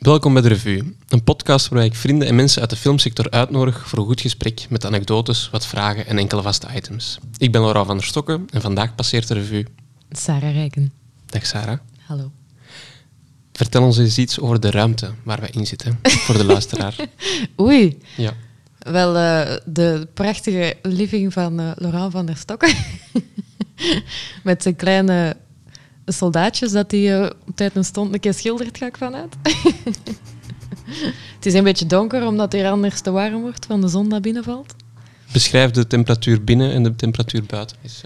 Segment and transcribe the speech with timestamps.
[0.00, 3.88] Welkom bij de Revue, een podcast waarbij ik vrienden en mensen uit de filmsector uitnodig
[3.88, 7.18] voor een goed gesprek met anekdotes, wat vragen en enkele vaste items.
[7.36, 9.66] Ik ben Laura van der Stokken en vandaag passeert de Revue.
[10.10, 10.92] Sarah Rijken.
[11.26, 11.78] Dag Sarah.
[11.98, 12.30] Hallo.
[13.52, 16.96] Vertel ons eens iets over de ruimte waar wij in zitten, voor de luisteraar.
[17.60, 17.98] Oei.
[18.16, 18.32] Ja.
[18.78, 22.74] Wel, uh, de prachtige living van uh, Laurent van der Stokken.
[24.42, 25.36] Met zijn kleine
[26.12, 29.36] soldaatjes dat hij uh, op tijd en stond een keer schildert, ga ik vanuit.
[31.36, 34.08] het is een beetje donker, omdat het hier anders te warm wordt van de zon
[34.08, 34.74] dat binnenvalt.
[35.32, 37.76] Beschrijf de temperatuur binnen en de temperatuur buiten.
[37.82, 38.02] Is,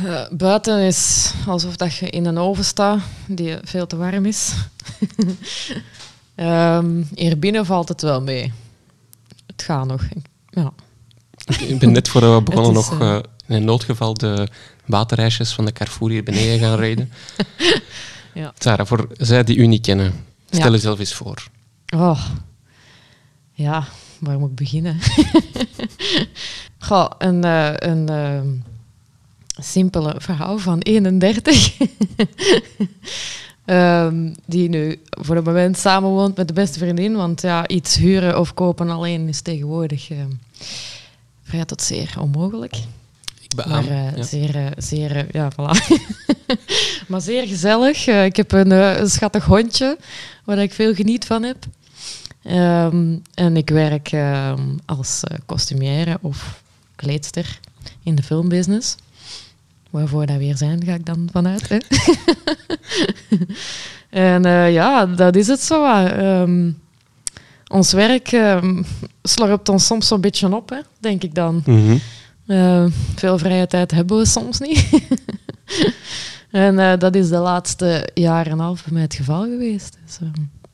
[0.00, 4.52] uh, buiten is alsof dat je in een oven staat die veel te warm is.
[6.36, 8.52] um, hier binnen valt het wel mee.
[9.46, 10.02] Het gaat nog.
[10.50, 10.72] Ja.
[11.58, 14.48] Ik ben net voor we begonnen is, nog uh, in noodgeval de
[14.84, 17.12] waterreisjes van de Carrefour hier beneden gaan rijden.
[18.34, 18.52] ja.
[18.58, 20.12] Sarah, voor zij die u niet kennen,
[20.50, 20.70] stel ja.
[20.70, 21.48] jezelf eens voor.
[21.94, 22.26] Oh.
[23.52, 23.86] Ja,
[24.18, 24.98] waar moet ik beginnen?
[26.78, 28.40] Goh, een, uh, een uh,
[29.62, 31.78] simpele vrouw van 31.
[33.66, 37.16] um, die nu voor het moment samenwoont met de beste vriendin.
[37.16, 40.18] Want ja, iets huren of kopen alleen is tegenwoordig uh,
[41.42, 42.76] vrij tot zeer onmogelijk.
[43.64, 44.22] Maar uh, ja.
[44.22, 45.96] zeer, uh, zeer, uh, ja, voilà.
[47.08, 48.06] maar zeer gezellig.
[48.06, 49.98] ik heb een, een, schattig hondje
[50.44, 51.56] waar ik veel geniet van heb.
[52.44, 56.62] Um, en ik werk um, als kostumière of
[56.96, 57.60] kleedster
[58.02, 58.94] in de filmbusiness.
[59.90, 61.68] Waarvoor dat weer zijn, ga ik dan vanuit.
[61.68, 61.78] Hè?
[64.32, 66.06] en ja, dat is het zo.
[66.18, 66.78] Um,
[67.68, 68.40] ons werk
[69.22, 71.62] slorpt ons soms zo'n beetje op, hè, denk ik dan.
[71.66, 72.00] Mm -hmm.
[72.46, 74.88] Uh, veel vrije tijd hebben we soms niet.
[76.50, 79.96] en uh, dat is de laatste jaar en een half bij mij het geval geweest.
[80.04, 80.28] Dus uh,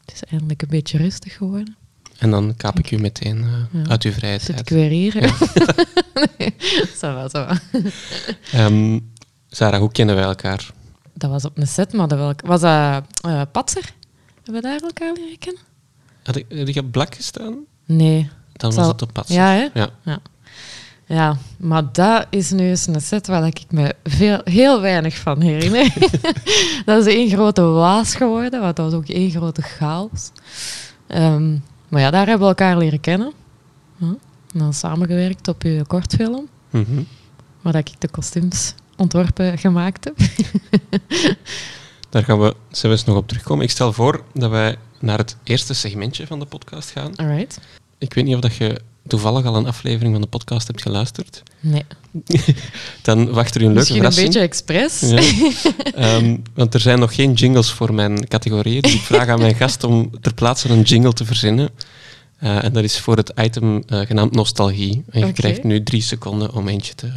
[0.04, 1.76] het is eindelijk een beetje rustig geworden.
[2.18, 3.82] En dan kaap ik u meteen ja.
[3.88, 4.42] uit uw vrije tijd.
[4.42, 5.22] Zit ik weer hier?
[5.22, 5.34] Ja.
[6.38, 6.54] nee,
[6.94, 7.60] ça va, ça va.
[8.66, 9.10] Um,
[9.48, 10.70] Sarah, hoe kennen wij elkaar?
[11.14, 13.94] Dat was op een set, maar dat was dat Patser?
[14.34, 15.62] Hebben we daar elkaar leren kennen?
[16.22, 17.58] Had ik, had ik op Blak gestaan?
[17.84, 18.30] Nee.
[18.52, 19.36] Dan was het op Patser.
[19.36, 19.68] Ja, hè?
[19.80, 19.90] Ja.
[20.02, 20.18] ja.
[21.12, 25.40] Ja, maar dat is nu eens een set waar ik me veel, heel weinig van
[25.40, 25.94] herinner.
[26.84, 30.30] dat is één grote waas geworden, want dat was ook één grote chaos.
[31.08, 33.32] Um, maar ja, daar hebben we elkaar leren kennen.
[33.98, 34.08] Huh?
[34.52, 37.06] En dan samengewerkt op je kortfilm, mm -hmm.
[37.62, 40.16] waar ik de kostuums ontworpen gemaakt heb.
[42.10, 43.64] daar gaan we zelfs nog op terugkomen.
[43.64, 47.16] Ik stel voor dat wij naar het eerste segmentje van de podcast gaan.
[47.16, 47.60] Alright.
[47.98, 51.42] Ik weet niet of dat je toevallig al een aflevering van de podcast hebt geluisterd.
[51.60, 51.84] Nee.
[53.02, 54.26] Dan wacht er een leuke Misschien verrassing.
[54.26, 55.00] een beetje expres.
[55.94, 56.16] Ja.
[56.16, 58.82] um, want er zijn nog geen jingles voor mijn categorieën.
[58.82, 61.70] Dus ik vraag aan mijn gast om ter plaatse een jingle te verzinnen.
[62.42, 64.92] Uh, en dat is voor het item uh, genaamd nostalgie.
[65.10, 65.32] En je okay.
[65.32, 67.12] krijgt nu drie seconden om eentje te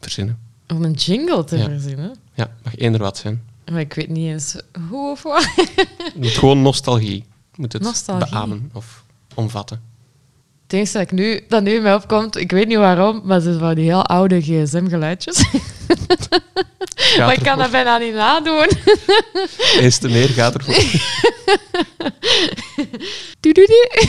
[0.00, 0.38] verzinnen.
[0.68, 1.64] Om een jingle te ja.
[1.64, 2.14] verzinnen?
[2.34, 3.42] Ja, mag eender wat zijn.
[3.72, 4.56] Maar ik weet niet eens
[4.88, 5.48] hoe of wat.
[5.54, 7.24] Het moet gewoon nostalgie.
[7.54, 8.30] Moet het nostalgie.
[8.30, 9.87] beamen of omvatten.
[10.68, 13.40] Het enige dat, ik nu, dat nu in mij opkomt, ik weet niet waarom, maar
[13.40, 15.44] ze van die heel oude gsm-geluidjes.
[17.18, 18.68] maar ik kan dat bijna niet nadoen.
[19.78, 20.74] Eens te meer gaat ervoor.
[23.40, 24.08] doe doe doe.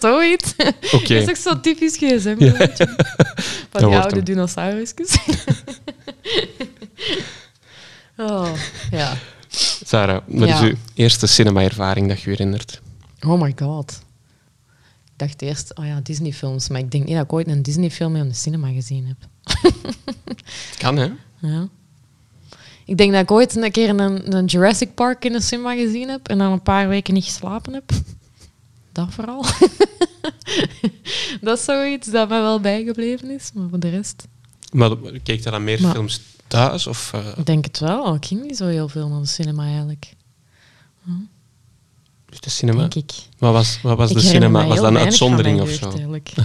[0.00, 0.54] Zoiets.
[0.92, 1.00] Okay.
[1.00, 2.94] Dat is ook zo'n typisch gsm-geluidje.
[2.96, 3.04] Ja.
[3.70, 5.16] Van die oude dinosaurusjes.
[8.16, 8.48] oh,
[8.90, 9.12] ja.
[9.84, 10.54] Sarah, wat Ja.
[10.54, 12.80] is uw eerste cinema-ervaring dat je je herinnert?
[13.26, 14.04] Oh my god.
[15.16, 16.68] Ik dacht eerst, oh ja, Disney-films.
[16.68, 19.16] Maar ik denk niet dat ik ooit een Disney-film in de cinema gezien heb.
[20.78, 21.10] Kan, hè?
[21.40, 21.68] Ja.
[22.84, 26.08] Ik denk dat ik ooit een keer een, een Jurassic Park in de cinema gezien
[26.08, 27.90] heb en dan een paar weken niet geslapen heb.
[28.92, 29.44] Dat vooral.
[31.40, 34.26] dat is zoiets dat mij wel bijgebleven is, maar voor de rest...
[34.72, 36.86] Maar keek je dan meer Maar- films thuis?
[36.86, 38.14] Of, uh, Ik denk het wel.
[38.14, 40.14] Ik ging niet zo heel veel naar de cinema eigenlijk,
[42.40, 42.78] de cinema?
[42.78, 43.12] denk ik.
[43.38, 44.66] Wat was, wat was ik de cinema?
[44.66, 45.88] Was dat een uitzondering of zo?
[45.88, 46.32] Eigenlijk.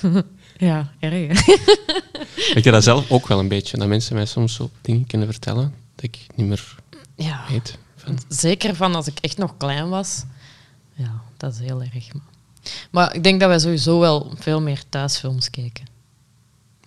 [0.56, 1.46] Ja, erg.
[2.54, 3.76] Ik heb dat zelf ook wel een beetje.
[3.78, 6.74] Dat mensen mij soms zo dingen kunnen vertellen dat ik niet meer
[7.16, 7.44] Ja.
[7.50, 7.78] weet.
[7.96, 8.18] Van.
[8.28, 10.24] Zeker van als ik echt nog klein was.
[10.94, 12.08] Ja, dat is heel erg.
[12.90, 15.84] Maar, ik denk dat wij sowieso wel veel meer thuisfilms keken.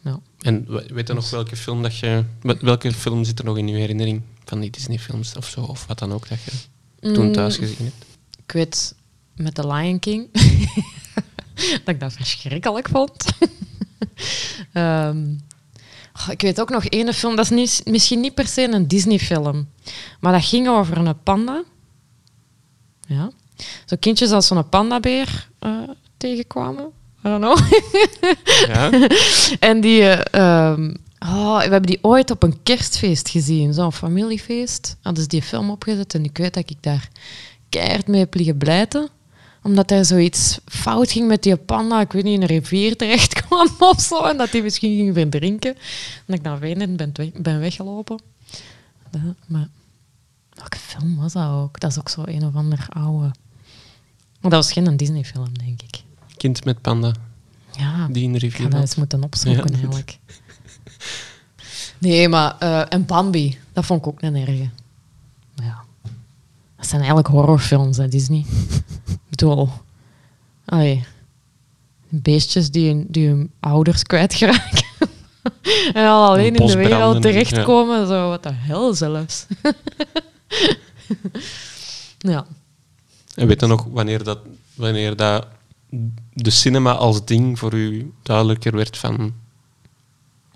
[0.04, 0.20] Ja.
[0.42, 2.24] En we- weet je nog welke film dat je...
[2.42, 5.62] wel- Welke film zit er nog in je herinnering van die Disney-films of zo?
[5.62, 6.52] Of wat dan ook dat je
[7.00, 8.06] toen Mm, thuis gezien hebt?
[8.46, 8.96] Ik weet
[9.36, 10.30] met The Lion King
[11.84, 13.26] dat ik dat verschrikkelijk vond.
[14.74, 15.26] Ehm,
[16.14, 18.88] oh, ik weet ook nog ene film, dat is niet, misschien niet per se een
[18.88, 19.70] Disney-film,
[20.20, 21.64] maar dat ging over een panda.
[23.08, 23.32] Ja.
[23.86, 26.92] Zo kindjes als zo'n pandabeer uh, tegenkwamen.
[27.26, 27.58] I don't know.
[28.68, 29.08] ja.
[29.70, 30.02] en die...
[30.36, 30.78] Uh,
[31.20, 33.74] oh, we hebben die ooit op een kerstfeest gezien.
[33.74, 34.98] Zo'n familiefeest.
[35.02, 37.10] Hadden ze die film opgezet en ik weet dat ik daar
[37.70, 39.10] keihard mee heb liggen blijten
[39.68, 43.34] omdat er zoiets fout ging met die panda, ik weet niet, in een rivier terecht
[43.42, 44.24] kwam of zo.
[44.24, 45.76] En dat hij misschien ging verdrinken.
[45.76, 47.12] En dat ik naar Wenen ben,
[47.42, 48.20] ben weggelopen.
[49.48, 49.68] maar
[50.54, 51.80] welke film was dat ook?
[51.80, 53.32] Dat is ook zo een of ander oude.
[54.42, 56.04] Maar dat was geen Disney-film, denk ik.
[56.38, 57.14] Kind met panda.
[57.72, 58.66] Ja, die in de rivier.
[58.66, 59.70] Ik dat eens moeten opzoeken, ja.
[59.70, 60.18] eigenlijk.
[61.98, 62.56] Nee, maar...
[62.64, 64.70] Uh, en Bambi, dat vond ik ook een erge.
[65.56, 65.84] Ja.
[66.76, 68.46] Dat zijn eigenlijk horrorfilms, hè, Disney.
[69.06, 69.70] ik bedoel...
[70.66, 71.06] Allee,
[72.10, 74.86] beestjes die, die hun ouders kwijtgeraken.
[75.94, 78.00] en al alleen in de wereld terechtkomen.
[78.00, 78.06] Ja.
[78.06, 79.46] Zo, wat de hel zelfs.
[82.18, 82.46] ja.
[83.36, 84.40] En weet je nog wanneer dat,
[84.74, 85.48] wanneer dat
[86.34, 89.34] de cinema als ding voor u duidelijker werd van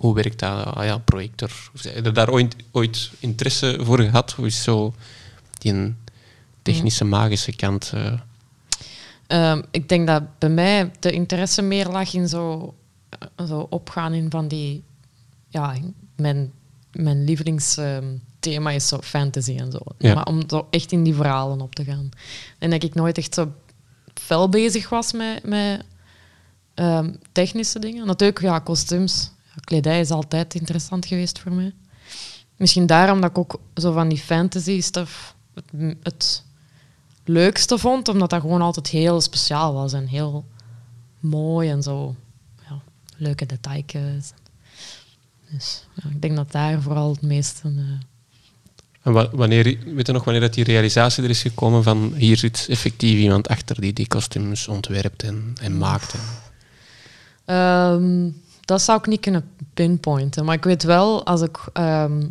[0.01, 0.65] hoe werkt dat?
[0.65, 1.51] Ah ja, projector.
[1.81, 4.31] Heb je daar ooit, ooit interesse voor gehad?
[4.31, 4.93] Hoe is zo
[5.57, 5.95] die
[6.61, 7.91] technische, magische kant?
[7.95, 8.19] Uh...
[9.27, 12.73] Um, ik denk dat bij mij de interesse meer lag in zo,
[13.09, 14.83] eh, zo opgaan in van die...
[15.47, 15.75] Ja,
[16.15, 16.51] mijn,
[16.91, 19.79] mijn lievelingsthema is zo fantasy en zo.
[19.97, 20.13] Ja.
[20.13, 22.09] Maar om zo echt in die verhalen op te gaan.
[22.57, 23.51] En dat ik nooit echt zo
[24.13, 25.83] fel bezig was met, met
[26.75, 28.05] um, technische dingen.
[28.05, 29.31] Natuurlijk, ja, kostuums.
[29.59, 31.73] Kledij is altijd interessant geweest voor mij.
[32.55, 36.43] Misschien daarom dat ik ook zo van die fantasy stuff het, het
[37.23, 40.45] leukste vond, omdat dat gewoon altijd heel speciaal was en heel
[41.19, 42.15] mooi en zo.
[42.69, 42.81] Ja,
[43.17, 44.33] leuke details.
[45.51, 47.67] Dus ja, ik denk dat daar vooral het meeste.
[47.67, 47.81] Uh...
[49.01, 52.65] En wanneer, weet je nog wanneer dat die realisatie er is gekomen van hier zit
[52.69, 56.15] effectief iemand achter die die kostuums ontwerpt en, en maakt?
[57.45, 58.29] Ehm,
[58.71, 60.45] dat zou ik niet kunnen pinpointen.
[60.45, 62.27] Maar ik weet wel, als ik ehm,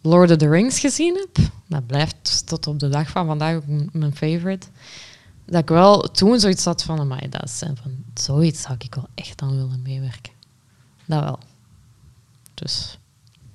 [0.00, 3.64] Lord of the Rings gezien heb, dat blijft tot op de dag van vandaag ook
[3.92, 4.66] mijn favorite,
[5.44, 9.08] dat ik wel toen zoiets had van, maar dat is, van zoiets zou ik wel
[9.14, 10.32] echt aan willen meewerken.
[11.04, 11.38] Dat wel.
[12.54, 12.98] Dus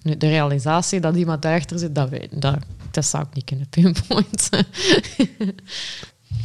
[0.01, 2.57] nu, de realisatie dat iemand daarachter zit, dat, weet, dat,
[2.91, 4.65] dat zou ik niet kunnen pinpointen.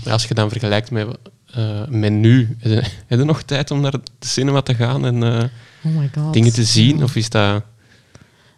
[0.10, 1.18] Als je dan vergelijkt met,
[1.56, 2.56] uh, met nu,
[3.06, 5.44] heb je, nog tijd om naar de cinema te gaan en uh,
[5.84, 6.32] oh my God.
[6.32, 7.02] dingen te zien?
[7.02, 7.62] Of is dat...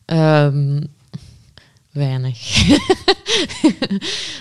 [0.06, 0.86] Um,
[1.90, 2.68] weinig.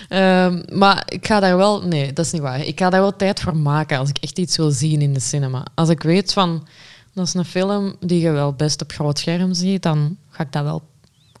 [0.08, 1.82] um, maar ik ga daar wel...
[1.82, 2.60] Nee, dat is niet waar.
[2.60, 5.20] Ik ga daar wel tijd voor maken als ik echt iets wil zien in de
[5.20, 5.66] cinema.
[5.74, 6.66] Als ik weet van...
[7.14, 10.52] Dat is een film die je wel best op groot scherm ziet, dan ga ik
[10.52, 10.82] dat wel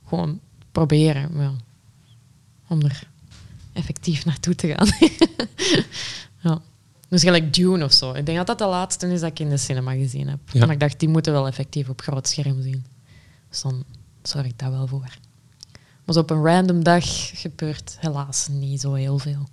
[0.08, 0.40] gewoon
[0.72, 1.30] proberen.
[1.38, 1.52] Ja.
[2.68, 3.02] Om er
[3.72, 4.88] effectief naartoe te gaan.
[6.50, 6.60] ja.
[7.12, 8.12] Dus gelijk Dune of zo.
[8.12, 10.38] Ik denk dat dat de laatste is dat ik in de cinema gezien heb.
[10.54, 12.84] Maar ik dacht, die moeten wel effectief op groot scherm zien.
[13.48, 13.84] Dus dan
[14.22, 15.16] zorg ik daar wel voor.
[16.04, 17.04] Maar op een random dag
[17.40, 19.48] gebeurt helaas niet zo heel veel.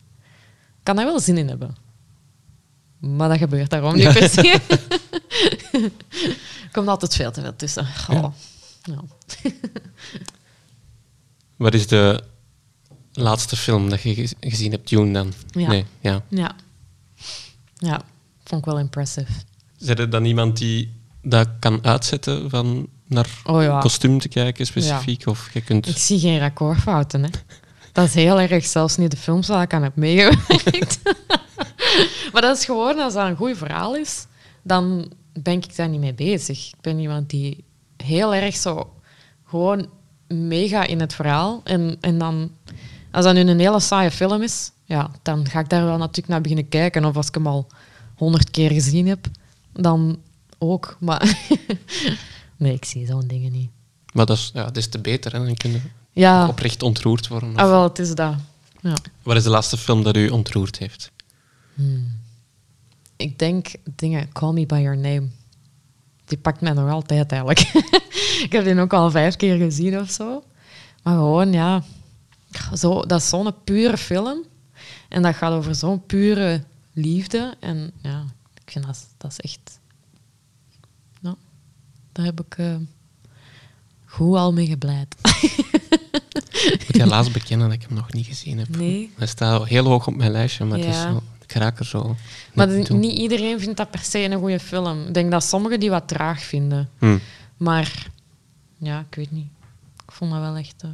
[0.58, 1.76] Ik kan daar wel zin in hebben.
[3.00, 4.62] Maar dat gebeurt daarom niet per se.
[5.72, 5.92] er
[6.72, 7.88] komt altijd veel te veel tussen.
[8.08, 8.34] Ja.
[11.56, 12.24] Wat is de
[13.14, 15.34] laatste film dat je gezien hebt, Dune dan?
[15.52, 15.68] Ja.
[15.68, 16.24] Nee, ja.
[16.28, 16.56] ja.
[17.80, 18.02] Ja,
[18.44, 19.32] vond ik wel impressive.
[19.78, 25.28] Zijn er dan iemand die dat kan uitzetten van naar oh, kostuum te kijken specifiek?
[25.28, 25.88] Of je kunt...
[25.88, 27.24] Ik zie geen recordfouten.
[27.24, 27.30] Hè.
[27.92, 31.00] Dat is heel erg, zelfs niet de films waar ik aan heb meegewerkt.
[32.34, 34.26] maar dat is gewoon, als dat een goed verhaal is,
[34.64, 36.68] dan ben ik daar niet mee bezig.
[36.68, 37.64] Ik ben iemand die
[37.98, 38.94] heel erg zo
[39.46, 39.90] gewoon
[40.28, 41.62] mega in het verhaal.
[41.64, 42.52] En, en dan,
[43.12, 46.28] als dat nu een hele saaie film is, ja, dan ga ik daar wel natuurlijk
[46.28, 47.06] naar beginnen kijken.
[47.06, 47.68] Of als ik hem al
[48.16, 49.28] honderd keer gezien heb,
[49.74, 50.20] dan
[50.58, 50.98] ook.
[51.00, 51.38] Maar
[52.58, 53.70] nee, ik zie zo'n dingen niet.
[54.14, 55.46] Maar dat is, ja, dat is te beter, hè?
[55.46, 56.48] dan kun je ja.
[56.48, 57.50] oprecht ontroerd worden.
[57.50, 57.56] Of...
[57.56, 58.36] Ah, wel, het is dat.
[58.82, 58.94] Ja.
[59.24, 61.12] Wat is de laatste film dat u ontroerd heeft?
[61.74, 62.18] Hmm.
[63.16, 65.28] Ik denk dingen Call Me By Your Name.
[66.26, 67.60] Die pakt mij nog altijd eigenlijk.
[68.46, 70.44] ik heb die ook al vijf keer gezien of zo.
[71.04, 71.84] Maar gewoon, ja,
[72.76, 74.46] zo, dat is zo'n pure film.
[75.10, 76.64] En dat gaat over zo'n pure
[76.94, 77.56] liefde.
[77.60, 78.26] En ja,
[78.64, 79.80] ik vind dat, dat is echt...
[81.20, 81.36] Nou,
[82.12, 82.76] daar heb ik uh,
[84.06, 85.16] goed al mee geblijd.
[86.52, 88.78] ik moet helaas bekennen dat ik hem nog niet gezien heb.
[88.78, 89.12] Nee.
[89.18, 92.16] Hij staat heel hoog op mijn lijstje, maar het is zo, ik raak er zo
[92.54, 95.08] Maar niet iedereen vindt dat per se een goede film.
[95.08, 96.90] Ik denk dat sommigen die wat traag vinden.
[96.98, 97.20] Hmm.
[97.58, 98.08] Maar
[98.78, 99.48] ja, ik weet niet.
[100.06, 100.84] Ik vond dat wel echt...
[100.86, 100.92] Uh,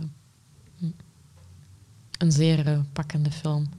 [2.18, 3.70] een zeer uh, pakkende film.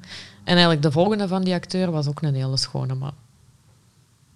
[0.45, 3.13] En eigenlijk de volgende van die acteur was ook een hele schone, maar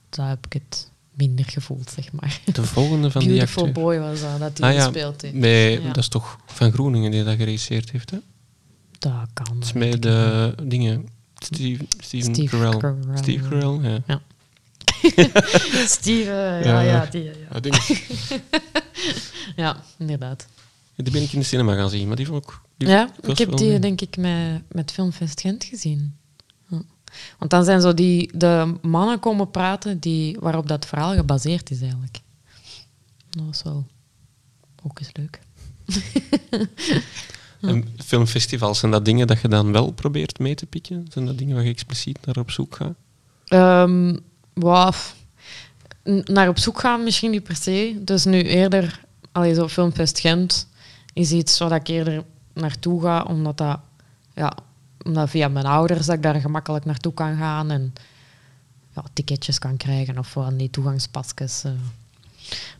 [0.08, 2.40] daar heb ik het minder gevoeld, zeg maar.
[2.52, 3.54] De volgende van die acteur?
[3.54, 5.40] Beautiful Boy was dat, dat hij ah, gespeeld heeft.
[5.40, 8.18] Bij, Dat is toch Van Groeningen die dat geregisseerd heeft, hè?
[8.98, 9.54] Dat kan.
[9.54, 11.08] Het is met de dingen...
[11.38, 12.94] Steve, Steven Steve Carell.
[13.14, 14.02] Steve Carell, ja.
[14.06, 14.20] ja.
[15.86, 17.32] Steve, ja, ja, die, ja.
[17.62, 17.78] Ja,
[19.64, 20.46] ja, inderdaad.
[21.02, 22.60] Die ben ik in de cinema gaan zien, maar die vond ik...
[22.76, 26.18] Die ja, ik heb die denk ik met, met Filmfest Gent gezien.
[27.38, 31.80] Want dan zijn zo die, de mannen komen praten die, waarop dat verhaal gebaseerd is
[31.80, 32.18] eigenlijk.
[33.30, 33.86] Dat was wel
[34.82, 35.40] ook eens leuk.
[37.60, 41.06] En filmfestivals, zijn dat dingen dat je dan wel probeert mee te pikken?
[41.12, 42.94] Zijn dat dingen waar je expliciet naar op zoek gaat?
[43.88, 44.18] Um,
[46.24, 48.00] naar op zoek gaan misschien niet per se.
[48.00, 49.00] Dus nu eerder,
[49.32, 50.68] allee, zo Filmfest Gent
[51.12, 53.80] is iets waar ik eerder naartoe ga, omdat dat,
[54.34, 54.52] ja,
[55.04, 57.92] omdat via mijn ouders dat ik daar gemakkelijk naartoe kan gaan en
[58.94, 61.64] ja, ticketjes kan krijgen of van die toegangspasjes.
[61.64, 61.72] Uh.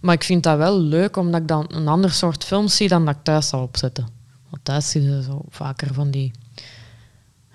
[0.01, 3.05] Maar ik vind dat wel leuk, omdat ik dan een ander soort films zie dan
[3.05, 4.09] dat ik thuis zou opzetten.
[4.49, 6.33] Want thuis zie je zo vaker van die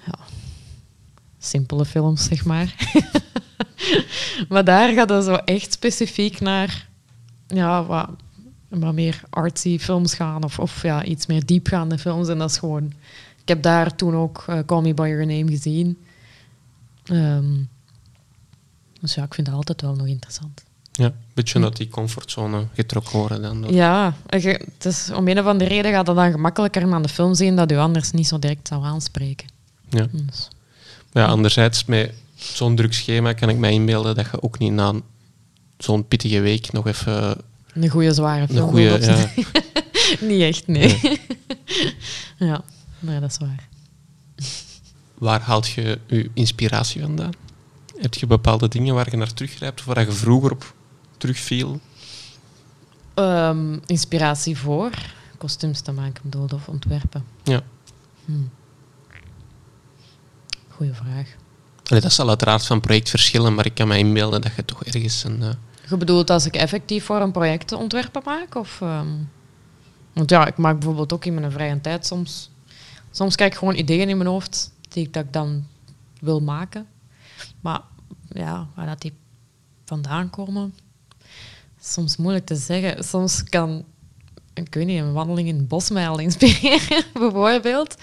[0.05, 0.17] ja,
[1.39, 2.75] simpele films, zeg maar.
[4.50, 6.88] maar daar gaat het zo echt specifiek naar
[7.48, 8.10] ja, wat,
[8.79, 12.27] wat meer artsy films gaan of, of ja, iets meer diepgaande films.
[12.27, 12.94] En dat is gewoon...
[13.41, 15.98] Ik heb daar toen ook uh, Call Me By Your Name gezien.
[17.12, 17.70] Um,
[19.01, 20.63] dus ja, ik vind dat altijd wel nog interessant.
[20.91, 23.65] Ja, een beetje uit die comfortzone getrokken worden dan.
[23.74, 27.34] Ja, het is, om een of andere reden gaat het dan gemakkelijker naar de film
[27.34, 29.48] zien dat u anders niet zo direct zou aanspreken.
[29.89, 30.08] Ja.
[30.12, 30.48] Dus.
[31.12, 34.94] Ja, anderzijds, met zo'n druk schema kan ik mij inbeelden dat je ook niet na
[35.77, 37.38] zo'n pittige week nog even...
[37.75, 38.60] Een goede zware film.
[38.60, 39.29] Een goede, ja.
[40.27, 41.20] niet echt, nee.
[42.50, 42.63] ja,
[43.00, 43.67] nee, dat is waar.
[45.17, 47.32] Waar haalt je je inspiratie vandaan?
[47.98, 50.74] Heb je bepaalde dingen waar je naar teruggrijpt of waar je vroeger op
[51.17, 51.79] terugviel?
[53.15, 54.91] Um, inspiratie voor
[55.38, 57.25] kostuums te maken, bedoel, of ontwerpen.
[57.44, 57.62] Ja.
[58.25, 58.50] Hmm.
[60.70, 61.27] Goeie vraag.
[61.84, 64.84] Allee, dat zal uiteraard van project verschillen, maar ik kan me inbeelden dat je toch
[64.84, 65.44] ergens een...
[65.89, 68.56] Je bedoelt als ik effectief voor een project ontwerpen maak?
[68.56, 69.08] Of, ehm?
[70.13, 72.50] Want ja, ik maak bijvoorbeeld ook in mijn vrije tijd soms...
[73.12, 75.68] Soms krijg ik gewoon ideeën in mijn hoofd die ik, dat ik dan
[76.20, 76.88] wil maken.
[77.62, 77.82] Maar
[78.30, 79.13] ja, waar dat die
[79.86, 80.74] vandaan komen,
[81.80, 83.04] soms moeilijk te zeggen.
[83.04, 83.86] Soms kan,
[84.54, 87.96] ik weet niet, een wandeling in het bos mij al inspireren, bijvoorbeeld.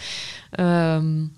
[0.60, 1.32] Um,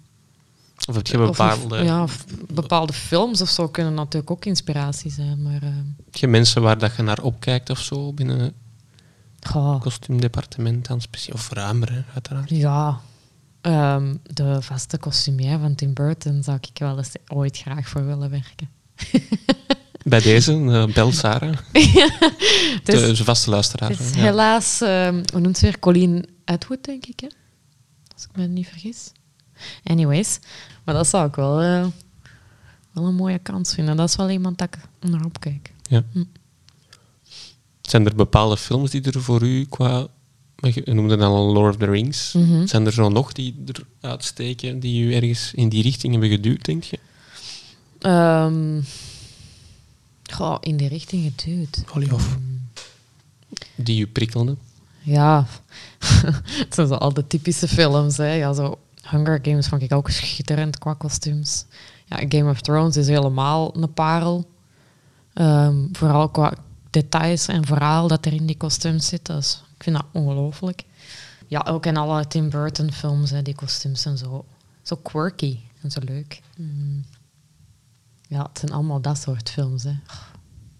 [0.88, 1.76] of heb je bepaalde...
[1.76, 2.06] ja,
[2.52, 5.42] bepaalde films of zo kunnen natuurlijk ook inspiratie zijn.
[5.42, 5.68] Maar, uh,
[6.04, 11.36] heb je mensen waar dat je naar opkijkt of zo binnen het kostuumdepartement dan speciaal?
[11.36, 12.50] Of ruimer, uiteraard?
[12.50, 13.00] Ja,
[13.62, 18.30] um, de vaste kostumier van Tim Burton zou ik wel eens ooit graag voor willen
[18.30, 18.68] werken.
[20.04, 21.56] Bij deze, uh, bel Sarah.
[22.84, 23.92] de, vaste luisteraar.
[24.16, 25.78] Helaas, um, hoe noemt ze weer?
[25.78, 27.26] Colleen Atwood, denk ik, hè?
[28.14, 29.12] als ik me niet vergis.
[29.84, 30.38] Anyways,
[30.84, 31.86] maar dat zou ik wel, uh,
[32.92, 33.96] wel een mooie kans vinden.
[33.96, 35.72] Dat is wel iemand dat ik naar opkijk.
[35.82, 36.04] Ja.
[36.12, 36.24] Hm.
[37.80, 40.06] Zijn er bepaalde films die er voor u qua...
[40.56, 42.32] Je noemde dan al Lord of the Rings.
[42.32, 42.66] Mhm.
[42.66, 43.64] Zijn er zo nog die
[44.00, 46.98] eruit steken, die u ergens in die richting hebben geduwd, denk je?
[48.00, 48.84] Um,
[50.32, 51.84] goh, in die richting geduwd.
[52.12, 52.38] Of
[53.74, 54.58] die u prikkelden?
[55.02, 55.46] Ja,
[56.64, 58.16] het zijn zo al de typische films.
[58.16, 58.32] Hè.
[58.32, 58.78] Ja, zo
[59.10, 61.66] Hunger Games vond ik ook schitterend qua kostuums.
[62.04, 64.50] Ja, Game of Thrones is helemaal een parel.
[65.32, 66.54] Ehm, vooral qua
[66.90, 69.26] details en verhaal dat er in die kostuums zit.
[69.26, 70.84] Dus ik vind dat ongelooflijk.
[71.46, 74.44] Ja, ook in alle Tim Burton films, hè, die kostuums zijn zo,
[74.82, 76.40] zo quirky en zo leuk.
[76.56, 77.04] Mm.
[78.28, 79.82] Ja, het zijn allemaal dat soort films.
[79.82, 79.90] Hè.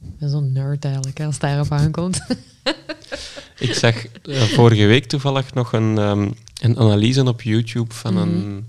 [0.01, 2.21] Ik ben zo'n nerd eigenlijk, als het daarop aankomt.
[3.59, 8.49] ik zag uh, vorige week toevallig nog een, um, een analyse op YouTube van een
[8.49, 8.61] mhm.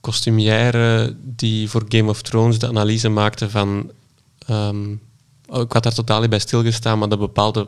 [0.00, 3.90] kostumière die voor Game of Thrones de analyse maakte van...
[4.50, 5.00] Um,
[5.46, 7.66] ik had daar totaal niet bij stilgestaan, maar de bepaalde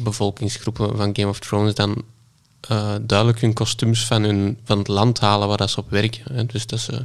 [0.00, 2.04] bevolkingsgroepen van Game of Thrones dan
[2.70, 6.34] uh, duidelijk hun kostuums van, hun, van het land halen waar dat ze op werken.
[6.34, 6.46] Hè.
[6.46, 7.04] Dus dat ze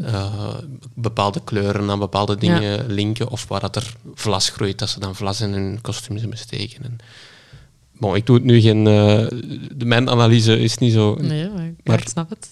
[0.00, 0.54] uh,
[0.94, 3.28] bepaalde kleuren aan bepaalde dingen linken.
[3.28, 6.84] Of waar dat er vlas groeit, dat ze dan vlas in hun kostuums besteken.
[6.84, 6.98] En,
[7.98, 8.86] bon, ik doe het nu geen...
[8.86, 9.26] Uh,
[9.84, 11.14] mijn analyse is niet zo...
[11.20, 12.48] Nee, maar, maar ik snap het.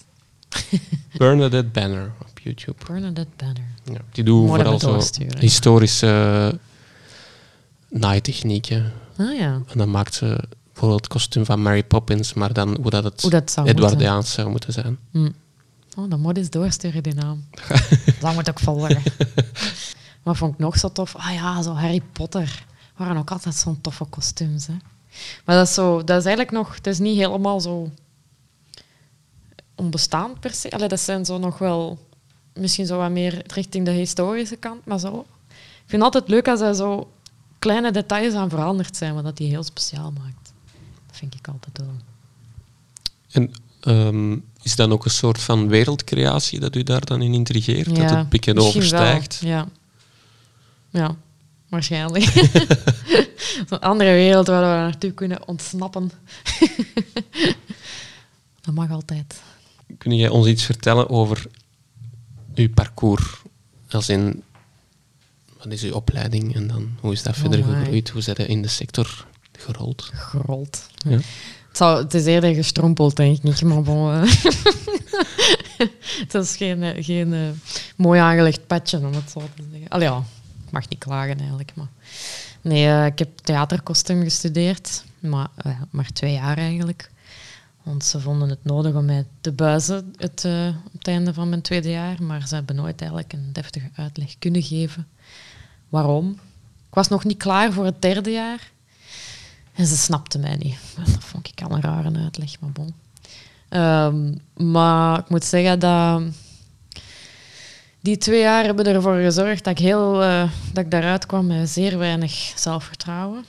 [1.17, 2.85] Bernadette Banner op YouTube.
[2.87, 3.67] Bernadette Banner.
[3.83, 5.01] Ja, die doet vooral zo
[5.39, 6.59] historische
[7.89, 8.93] naaitechnieken.
[9.17, 9.61] Ah, ja.
[9.67, 13.21] En dan maakt ze bijvoorbeeld het kostuum van Mary Poppins, maar dan hoe dat het
[13.21, 14.97] hoe dat zou Edwardiaans zou moeten zijn.
[15.11, 15.33] Mm.
[15.95, 17.45] Oh, dan moet eens doorsturen, die naam.
[18.19, 19.01] dat moet ook volgen.
[20.23, 21.15] maar vond ik nog zo tof?
[21.15, 22.65] Ah ja, zo Harry Potter.
[22.95, 24.73] Waren ook altijd zo'n toffe kostuums, hè.
[25.45, 26.75] Maar dat is, zo, dat is eigenlijk nog...
[26.75, 27.91] Het is niet helemaal zo
[29.75, 30.71] onbestaand per se.
[30.71, 31.97] Allee, dat zijn zo nog wel...
[32.53, 35.25] Misschien zo wat meer richting de historische kant, maar zo...
[35.49, 37.11] Ik vind het altijd leuk als er zo
[37.59, 40.53] kleine details aan veranderd zijn, wat dat die heel speciaal maakt.
[41.07, 41.95] Dat vind ik altijd wel.
[43.31, 43.51] En
[43.87, 47.97] um, is dan ook een soort van wereldcreatie dat u daar dan in intrigeert?
[47.97, 49.39] Ja, dat het pikken overstijgt?
[49.39, 49.67] Wel, ja.
[50.89, 51.15] ja,
[51.69, 52.25] waarschijnlijk.
[53.69, 56.11] Zo'n andere wereld waar we naartoe kunnen ontsnappen.
[58.63, 59.41] dat mag altijd.
[59.97, 61.45] Kun jij ons iets vertellen over
[62.55, 63.41] uw parcours?
[63.89, 64.43] Als in,
[65.57, 68.09] wat is uw opleiding en dan hoe is dat verder oh gegroeid?
[68.09, 70.09] Hoe zijn in de sector gerold?
[70.13, 70.87] Gerold.
[70.97, 71.19] Ja.
[71.67, 73.61] Het, zou, het is eerder gestrompeld, denk ik.
[73.61, 74.09] Maar bon,
[76.23, 77.49] het is geen, eh, geen uh,
[77.95, 79.89] mooi aangelegd patje, om het zo te zeggen.
[79.89, 80.23] Allee, ja,
[80.65, 81.71] ik mag niet klagen eigenlijk.
[81.75, 81.87] Maar.
[82.63, 85.49] Nee, ik heb theaterkostuum gestudeerd, maar,
[85.89, 87.11] maar twee jaar eigenlijk.
[87.83, 90.45] Want ze vonden het nodig om mij te buizen het,
[90.85, 92.23] op het einde van mijn tweede jaar.
[92.23, 95.07] Maar ze hebben nooit eigenlijk een deftige uitleg kunnen geven.
[95.89, 96.31] Waarom?
[96.87, 98.71] Ik was nog niet klaar voor het derde jaar.
[99.73, 100.77] En ze snapte mij niet.
[101.15, 102.93] Dat vond ik al een rare uitleg, maar bon.
[103.69, 104.41] Um,
[104.71, 106.21] maar ik moet zeggen dat
[108.03, 111.69] die twee jaar hebben ervoor gezorgd dat ik, heel, uh, dat ik daaruit kwam met
[111.69, 113.45] zeer weinig zelfvertrouwen.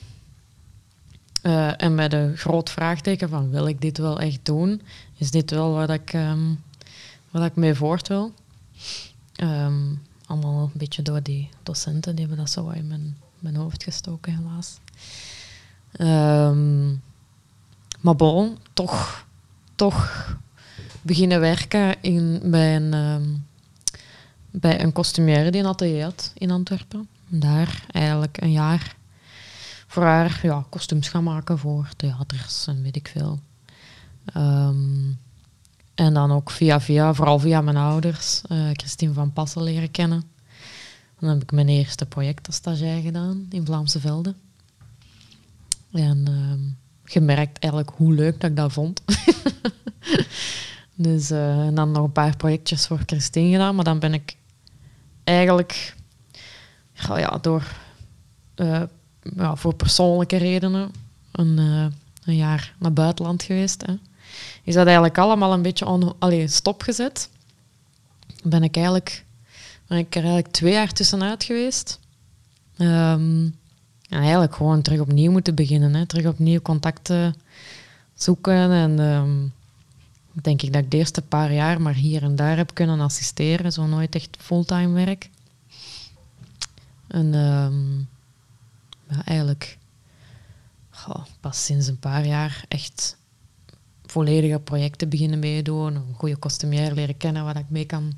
[1.43, 4.81] Uh, en met een groot vraagteken van wil ik dit wel echt doen?
[5.17, 6.63] Is dit wel wat ik, um,
[7.31, 8.33] wat ik mee voort wil?
[9.41, 13.83] Um, allemaal een beetje door die docenten, die hebben dat zo in mijn, mijn hoofd
[13.83, 14.79] gestoken helaas.
[15.99, 17.01] Um,
[18.01, 19.25] maar bon, toch,
[19.75, 20.27] toch
[21.01, 22.53] beginnen werken in,
[22.93, 23.44] um,
[24.59, 27.07] bij een costumière die een atelier had in Antwerpen.
[27.27, 28.95] Daar eigenlijk een jaar
[29.87, 33.39] voor haar ja, kostuums gaan maken voor theaters en weet ik veel.
[34.37, 35.19] Um,
[35.95, 40.23] en dan ook via via, vooral via mijn ouders, uh, Christine van Passen leren kennen.
[41.19, 44.35] Dan heb ik mijn eerste project als stagiair gedaan in Vlaamse Velden.
[45.91, 46.71] En uh,
[47.03, 49.01] gemerkt eigenlijk hoe leuk dat ik dat vond.
[50.95, 54.35] dus uh, en dan nog een paar projectjes voor Christine gedaan, maar dan ben ik
[55.25, 55.95] eigenlijk
[56.93, 57.63] ja, door
[59.35, 60.91] ja, voor persoonlijke redenen
[61.31, 61.85] een, uh,
[62.25, 63.85] een jaar naar buitenland geweest.
[63.85, 63.93] Hè.
[64.63, 67.29] Is dat eigenlijk allemaal een beetje on, allee, stopgezet?
[68.43, 69.25] Ben ik eigenlijk
[69.87, 71.99] ben ik er eigenlijk twee jaar tussenuit geweest.
[72.77, 73.43] Um,
[74.01, 75.95] ja, eigenlijk gewoon terug opnieuw moeten beginnen.
[75.95, 76.05] Hè.
[76.05, 77.35] Terug opnieuw contacten
[78.13, 78.71] zoeken.
[78.71, 79.53] En um,
[80.41, 83.71] denk ik dat ik de eerste paar jaar maar hier en daar heb kunnen assisteren.
[83.71, 85.29] Zo nooit echt fulltime werk.
[87.07, 88.07] En um,
[89.09, 89.77] ja, eigenlijk
[91.39, 93.17] pas sinds een paar jaar echt
[94.05, 95.95] volledige projecten beginnen meedoen.
[95.95, 98.15] Een goede kostumier leren kennen waar ik mee kan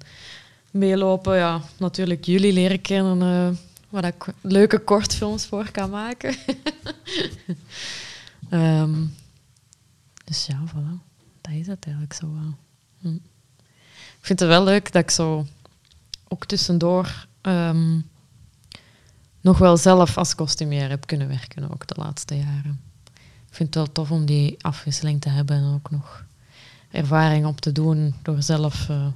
[0.72, 1.36] meelopen.
[1.36, 3.22] Ja, natuurlijk jullie leren kennen.
[3.22, 3.58] Uh,
[3.90, 6.36] waar ik leuke kortfilms voor kan maken.
[8.52, 9.16] um,
[10.26, 11.06] dus ja, voilà.
[11.42, 12.56] Dat is het eigenlijk zo wel.
[13.02, 13.18] Hm.
[14.20, 15.46] Ik vind het wel leuk dat ik zo
[16.28, 18.10] ook tussendoor um,
[19.42, 22.82] nog wel zelf als kostumier heb kunnen werken, ook de laatste jaren.
[23.50, 26.26] Ik vind het wel tof om die afwisseling te hebben en ook nog
[26.92, 29.08] ervaring op te doen door zelf uh,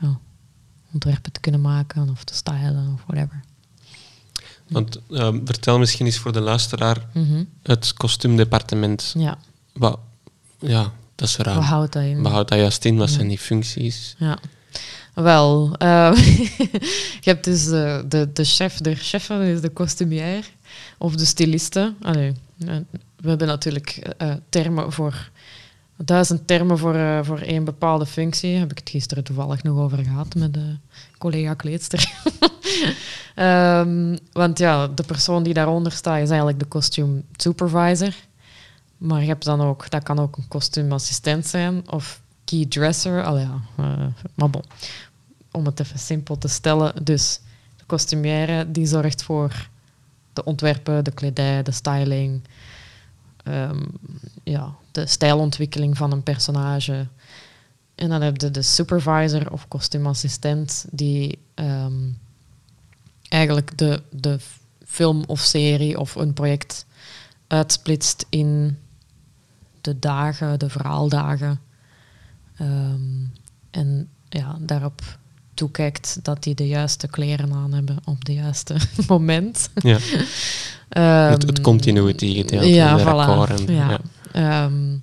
[0.00, 0.18] ja,
[0.92, 3.40] ontwerpen te kunnen maken of te stylen of whatever.
[4.68, 9.14] Want uh, vertel misschien eens voor de luisteraar mm het kostuumdepartement.
[9.18, 9.38] Ja.
[9.72, 9.98] Wat,
[10.58, 11.54] ja, dat is raar.
[11.54, 12.22] Wat houdt dat in?
[12.22, 12.96] Wat houdt dat juist in?
[12.96, 14.14] Wat zijn die functies?
[14.18, 14.38] Ja.
[15.14, 16.16] Wel, uh,
[17.24, 20.50] je hebt dus uh, de, de chef der cheffen, is de kostumier
[20.98, 21.94] of de styliste.
[22.02, 22.32] Allee,
[22.66, 22.76] eh,
[23.16, 24.14] we hebben natuurlijk
[24.48, 25.30] termen voor
[25.96, 28.50] duizend termen voor, voor één bepaalde functie.
[28.50, 30.76] Daar heb ik het gisteren toevallig nog over gehad met de
[31.18, 32.12] collega kleedster.
[33.36, 38.14] um, want ja, de persoon die daaronder staat is eigenlijk de costume supervisor.
[39.02, 43.24] Maar je hebt dan ook, dat kan ook een kostuumassistent zijn of key dresser.
[43.24, 44.64] Allee, ja, uh, maar bon.
[45.50, 47.04] Om het even simpel te stellen.
[47.04, 47.40] Dus
[47.76, 49.68] de kostumière die zorgt voor
[50.32, 52.42] de ontwerpen, de kledij, de styling,
[53.44, 53.86] um,
[54.44, 57.06] ja, de stijlontwikkeling van een personage.
[57.94, 62.18] En dan heb je de supervisor of kostuumassistent die um,
[63.28, 64.38] eigenlijk de, de
[64.86, 66.86] film of serie of een project
[67.46, 68.78] uitsplitst in
[69.82, 71.60] de dagen, de verhaaldagen.
[72.60, 73.32] Um,
[73.70, 75.02] en ja, daarop
[75.54, 79.68] toekijkt dat die de juiste kleren aan hebben op de juiste moment.
[79.74, 79.94] Ja.
[79.94, 83.98] um, het, het continuity gedeelte, ja, de voilà, en, ja.
[84.32, 84.64] Ja.
[84.64, 85.02] Um,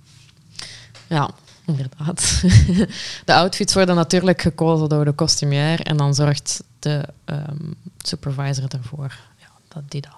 [1.07, 1.29] ja,
[1.65, 2.41] inderdaad.
[3.25, 9.17] de outfits worden natuurlijk gekozen door de costumier en dan zorgt de um, supervisor ervoor
[9.39, 10.11] ja, dat, die dat,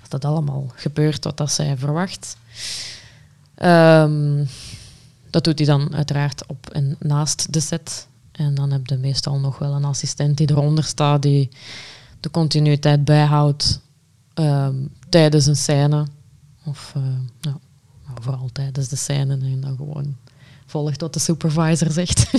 [0.00, 2.36] dat dat allemaal gebeurt wat dat zij verwacht.
[3.64, 4.46] Um,
[5.30, 8.08] dat doet hij dan uiteraard op en naast de set.
[8.32, 11.48] En dan heb je meestal nog wel een assistent die eronder staat, die
[12.20, 13.80] de continuïteit bijhoudt
[14.34, 16.06] um, tijdens een scène.
[16.64, 17.02] Of uh,
[17.40, 17.58] ja,
[18.20, 20.16] vooral tijdens de scène en dan gewoon
[20.66, 22.32] volgt wat de supervisor zegt.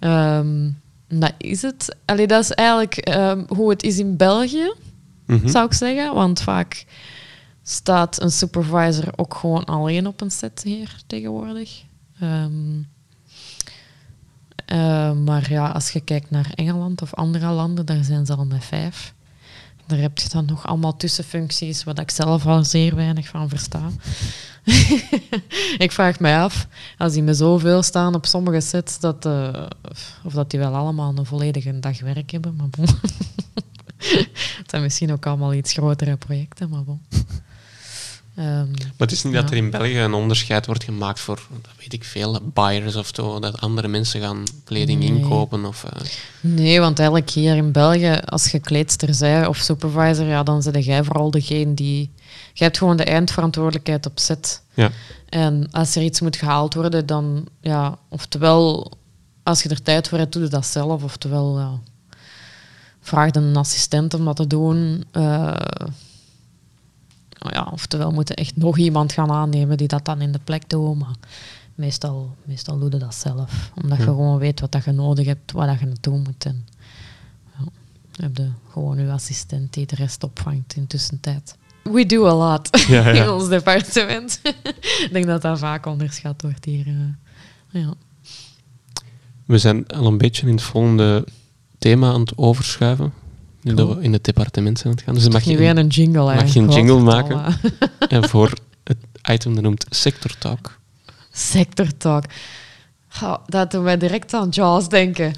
[0.00, 0.80] um,
[1.20, 1.96] dat is het.
[2.04, 4.74] Allee, dat is eigenlijk um, hoe het is in België,
[5.26, 5.48] mm -hmm.
[5.48, 6.14] zou ik zeggen.
[6.14, 6.84] Want vaak
[7.62, 11.82] staat een supervisor ook gewoon alleen op een set hier tegenwoordig.
[12.22, 12.88] Um,
[14.72, 18.44] uh, maar ja, als je kijkt naar Engeland of andere landen, daar zijn ze al
[18.44, 19.14] met vijf.
[19.86, 23.88] Daar heb je dan nog allemaal tussenfuncties, wat ik zelf al zeer weinig van versta.
[25.86, 26.66] ik vraag mij af,
[26.98, 29.66] als die met zoveel staan op sommige sets, dat, uh,
[30.24, 32.56] of dat die wel allemaal een volledige dag werk hebben.
[32.56, 32.86] Maar bon.
[34.58, 37.00] het zijn misschien ook allemaal iets grotere projecten, maar bon.
[38.38, 41.72] Um, maar het is niet dat er in België een onderscheid wordt gemaakt voor, dat
[41.78, 45.64] weet ik veel, buyers of zo, dat andere mensen gaan kleding inkopen?
[45.64, 46.00] Of, uh...
[46.40, 50.84] Nee, want eigenlijk hier in België, als je kleedster zij of supervisor, ja, dan zit
[50.84, 52.10] jij vooral degene die...
[52.52, 54.62] Je hebt gewoon de eindverantwoordelijkheid op set.
[54.74, 54.90] Ja.
[55.28, 58.92] En als er iets moet gehaald worden, dan, ja, oftewel,
[59.42, 61.80] als je er tijd voor hebt, doe je dat zelf, oftewel, ja,
[63.00, 65.04] vraag een assistent om dat te doen.
[65.12, 65.54] Uh,
[67.50, 70.98] ja, oftewel moeten echt nog iemand gaan aannemen die dat dan in de plek doet.
[70.98, 71.14] Maar
[71.74, 73.72] meestal, meestal doe je dat zelf.
[73.82, 76.44] Omdat je gewoon weet wat dat je nodig hebt, waar dat je naartoe moet.
[76.44, 76.66] En
[77.58, 77.64] ja,
[78.12, 81.56] heb je gewoon je assistent die de rest opvangt in tussentijd.
[81.82, 84.40] We do a lot ja, in ons departement.
[85.04, 86.86] Ik denk dat dat vaak onderschat wordt hier.
[86.86, 86.94] Uh,
[87.82, 87.94] ja.
[89.46, 91.26] We zijn al een beetje in het volgende
[91.78, 93.12] thema aan het overschuiven
[93.62, 95.14] nu dat we in het departement zijn aan het gaan.
[95.14, 97.44] Dus mag je weer een jingle Mag je een jingle maken.
[98.08, 98.52] en voor
[98.84, 98.98] het
[99.30, 100.78] item dat noemt Sector Talk.
[101.32, 102.24] Sector Talk.
[103.22, 105.34] Oh, dat doet mij direct aan Jaws denken.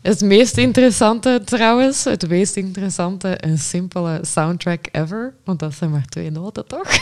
[0.00, 5.34] Het meest interessante trouwens, het meest interessante en simpele soundtrack ever.
[5.44, 6.88] Want dat zijn maar twee noten, toch?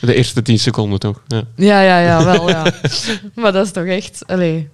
[0.00, 1.22] De eerste tien seconden, toch?
[1.26, 2.72] Ja, ja, ja, ja wel, ja.
[3.34, 4.26] maar dat is toch echt...
[4.26, 4.68] Allee.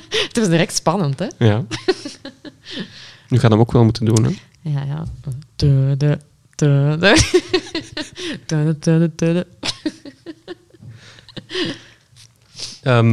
[0.28, 1.26] het is direct spannend, hè?
[1.38, 1.64] Ja.
[3.28, 4.30] Nu gaat hem ook wel moeten doen, hè?
[4.60, 5.04] Ja, ja.
[5.56, 6.18] De, de,
[6.56, 8.78] de, de.
[8.78, 9.46] de, de, de,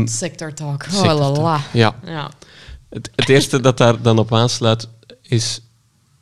[0.06, 0.86] sector talk.
[0.94, 1.60] Oh, talk.
[1.74, 1.96] Ja.
[2.06, 2.32] ja.
[2.90, 4.88] Het, het, eerste dat daar dan op aansluit
[5.22, 5.62] is...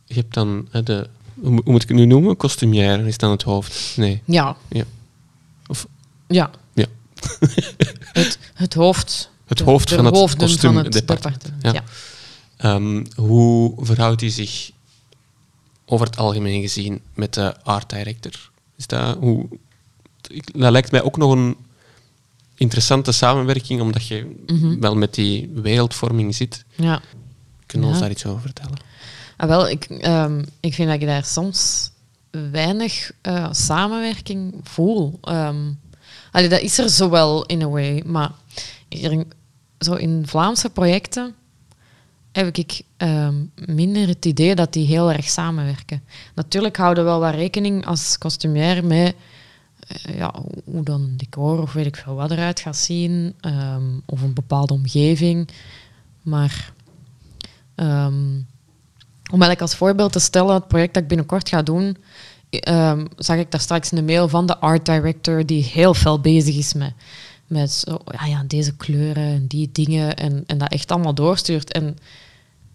[0.05, 1.09] Je hebt dan hè, de...
[1.41, 2.37] Hoe, moet ik het nu noemen?
[2.37, 3.93] Costumière is dan het hoofd.
[3.97, 4.21] Nee.
[4.25, 4.55] Ja.
[4.67, 4.83] ja.
[5.67, 5.87] Of...
[6.27, 6.49] Ja.
[6.73, 6.85] Ja.
[8.13, 11.51] het, het hoofd het hoofd van het kostuumdepartement.
[11.61, 11.73] Ja.
[11.73, 11.83] ja.
[12.75, 14.71] Um, hoe verhoudt hij zich
[15.85, 18.49] over het algemeen gezien met de art director?
[18.77, 19.47] Is dat, hoe,
[20.53, 21.55] dat lijkt mij ook nog een
[22.55, 24.79] interessante samenwerking, omdat je mhm.
[24.79, 26.65] wel met die wereldvorming zit.
[26.75, 27.01] Ja.
[27.65, 28.77] Kunnen we ons daar iets over vertellen?
[29.37, 31.91] Ah, wel, ik, um, ik vind dat je daar soms
[32.51, 35.19] weinig uh, samenwerking voel.
[35.29, 35.79] Um,
[36.31, 38.31] allee, dat is er zo wel in a way, maar
[39.83, 41.35] zo in Vlaamse projecten
[42.31, 46.03] heb ik um, minder het idee dat die heel erg samenwerken.
[46.35, 49.15] Natuurlijk houden we wel wat rekening als costumier met
[50.07, 50.33] uh, ja,
[50.65, 54.73] hoe dan decor of weet ik veel wat eruit gaat zien, um, of een bepaalde
[54.73, 55.49] omgeving.
[56.21, 56.73] Maar
[57.75, 58.47] um,
[59.31, 61.97] om eigenlijk als voorbeeld te stellen, het project dat ik binnenkort ga doen,
[63.17, 66.73] zag ik daar straks de mail van de art director die heel veel bezig is
[66.73, 66.93] met
[67.47, 71.71] met zo, ja, ja, deze kleuren en die dingen en, en dat echt allemaal doorstuurt.
[71.71, 71.97] En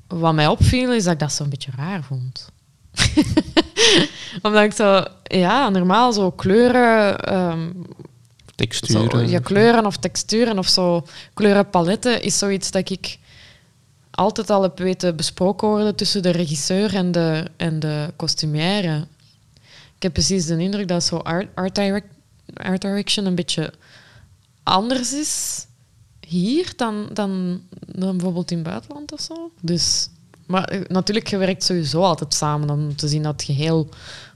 [0.06, 2.48] wat mij opviel is dat ik dat zo'n beetje raar vond.
[4.42, 7.34] Omdat ik zo, ja, normaal zo kleuren.
[7.34, 7.86] Um,
[8.54, 9.28] texturen.
[9.28, 11.06] ja, kleuren of texturen of zo.
[11.34, 13.18] Kleurenpaletten is zoiets dat ik
[14.10, 19.06] altijd al heb weten besproken worden tussen de regisseur en de, en de costumière.
[19.96, 22.06] Ik heb precies de indruk dat zo art, art, direct,
[22.54, 23.72] art direction een beetje
[24.68, 25.66] anders is
[26.20, 29.50] hier dan, dan, dan bijvoorbeeld in het buitenland of zo.
[29.60, 30.08] Dus,
[30.46, 33.88] maar eh, natuurlijk, je werkt sowieso altijd samen om te zien dat het geheel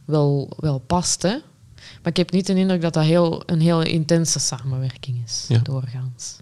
[0.05, 1.23] wel, wel past.
[1.23, 1.37] Hè?
[1.75, 6.37] Maar ik heb niet de indruk dat dat heel, een heel intense samenwerking is, doorgaans.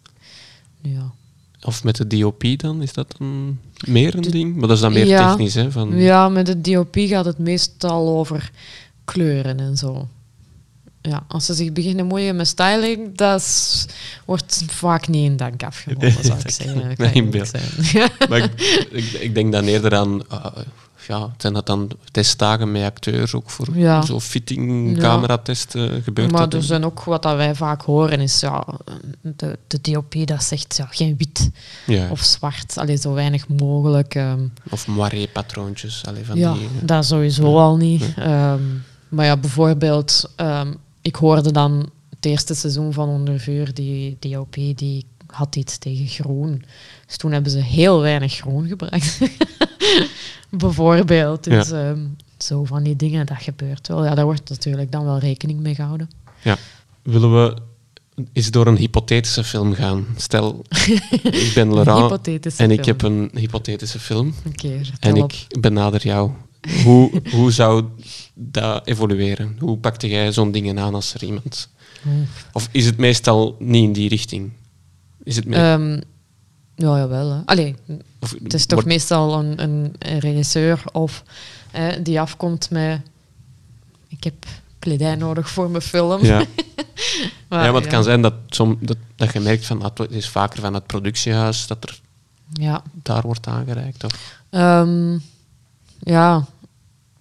[0.81, 1.13] Ja.
[1.63, 2.83] Of met de DOP dan?
[2.83, 4.57] Is dat dan meer een ding?
[4.57, 5.71] Maar dat is dan meer technisch, hè?
[5.71, 5.97] Van...
[5.97, 8.51] Ja, met de DOP gaat het meestal over
[9.05, 10.09] kleuren en zo.
[11.03, 13.87] Ja, als ze zich beginnen moeien met styling, dat
[14.25, 16.95] wordt vaak niet in dank afgenomen, zou ik zeggen.
[16.97, 17.51] Nee, in beeld.
[18.29, 18.61] maar ik,
[18.91, 20.23] ik, ik, denk dan eerder aan...
[20.33, 20.47] Uh,
[21.09, 24.03] ja, zijn dat dan testdagen met acteurs ook voor ja.
[24.03, 28.41] zo fitting, cameratesten uh, gebeurt Maar er zijn ook wat dat wij vaak horen is
[28.41, 28.67] ja,
[29.21, 31.51] de, de DOP dat zegt ja, geen wit
[32.11, 34.15] of zwart, alleen zo weinig mogelijk.
[34.15, 34.53] Um.
[34.71, 36.03] Of moiré patroontjes.
[36.23, 38.15] van ja, die, dat sowieso al niet.
[38.19, 44.17] Um, maar ja, bijvoorbeeld, um, ik hoorde dan het eerste seizoen van Onder Vuur, die
[44.21, 46.65] DOP, die had iets tegen groen.
[47.07, 49.19] Dus toen hebben ze heel weinig groen gebruikt.
[50.51, 51.45] Bijvoorbeeld.
[51.45, 52.07] Dus ehm,
[52.39, 54.05] zo van die dingen, dat gebeurt wel.
[54.05, 56.11] Ja, daar wordt natuurlijk dan wel rekening mee gehouden.
[56.43, 56.57] Ja.
[57.03, 57.57] Willen we
[58.33, 60.07] eens door een hypothetische film gaan?
[60.17, 60.65] Stel,
[61.23, 64.35] ik ben Laurent en ik heb een hypothetische film.
[64.47, 66.31] Okay, en ik benader jou.
[66.85, 67.85] Hoe, hoe zou
[68.35, 69.57] dat evolueren?
[69.59, 71.69] Hoe pakte jij zo'n dingen aan als er iemand...
[72.53, 74.53] Of is het meestal niet in die richting?
[75.23, 75.45] Is het.
[75.45, 76.01] Um,
[76.75, 77.31] ja, jawel.
[77.31, 77.41] Hè.
[77.45, 77.75] Allee,
[78.43, 81.23] het is toch meestal een, een, regisseur of
[82.03, 83.01] die afkomt met...
[84.09, 84.47] Ik heb
[84.79, 86.25] kledij nodig voor mijn film.
[86.25, 86.37] Ja,
[87.49, 89.83] maar, ja want het kan zijn dat, som, dat, dat je merkt van...
[89.83, 92.01] Het is vaker van het productiehuis dat er
[92.53, 92.83] ja.
[92.93, 94.05] daar wordt aangereikt.
[94.05, 94.41] Of?
[94.51, 95.23] Um,
[96.01, 96.45] ja,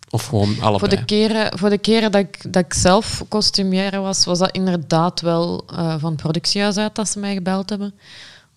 [0.09, 0.79] of gewoon allebei?
[0.79, 4.51] Voor de keren, voor de keren dat, ik, dat ik zelf kostumière was, was dat
[4.51, 7.93] inderdaad wel uh, van het productiehuis uit dat ze mij gebeld hebben.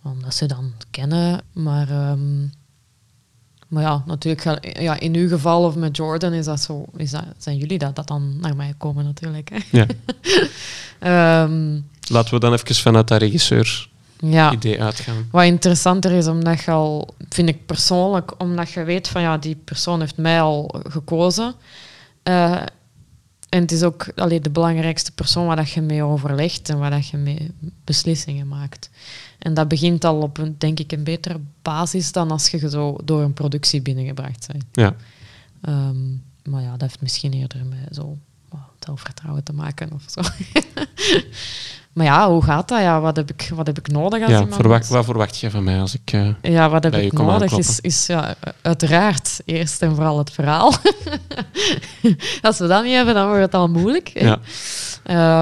[0.02, 1.40] Omdat ze dan kennen.
[1.52, 2.52] Maar, um,
[3.68, 7.24] maar ja, natuurlijk, ja, in uw geval of met Jordan is dat zo, is dat,
[7.38, 9.50] zijn jullie dat, dat dan naar mij komen natuurlijk.
[9.52, 9.58] Hè.
[9.70, 11.42] Ja.
[11.44, 13.88] um, Laten we dan even vanuit dat regisseur
[14.30, 14.52] ja.
[14.52, 15.28] idee uitgaan.
[15.30, 19.56] Wat interessanter is, omdat je al, vind ik persoonlijk, omdat je weet van ja, die
[19.56, 21.54] persoon heeft mij al gekozen.
[22.24, 22.62] Uh,
[23.48, 26.90] en het is ook alleen de belangrijkste persoon waar dat je mee overlegt en waar
[26.90, 27.50] dat je mee
[27.84, 28.90] beslissingen maakt.
[29.38, 32.98] En dat begint al op een, denk ik, een betere basis dan als je zo
[33.04, 34.64] door een productie binnengebracht bent.
[34.72, 34.94] Ja.
[35.68, 38.18] Um, maar ja, dat heeft misschien eerder met zo
[38.84, 40.20] zelfvertrouwen te maken of zo.
[41.92, 42.80] Maar ja, hoe gaat dat?
[42.80, 44.54] Ja, wat, heb ik, wat heb ik nodig als ja, iemand...
[44.54, 47.80] Verwacht, wat verwacht je van mij als ik uh, Ja, wat heb ik nodig is,
[47.80, 50.72] is ja, uiteraard eerst en vooral het verhaal.
[52.42, 54.08] als we dat niet hebben, dan wordt het al moeilijk.
[54.08, 54.38] Ja,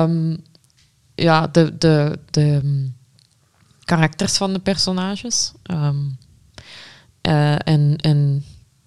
[0.03, 0.39] um,
[1.15, 2.97] ja de, de, de um,
[3.85, 5.53] karakters van de personages.
[5.71, 6.19] Um,
[7.29, 8.45] uh, en, en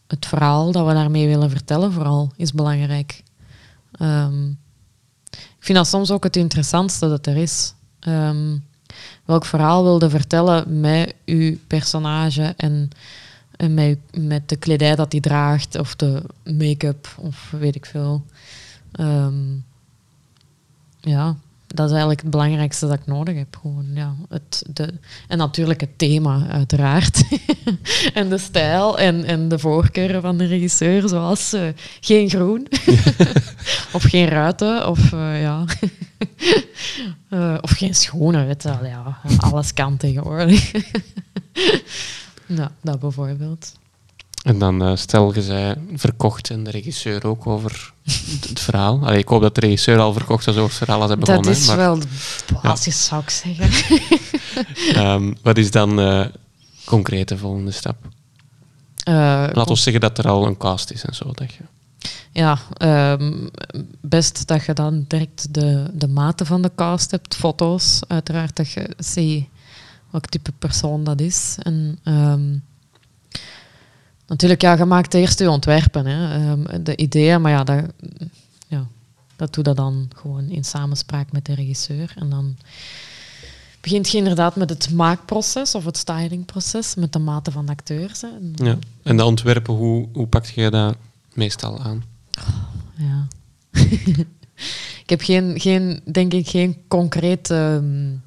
[0.07, 3.23] het verhaal dat we daarmee willen vertellen, vooral, is belangrijk.
[3.99, 4.59] Um,
[5.31, 7.73] ik vind dat soms ook het interessantste dat er is.
[8.07, 8.65] Um,
[9.25, 12.89] welk verhaal wilde vertellen met uw personage en,
[13.55, 18.25] en met, met de kledij dat hij draagt of de make-up of weet ik veel.
[18.99, 19.65] Um,
[20.99, 21.35] ja,
[21.73, 23.57] dat is eigenlijk het belangrijkste dat ik nodig heb.
[23.61, 24.93] Gewoon, ja, het, de,
[25.27, 27.23] en natuurlijk het thema, uiteraard.
[28.13, 31.61] en de stijl en, en de voorkeuren van de regisseur, zoals uh,
[32.01, 32.67] geen groen.
[33.97, 34.87] of geen ruiten.
[34.87, 35.65] Of, uh, ja.
[37.29, 40.71] uh, of geen schone, weet Ja, alles kan tegenwoordig.
[42.45, 43.71] nou, dat bijvoorbeeld.
[44.43, 47.92] En dan stel je zij verkocht en de regisseur ook over
[48.49, 48.99] het verhaal.
[49.03, 51.43] Allee, ik hoop dat de regisseur al verkocht is over het verhaal als hij begonnen.
[51.45, 52.07] Dat is wel de
[52.61, 53.69] basis, zou ik zeggen.
[54.95, 56.25] um, wat is dan uh,
[56.85, 57.95] concreet de volgende stap?
[59.09, 59.13] Uh,
[59.51, 61.31] Laat ons zeggen dat er al een cast is en zo.
[61.31, 61.63] Dat je...
[62.31, 62.59] Ja,
[63.17, 63.49] um,
[64.01, 68.71] best dat je dan direct de, de mate van de cast hebt, foto's, uiteraard dat
[68.71, 69.47] je ziet
[70.09, 71.55] welk type persoon dat is.
[71.59, 71.99] En...
[72.03, 72.63] Um,
[74.27, 77.85] Natuurlijk, ja, je maakt eerst je ontwerpen, hè, ehm, de ideeën, maar ja dat,
[78.67, 78.87] ja,
[79.35, 82.13] dat doe je dan gewoon in samenspraak met de regisseur.
[82.15, 82.57] En dan
[83.81, 88.21] begint je inderdaad met het maakproces of het stylingproces, met de mate van de acteurs.
[88.21, 88.27] Hè.
[88.27, 88.77] En, ja.
[89.03, 90.95] en de ontwerpen, hoe, hoe pak je dat
[91.33, 92.03] meestal aan?
[92.97, 93.27] ja.
[95.03, 97.55] ik heb geen, geen, denk ik, geen concrete...
[97.55, 98.22] Um,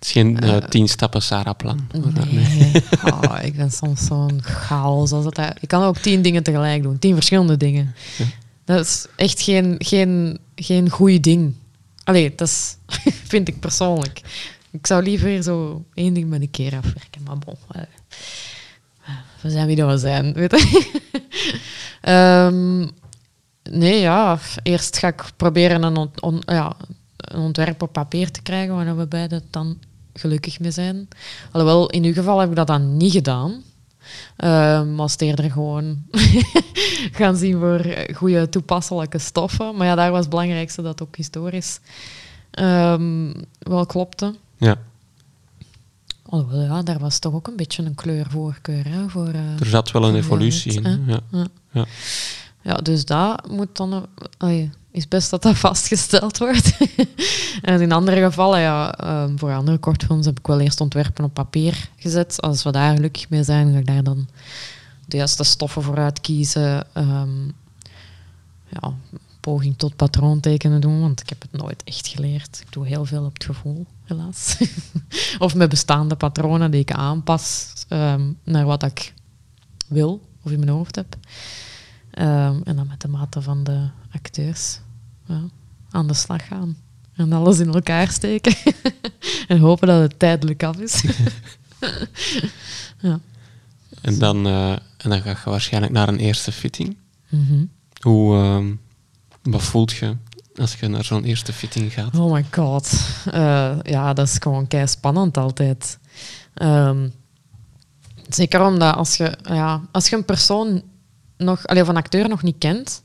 [0.00, 1.86] het is geen uh, tien stappen Sarah-plan.
[2.30, 2.72] Nee,
[3.12, 5.12] oh, ik ben soms zo'n chaos.
[5.12, 7.94] Als dat, ik kan ook tien dingen tegelijk doen, tien verschillende dingen.
[8.18, 8.24] Ja.
[8.64, 11.54] Dat is echt geen, geen, geen goed ding.
[12.04, 12.76] Allee, dat is,
[13.32, 14.20] vind ik persoonlijk.
[14.70, 17.56] Ik zou liever zo één ding met een keer afwerken, maar bon.
[17.76, 17.82] Uh,
[19.40, 21.00] we zijn wie dat we zijn, weet je.
[22.08, 22.90] um,
[23.80, 24.38] nee, ja.
[24.62, 26.76] Eerst ga ik proberen een, ja,
[27.16, 29.78] een ontwerp op papier te krijgen waar we beiden dan
[30.14, 31.08] gelukkig mee zijn.
[31.50, 33.62] Alhoewel, in uw geval heb ik dat dan niet gedaan.
[34.38, 36.02] Uh, maar eerder gewoon
[37.18, 39.76] gaan zien voor goede toepasselijke stoffen.
[39.76, 41.80] Maar ja, daar was het belangrijkste dat ook historisch
[42.60, 44.34] um, wel klopte.
[44.56, 44.78] Ja.
[46.22, 48.88] Alhoewel, ja, daar was toch ook een beetje een kleurvoorkeur.
[48.88, 51.04] Hè, voor, uh, er zat wel een evolutie in.
[51.06, 51.20] Ja.
[51.30, 51.46] Ja.
[51.70, 51.86] ja.
[52.62, 52.74] Ja.
[52.74, 54.06] dus dat moet dan...
[54.44, 56.76] Uh, is best dat dat vastgesteld wordt.
[57.62, 61.34] en in andere gevallen, ja, um, voor andere kortfilms heb ik wel eerst ontwerpen op
[61.34, 62.40] papier gezet.
[62.40, 64.28] Als we daar gelukkig mee zijn, ga ik daar dan
[65.06, 66.86] de juiste stoffen voor uitkiezen.
[66.94, 67.52] Um,
[68.68, 68.94] ja,
[69.40, 72.60] poging tot patroontekenen doen, want ik heb het nooit echt geleerd.
[72.66, 74.56] Ik doe heel veel op het gevoel, helaas.
[75.38, 79.14] of met bestaande patronen die ik aanpas um, naar wat ik
[79.88, 81.16] wil of in mijn hoofd heb.
[82.18, 84.80] Um, en dan met de mate van de acteurs
[85.26, 85.42] ja,
[85.90, 86.76] aan de slag gaan.
[87.14, 88.54] En alles in elkaar steken.
[89.48, 91.04] en hopen dat het tijdelijk af is.
[93.00, 93.20] ja.
[94.00, 96.96] En dan, uh, en dan ga je waarschijnlijk naar een eerste fitting.
[97.28, 97.70] Mm -hmm.
[98.00, 98.64] Hoe, uh,
[99.42, 100.16] wat voelt je
[100.54, 102.18] als je naar zo'n eerste fitting gaat?
[102.18, 102.92] Oh my god.
[103.34, 105.98] Uh, ja, dat is gewoon kei spannend altijd.
[106.62, 107.12] Um,
[108.28, 110.82] zeker omdat als je, ja, als je een persoon
[111.40, 113.02] nog, alleen van acteur nog niet kent,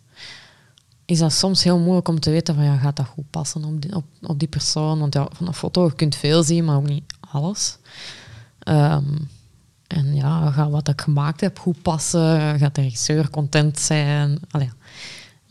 [1.05, 3.81] is dat soms heel moeilijk om te weten van ja, gaat dat goed passen op
[3.81, 4.99] die, op, op die persoon?
[4.99, 7.77] Want ja, van een foto je veel zien, maar ook niet alles.
[8.67, 9.29] Um,
[9.87, 12.59] en ja, gaat wat ik gemaakt heb goed passen?
[12.59, 14.39] Gaat de regisseur content zijn?
[14.51, 14.69] Allee.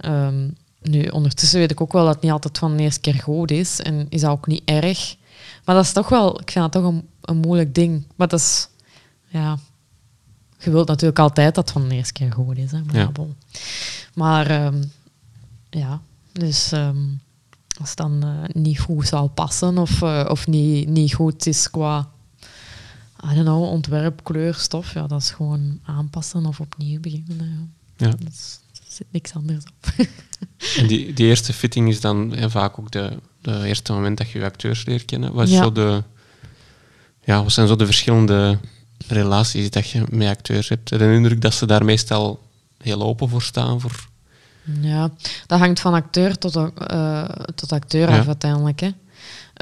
[0.05, 3.15] Um, nu, ondertussen weet ik ook wel dat het niet altijd van de eerste keer
[3.15, 3.81] goed is.
[3.81, 5.17] En is dat ook niet erg.
[5.65, 8.07] Maar dat is toch wel, ik vind dat toch een, een moeilijk ding.
[8.17, 8.69] Maar dat is,
[9.27, 9.59] ja,
[10.65, 12.71] je wilt natuurlijk altijd dat het van de eerste keer goed is.
[12.71, 13.11] Hè, maar ja.
[14.15, 14.93] maar um,
[15.71, 16.01] ja,
[16.33, 17.21] dus um,
[17.81, 21.71] als het dan uh, niet goed zal passen of, uh, of niet, niet goed is
[21.71, 22.09] qua
[23.31, 27.75] I don't know, ontwerp, kleur, stof, ja, dat is gewoon aanpassen of opnieuw beginnen.
[27.97, 28.07] Ja.
[28.07, 28.15] ja.
[28.19, 30.07] Dus, zit niks anders op.
[30.79, 34.31] en die, die eerste fitting is dan ja, vaak ook de, de eerste moment dat
[34.31, 35.33] je je acteurs leert kennen.
[35.33, 35.63] Wat, ja.
[35.63, 36.03] zo de,
[37.25, 38.59] ja, wat zijn zo de verschillende
[39.09, 40.91] relaties dat je met acteurs hebt?
[40.91, 42.41] Heb de indruk dat ze daar meestal
[42.83, 43.81] heel open voor staan?
[43.81, 44.07] Voor
[44.81, 45.11] ja,
[45.47, 48.81] dat hangt van acteur tot, uh, tot acteur af uiteindelijk.
[48.81, 48.91] Hè.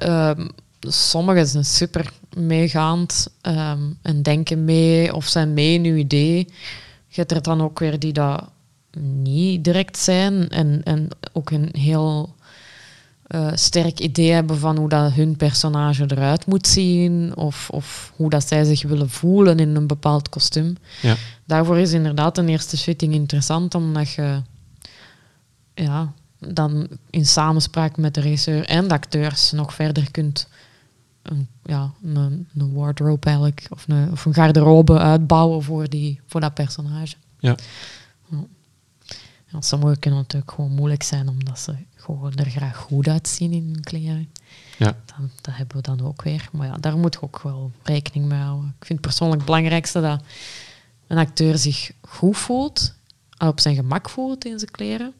[0.06, 0.46] Uh,
[0.80, 6.36] sommigen zijn super meegaand um, en denken mee of zijn mee in uw idee.
[7.08, 8.50] Je hebt er dan ook weer die dat
[9.00, 12.34] niet direct zijn en, en ook een heel
[13.34, 18.30] uh, sterk idee hebben van hoe dat hun personage eruit moet zien of, of hoe
[18.30, 20.76] dat zij zich willen voelen in een bepaald kostuum.
[21.02, 21.16] Ja.
[21.44, 24.42] Daarvoor is inderdaad een eerste fitting interessant, omdat je
[25.74, 30.48] ja, dan in samenspraak met de regisseur en de acteurs nog verder kunt
[31.22, 36.40] een, ja, een, een wardrobe eigenlijk, of een, of een garderobe uitbouwen voor, die, voor
[36.40, 37.16] dat personage.
[37.38, 37.56] Ja.
[39.46, 39.60] ja.
[39.60, 43.80] sommige kunnen natuurlijk gewoon moeilijk zijn, omdat ze gewoon er graag goed uitzien in hun
[43.80, 44.28] kleren.
[44.78, 44.96] Ja.
[45.06, 46.48] Dat, dat hebben we dan ook weer.
[46.52, 48.74] Maar ja, daar moet je ook wel rekening mee houden.
[48.78, 50.22] Ik vind persoonlijk het belangrijkste dat
[51.06, 52.94] een acteur zich goed voelt,
[53.38, 55.12] op zijn gemak voelt in zijn kleren.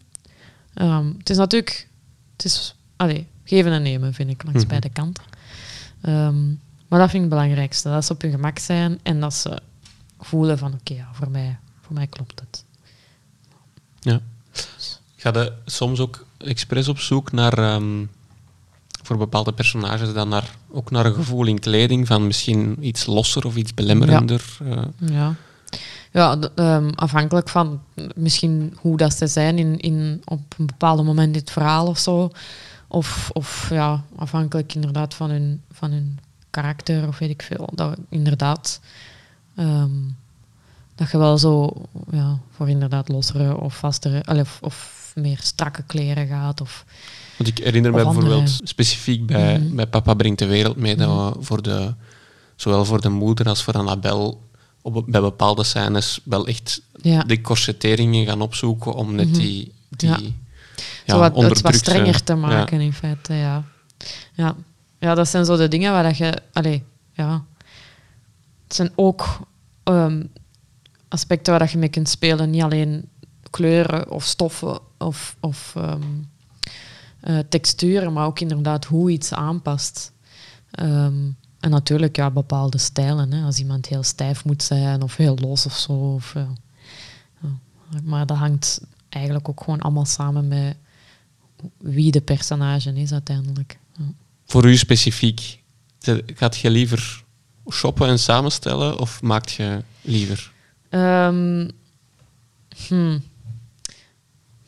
[0.75, 1.88] Um, het is natuurlijk,
[2.37, 4.81] het is, allez, geven en nemen vind ik langs mm -hmm.
[4.81, 5.25] beide kanten.
[6.03, 9.35] Um, maar dat vind ik het belangrijkste, dat ze op hun gemak zijn en dat
[9.35, 9.62] ze
[10.18, 12.64] voelen van oké, okay, ja, voor, mij, voor mij klopt het.
[14.01, 14.21] Ja.
[15.16, 18.11] Ga je soms ook expres op zoek naar, um,
[19.02, 23.46] voor bepaalde personages, dan naar, ook naar een gevoel in kleding van misschien iets losser
[23.46, 24.57] of iets belemmerender?
[24.64, 24.76] Ja.
[25.00, 25.09] Uh.
[25.11, 25.35] ja.
[26.12, 27.83] Ja, um, afhankelijk van
[28.14, 31.98] misschien hoe dat ze zijn in, in, op een bepaald moment in het verhaal of
[31.98, 32.31] zo.
[32.88, 36.18] Of, of ja, afhankelijk inderdaad van hun, van hun
[36.50, 37.68] karakter of weet ik veel.
[37.74, 38.81] Dat inderdaad,
[39.57, 40.16] um,
[40.94, 41.72] dat je wel zo
[42.11, 46.61] ja, voor inderdaad lossere of vastere, of, of meer strakke kleren gaat.
[46.61, 46.84] Of,
[47.36, 49.76] Want ik herinner me bijvoorbeeld specifiek bij, mm -hmm.
[49.76, 51.95] bij Papa Brengt de Wereld mee, dat we voor de,
[52.57, 54.51] zowel voor de moeder als voor Annabel
[54.82, 57.22] op, bij bepaalde scènes wel echt ja.
[57.22, 60.18] de corseteringen gaan opzoeken om net die, die ja.
[61.05, 63.64] ja, wat, het wat strenger te maken in feite, ja.
[64.32, 64.57] ja.
[64.99, 66.43] Ja, dat zijn zo de dingen waar dat je...
[66.53, 66.82] Allee,
[67.12, 67.45] ja.
[68.64, 69.41] Het zijn ook
[69.84, 70.30] um,
[71.09, 72.51] aspecten waar dat je mee kunt spelen.
[72.51, 73.09] Niet alleen
[73.51, 76.30] kleuren of stoffen of, of um,
[77.24, 80.12] uh, texturen, maar ook inderdaad hoe iets aanpast.
[80.80, 83.32] Um, en natuurlijk ja, bepaalde stijlen.
[83.32, 83.44] Hè.
[83.44, 85.92] Als iemand heel stijf moet zijn of heel los of zo.
[85.92, 86.34] Of.
[86.34, 86.48] Ja.
[88.03, 90.76] Maar dat hangt eigenlijk ook gewoon allemaal samen met
[91.78, 93.78] wie de personage is uiteindelijk.
[94.46, 95.62] Voor u specifiek,
[96.34, 97.24] gaat je liever
[97.70, 100.53] shoppen en samenstellen of maakt je liever?
[100.90, 101.70] Um,
[102.88, 103.22] hmm.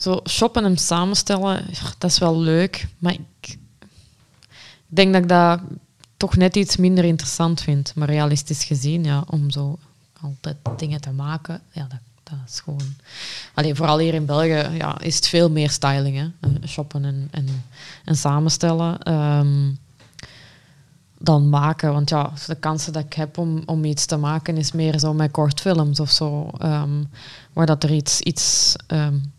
[0.05, 1.65] Zo shoppen en samenstellen,
[1.99, 3.59] dat is wel leuk, maar ik,
[4.87, 5.61] denk dat ik dat
[6.17, 7.93] toch net iets minder interessant vind.
[7.95, 9.79] Maar realistisch gezien, ja, om zo
[10.21, 12.95] altijd dingen te maken, ja, dat, dat is gewoon...
[13.55, 16.33] Alleen vooral hier in België ja, is het veel meer styling.
[16.41, 17.65] Eh, shoppen en, en,
[18.05, 19.03] en samenstellen.
[19.03, 19.71] Ehm,
[21.19, 21.93] dan maken.
[21.93, 25.15] Want ja, de kansen dat ik heb om, om iets te maken is meer zo
[25.15, 26.51] met kortfilms of zo.
[26.63, 27.11] Um,
[27.53, 29.33] waar dat er iets, iets um,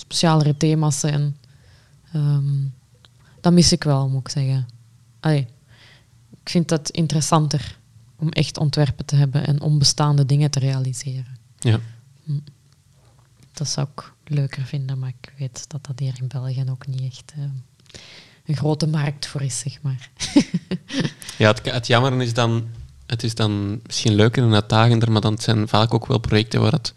[0.00, 1.36] specialere thema's zijn.
[2.14, 2.74] Um,
[3.40, 4.68] dat mis ik wel, moet ik zeggen.
[5.20, 5.48] Allee,
[6.42, 7.78] ik vind het interessanter
[8.16, 11.38] om echt ontwerpen te hebben en onbestaande dingen te realiseren.
[11.58, 11.80] Ja.
[12.24, 12.38] Hm.
[13.52, 17.02] Dat zou ik leuker vinden, maar ik weet dat dat hier in België ook niet
[17.02, 17.32] echt
[18.44, 20.10] een grote markt voor is, zeg maar.
[21.38, 22.68] ja, het, het jammer is dan,
[23.06, 26.72] het is dan misschien leuker en uitdagender, maar dan zijn vaak ook wel projecten waar
[26.72, 26.94] het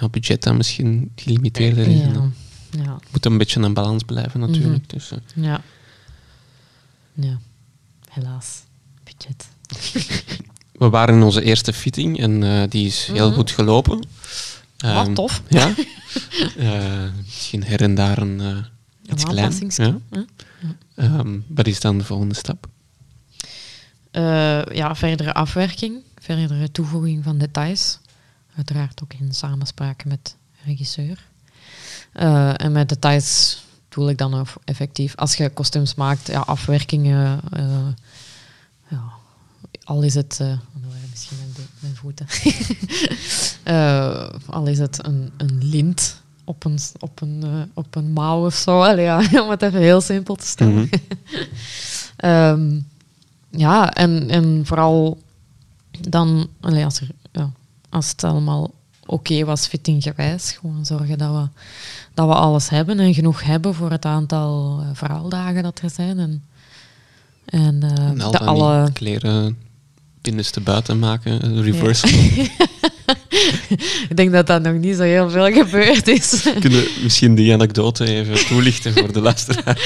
[0.00, 1.98] ja, budget dan misschien gelimiteerder is.
[1.98, 2.30] Ja.
[2.70, 2.98] ja.
[3.10, 4.86] Moet een beetje een balans blijven natuurlijk.
[4.86, 4.96] Mhm.
[4.96, 5.62] dus, Ja.
[7.14, 7.38] Ja,
[8.08, 8.62] helaas.
[9.04, 9.48] Budget.
[10.72, 13.36] We waren in onze eerste fitting en uh, die is heel mhm.
[13.36, 14.04] goed gelopen.
[14.76, 15.42] Wat um, tof.
[15.48, 15.74] Ja.
[16.56, 18.64] uh, misschien her en daar een
[19.12, 19.70] iets klein.
[19.76, 19.98] Ja.
[20.94, 22.68] Um, wat is dan de volgende stap?
[24.72, 27.98] Ja, verdere afwerking, verdere toevoeging van details.
[28.56, 31.24] Uiteraard ook in samenspraak met regisseur.
[32.14, 37.86] Uh, en met details doe ik dan effectief, als je kostuums maakt, ja, afwerkingen, uh,
[38.88, 39.02] ja,
[39.84, 40.58] al is het, uh,
[41.10, 42.26] misschien mijn, mijn voeten,
[44.56, 48.82] al is het een, een lint op een, op een, op een mouw of zo.
[48.82, 50.74] Allee, ja, om het even heel simpel te stellen.
[50.74, 50.88] Mm
[52.16, 52.86] -hmm.
[53.50, 55.18] ja, en, en vooral
[55.90, 57.08] dan, allee, als, er,
[57.96, 58.62] als het allemaal
[59.06, 61.48] oké okay was, fittinggewijs, gewoon zorgen dat we,
[62.14, 66.18] dat we alles hebben en genoeg hebben voor het aantal uh, verhaaldagen dat er zijn.
[66.18, 66.44] En,
[67.44, 69.58] en, uh, en de alle kleren
[70.20, 72.06] binnenste buiten maken, reverse.
[73.06, 73.14] Ja.
[74.08, 76.42] ik denk dat dat nog niet zo heel veel gebeurd is.
[76.60, 79.78] Kunnen we misschien die anekdote even toelichten voor de luisteraar?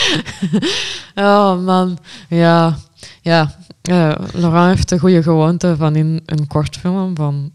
[1.15, 1.99] oh man,
[2.29, 2.79] ja.
[3.23, 3.57] ja.
[3.91, 7.53] Uh, Laurent heeft de goede gewoonte van in een kortfilm van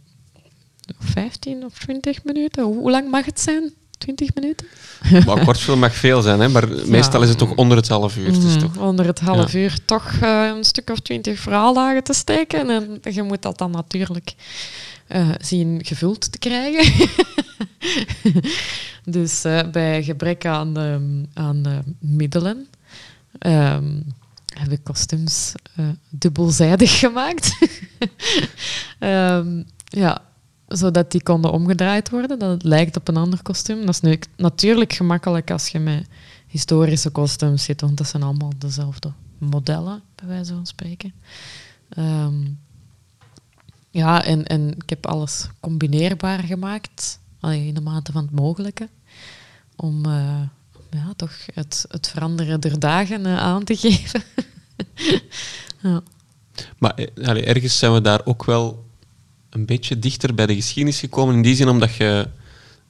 [0.99, 2.63] 15 of 20 minuten.
[2.63, 3.73] Hoe lang mag het zijn?
[3.97, 4.67] 20 minuten?
[5.25, 6.49] Maar kortfilm mag veel zijn, hè?
[6.49, 8.31] maar meestal is het toch onder het half uur.
[8.31, 8.77] Mm, toch...
[8.77, 12.69] Onder het half uur toch uh, een stuk of twintig verhaaldagen te steken.
[12.69, 14.33] En je moet dat dan natuurlijk
[15.07, 17.07] uh, zien gevuld te krijgen.
[19.17, 22.67] dus uh, bij gebrek aan, um, aan middelen
[23.39, 24.03] um,
[24.53, 25.53] heb ik kostuums
[26.09, 27.57] dubbelzijdig gemaakt.
[28.99, 29.65] um,
[30.03, 30.21] ja,
[30.77, 33.85] zodat die konden omgedraaid worden, dat het lijkt op een ander kostuum.
[33.85, 36.07] Dat is natuurlijk gemakkelijk als je met
[36.47, 41.13] historische kostuums zit, want dat zijn allemaal dezelfde modellen, bij wijze van spreken.
[41.97, 42.59] Um,
[43.89, 48.89] ja, en, en ik heb alles combineerbaar gemaakt, in de mate van het mogelijke,
[49.75, 50.41] om uh,
[50.89, 54.23] ja, toch het, het veranderen der dagen uh, aan te geven.
[55.81, 56.01] ja.
[56.77, 58.84] Maar eh, ergens zijn we daar ook wel
[59.55, 62.27] een beetje dichter bij de geschiedenis gekomen, in die zin omdat je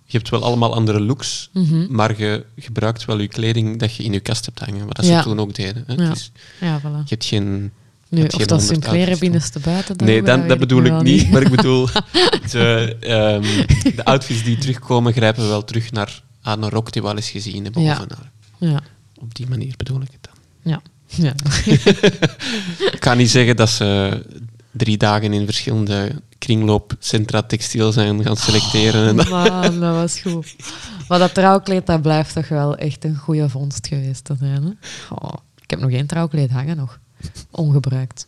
[0.08, 1.88] je hebt wel allemaal andere looks, mm -hmm.
[1.90, 5.18] maar je gebruikt wel je kleding dat je in je kast hebt hangen, wat ja.
[5.18, 5.84] ze toen ook deden.
[5.88, 5.94] Hè?
[5.94, 6.10] Ja.
[6.10, 6.84] Dus ja, voilà.
[6.84, 7.72] Je hebt geen
[8.10, 9.96] nu, of dat zijn kleren binnenste buiten.
[10.06, 11.32] Nee, dan, dat bedoel ik niet.
[11.32, 11.88] Maar ik bedoel,
[12.52, 17.08] de, um, de outfits die terugkomen grijpen wel terug naar aan een rok die we
[17.08, 17.82] al eens gezien hebben.
[17.82, 18.06] Ja.
[18.58, 18.82] ja.
[19.20, 20.72] Op die manier bedoel ik het dan.
[20.74, 20.82] Ja.
[21.06, 21.34] ja.
[22.94, 24.22] ik kan niet zeggen dat ze
[24.78, 29.20] drie dagen in verschillende kringloopcentra textiel zijn gaan selecteren.
[29.20, 30.56] Oh, man, dat was goed.
[31.08, 34.64] Maar dat trouwkleed, dat blijft toch wel echt een goede vondst geweest te zijn.
[34.64, 34.70] Hè?
[35.16, 37.00] Oh, ik heb nog geen trouwkleed hangen nog
[37.52, 38.28] ongebruikt.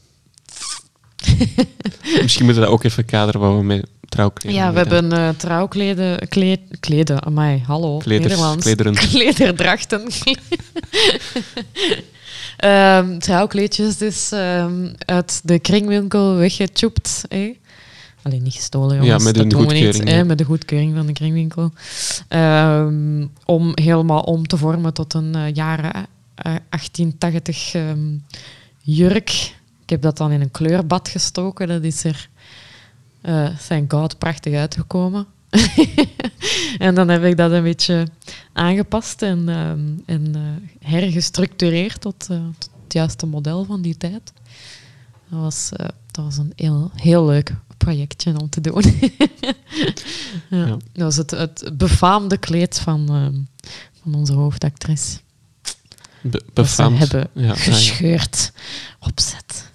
[2.22, 5.30] Misschien moeten we dat ook even kaderen wat we met trouwkleden Ja, we hebben uh,
[5.30, 8.64] trouwkleden, kleed, kleden, amai, hallo, Kleders, Nederlands.
[8.64, 8.94] Klederen.
[9.10, 10.08] Klederdrachten.
[12.66, 17.26] um, trouwkleedjes dus um, uit de kringwinkel weggechoept.
[17.30, 17.56] Eh?
[18.22, 19.24] Alleen niet gestolen, jongens.
[19.24, 20.04] Ja, met een goedkeuring.
[20.04, 21.72] Niet, met de goedkeuring van de kringwinkel.
[22.30, 27.76] Um, om helemaal om te vormen tot een uh, jaren uh, 1880
[28.82, 29.56] jurk.
[29.84, 31.68] Ik heb dat dan in een kleurbad gestoken.
[31.68, 32.30] Dat is er,
[33.24, 35.26] uh, thank god, prachtig uitgekomen.
[36.78, 38.08] en dan heb ik dat een beetje
[38.54, 44.34] aangepast en, ehm, en uh, hergestructureerd tot, uh, tot, het juiste model van die tijd.
[45.30, 48.84] Dat was, uh, dat was een heel, heel leuk projectje om te doen.
[50.50, 50.66] ja, ja.
[50.68, 53.70] Dat was het, het befaamde kleed van, ehm,
[54.02, 55.20] van onze hoofdactrice.
[56.22, 57.00] Be befaamd.
[57.00, 58.52] Dat ze hebben ja, gescheurd.
[59.00, 59.72] Opzet.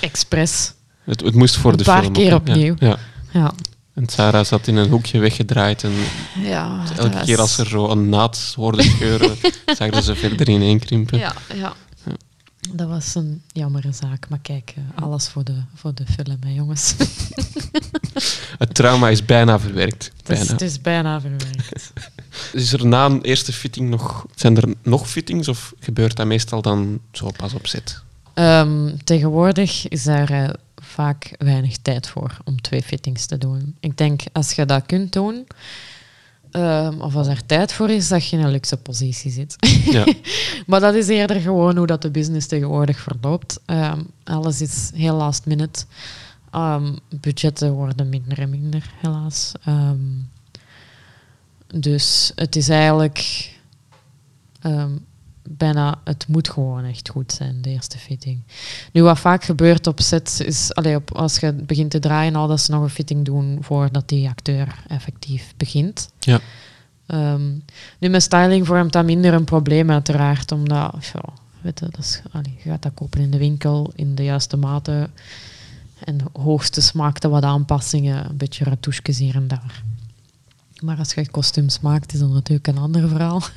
[0.00, 0.72] Expres.
[1.04, 1.96] Het, het moest voor een de film.
[1.96, 2.74] Een paar keer opnieuw.
[3.32, 3.54] Ja.
[3.94, 5.92] En Sarah zat in een hoekje weggedraaid en
[6.42, 9.36] ja, elke keer als er zo een naad hoorde scheuren,
[9.78, 11.18] zag ze verder ineenkrimpen.
[11.18, 11.72] Ja, ja.
[12.04, 12.12] ja.
[12.70, 16.50] Dat was een jammere zaak, maar kijk, eh, alles voor de, voor de film, hè,
[16.50, 16.94] jongens.
[18.58, 20.12] Het trauma is bijna verwerkt.
[20.24, 20.40] Bijna.
[20.40, 21.92] Het, is, het is bijna verwerkt.
[22.52, 26.62] Is er na een eerste fitting nog, zijn er nog fittings of gebeurt dat meestal
[26.62, 28.02] dan zo pas op zet?
[28.34, 30.48] Um, tegenwoordig is daar uh,
[30.84, 33.76] vaak weinig tijd voor om twee fittings te doen.
[33.80, 35.46] Ik denk als je dat kunt doen,
[36.50, 39.56] um, of als er tijd voor is, dat je in een luxe positie zit.
[39.90, 40.04] Ja.
[40.66, 43.60] maar dat is eerder gewoon hoe dat de business tegenwoordig verloopt.
[43.66, 45.84] Um, alles is heel last minute.
[47.20, 49.52] budgetten worden minder en minder, helaas.
[51.66, 53.52] dus het is eigenlijk
[55.48, 58.40] bijna, het moet gewoon echt goed zijn, de eerste fitting.
[58.92, 62.46] Nu, wat vaak gebeurt op set, is allee, op, als je begint te draaien, al
[62.46, 66.08] dat ze nog een fitting doen voordat die acteur effectief begint.
[66.18, 66.40] Ja.
[67.06, 67.64] Um,
[67.98, 71.22] nu, met styling vormt dat minder een probleem, uiteraard, omdat ja,
[71.60, 74.56] weet je, dat is, allee, je gaat dat kopen in de winkel in de juiste
[74.56, 75.08] mate
[76.04, 79.82] en hoogste smaakte wat aanpassingen, een beetje retouches hier en daar.
[80.80, 83.42] Maar als je kostuums maakt, is dat natuurlijk een ander verhaal.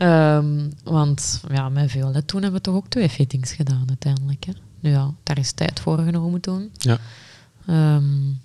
[0.00, 4.44] Um, want ja, met Violet toen hebben we toch ook twee fittings gedaan uiteindelijk.
[4.44, 4.52] Hè?
[4.80, 6.70] Nu ja, daar is tijd voor genomen toen.
[6.78, 6.98] Ja.
[7.68, 8.40] Um,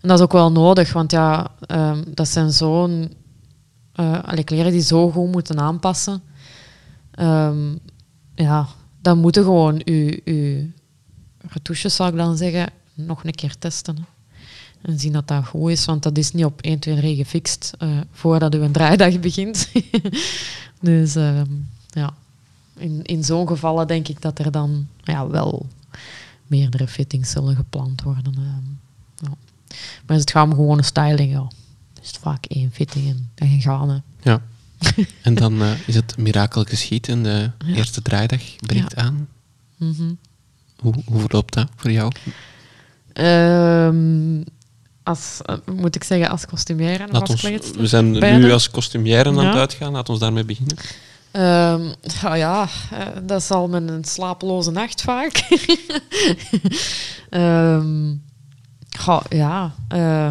[0.00, 3.12] en dat is ook wel nodig, want ja, um, dat zijn zo'n...
[3.94, 6.22] Uh, alle kleren die zo goed moeten aanpassen.
[8.34, 8.66] ja,
[9.00, 10.66] dan moeten gewoon uw, uw
[11.38, 13.96] retouches, zou ik dan zeggen, nog een keer testen.
[13.96, 14.02] Hè?
[14.82, 17.72] En zien dat dat goed is, want dat is niet op 1, 2, 3 gefixt
[17.78, 19.70] uh, voordat u een draaidag begint.
[20.80, 21.40] dus uh,
[21.90, 22.14] ja,
[22.76, 25.66] in, in zo'n gevallen denk ik dat er dan ja, wel
[26.46, 28.34] meerdere fittings zullen gepland worden.
[28.38, 28.44] Uh,
[29.16, 29.34] ja.
[30.06, 31.50] Maar als het gaat om gewone styling, ja,
[32.02, 34.02] is het vaak één fitting en, en gaan.
[34.22, 34.42] Ja.
[35.22, 37.22] en dan uh, is het mirakel geschieden.
[37.22, 37.74] De ja.
[37.74, 39.02] eerste draaidag breekt ja.
[39.02, 39.28] aan.
[39.76, 40.18] Mm -hmm.
[40.80, 42.12] hoe, hoe verloopt dat voor jou?
[43.14, 44.44] Um,
[45.08, 49.28] als, uh, moet ik zeggen, als kostumière en als ons, We zijn nu als kostumière
[49.28, 49.92] aan het uitgaan.
[49.92, 50.76] Laten we daarmee beginnen.
[51.32, 51.94] Um,
[52.24, 55.48] oh ja, uh, dat is al met een slapeloze nacht vaak.
[57.30, 58.22] um,
[59.06, 60.28] oh, ja, uh,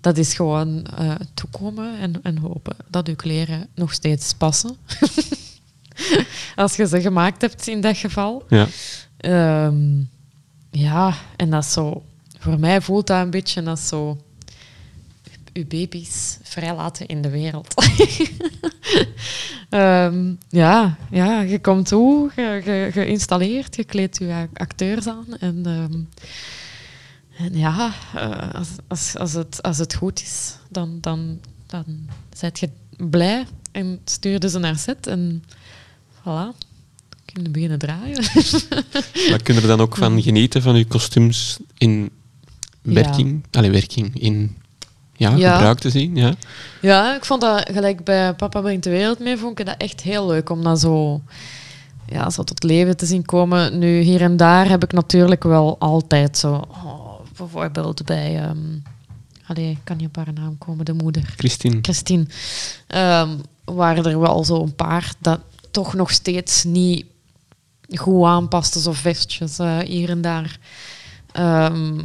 [0.00, 0.86] dat is gewoon
[1.34, 4.76] toekomen en, en hopen dat uw kleren nog steeds passen.
[6.56, 8.44] Als je ze gemaakt hebt in dat geval.
[8.48, 8.66] Ja.
[9.66, 10.10] Um,
[10.70, 12.02] ja, en dat is zo
[12.42, 14.18] voor mij voelt dat een beetje als zo
[15.52, 17.74] uw baby's vrijlaten in de wereld.
[19.70, 26.08] um, ja, ja, je komt toe, je, geïnstalleerd, je kleedt je acteurs aan en, um,
[27.36, 31.84] en ja, uh, als, als, als, het, als het goed is, dan, dan, dan
[32.32, 35.44] zet je blij en stuurde ze naar set en
[36.18, 36.70] voilà
[37.24, 38.22] kunnen beginnen draaien.
[39.30, 42.10] maar kunnen we dan ook van genieten van uw kostuums in
[42.82, 43.58] werking, ja.
[43.58, 44.56] Allee, werking in
[45.16, 46.16] ja, ja, gebruik te zien.
[46.16, 46.34] Ja.
[46.80, 50.00] ja, ik vond dat gelijk bij Papa brengt de wereld mee, vond ik dat echt
[50.00, 51.20] heel leuk om dat zo,
[52.06, 53.78] ja, zo tot leven te zien komen.
[53.78, 58.82] Nu, hier en daar heb ik natuurlijk wel altijd zo, oh, bijvoorbeeld bij, um,
[59.46, 61.32] allee, kan je op haar naam komen, de moeder.
[61.36, 61.78] Christine.
[61.82, 62.26] Christine.
[62.94, 67.04] Um, waren er wel zo een paar dat toch nog steeds niet
[67.94, 70.58] goed aanpasten, zo vestjes uh, hier en daar.
[71.38, 72.00] Um,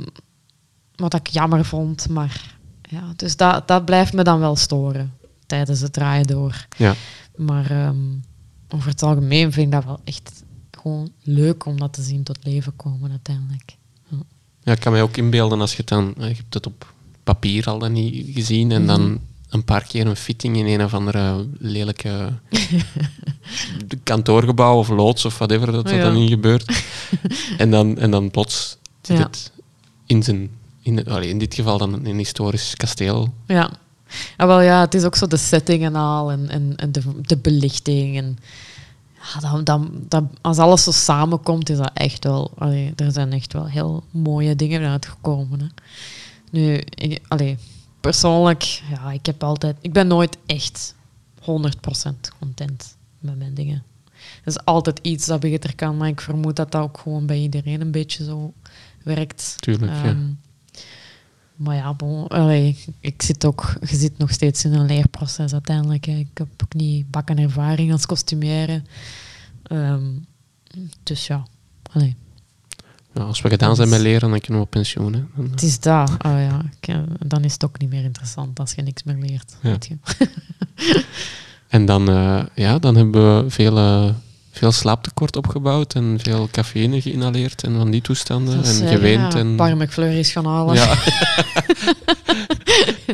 [0.98, 2.56] wat ik jammer vond, maar
[2.90, 5.14] ja, dus dat, dat blijft me dan wel storen
[5.46, 6.68] tijdens het draaien door.
[6.78, 6.96] Ja.
[7.36, 8.24] Maar um,
[8.68, 12.38] over het algemeen vind ik dat wel echt gewoon leuk om dat te zien tot
[12.44, 13.76] leven komen uiteindelijk.
[14.08, 14.18] Ja,
[14.64, 16.94] ja ik kan mij ook inbeelden als je het dan, je hebt het op
[17.24, 19.18] papier al dan niet gezien en dan mhm.
[19.50, 22.34] een paar keer een fitting in een of andere lelijke
[24.04, 26.84] kantoorgebouw of loods of whatever dat, dat dan niet gebeurt.
[27.58, 29.52] en, dan, en dan plots zit het
[30.06, 30.50] in zijn
[30.88, 33.34] in, allee, in dit geval dan een historisch kasteel.
[33.46, 33.72] Ja.
[34.38, 37.02] ja, wel ja, het is ook zo de setting en al en, en, en de,
[37.22, 38.18] de belichting.
[38.18, 38.38] En,
[39.34, 42.52] ja, dan, dan, dan, als alles zo samenkomt, is dat echt wel...
[42.58, 45.60] Allee, er zijn echt wel heel mooie dingen uitgekomen.
[45.60, 45.68] Hè.
[46.52, 47.58] Nu, ik, allee,
[48.02, 49.78] persoonlijk, ja, ik heb altijd...
[49.82, 50.96] Ik ben nooit echt
[51.42, 51.46] 100%
[52.40, 53.84] content met mijn dingen.
[54.44, 57.40] Er is altijd iets dat beter kan, maar ik vermoed dat dat ook gewoon bij
[57.40, 58.54] iedereen een beetje zo
[59.04, 59.56] werkt.
[59.60, 60.16] Tuurlijk, ja.
[61.58, 66.08] Maar ja, bon, allee, ik zit ook, je zit nog steeds in een leerproces uiteindelijk.
[66.08, 68.82] Ik heb ook niet bakken ervaring als kostumière.
[69.64, 70.06] Ehm,
[71.04, 71.46] dus ja,
[71.92, 72.16] allee.
[73.14, 75.14] Ja, als we gedaan zijn met leren, dan kunnen we op pensioen.
[75.14, 75.24] Hè.
[75.52, 76.10] het is dat.
[76.10, 76.62] Oh, ja.
[76.80, 79.56] Eh, dan is het ook niet meer interessant als je niks meer leert.
[79.62, 79.98] Weet je.
[81.78, 84.10] en dan, uh, ja, dan hebben we veel, uh,
[84.58, 88.64] veel slaaptekort opgebouwd en veel cafeïne geïnhaleerd en van die toestanden.
[88.64, 89.34] en uh, geweend.
[89.34, 89.78] Ja, en...
[89.78, 90.76] McFlurries gaan halen.
[90.76, 90.96] Ja.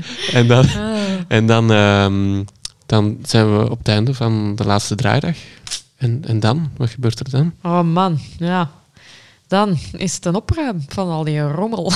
[0.40, 0.96] en dan, ah.
[1.28, 2.46] en dan, um,
[2.86, 5.38] dan zijn we op het einde van de laatste draaidag.
[5.98, 6.72] En, en dan?
[6.78, 7.54] Wat gebeurt er dan?
[7.62, 8.72] Oh man, ja.
[9.48, 11.92] Dan is het een opruim van al die rommel.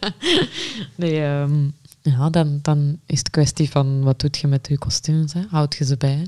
[0.94, 5.32] nee, um, ja, dan, dan is het kwestie van wat doe je met je kostuums?
[5.32, 5.40] Hè?
[5.50, 6.26] Houd je ze bij?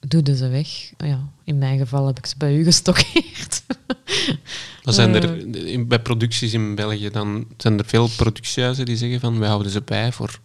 [0.00, 0.68] Doe ze weg?
[0.96, 3.62] Ja, in mijn geval heb ik ze bij u gestockeerd.
[4.82, 9.20] Dan zijn er, uh, bij producties in België dan zijn er veel productiehuizen die zeggen
[9.20, 10.38] van wij houden ze bij voor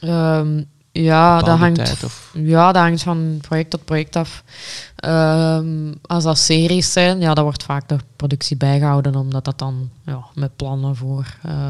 [0.00, 4.44] um, ja, dat hangt, ja, dat hangt van project tot project af.
[5.04, 9.90] Um, als dat series zijn, ja, dan wordt vaak de productie bijgehouden, omdat dat dan
[10.04, 11.68] ja, met plannen voor uh,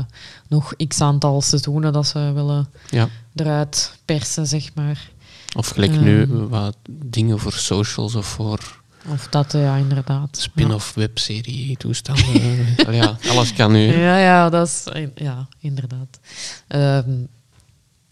[0.49, 3.09] nog x aantal seizoenen dat ze willen ja.
[3.35, 5.11] eruit persen, zeg maar.
[5.55, 8.81] Of gelijk um, nu wat dingen voor socials of voor.
[9.09, 10.37] Of dat, ja, inderdaad.
[10.37, 11.01] Spin-off ja.
[11.01, 12.67] webserie toestanden.
[12.95, 13.79] ja, alles kan nu.
[13.79, 16.21] Ja, ja, dat is ja, inderdaad.
[16.69, 17.29] Um,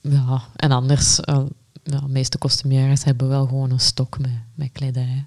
[0.01, 1.41] ja, en anders, uh,
[1.83, 5.25] ja, de meeste kostumières hebben wel gewoon een stok met, met kledij.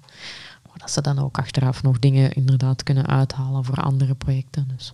[0.68, 4.68] Maar dat ze dan ook achteraf nog dingen inderdaad kunnen uithalen voor andere projecten.
[4.76, 4.92] Dus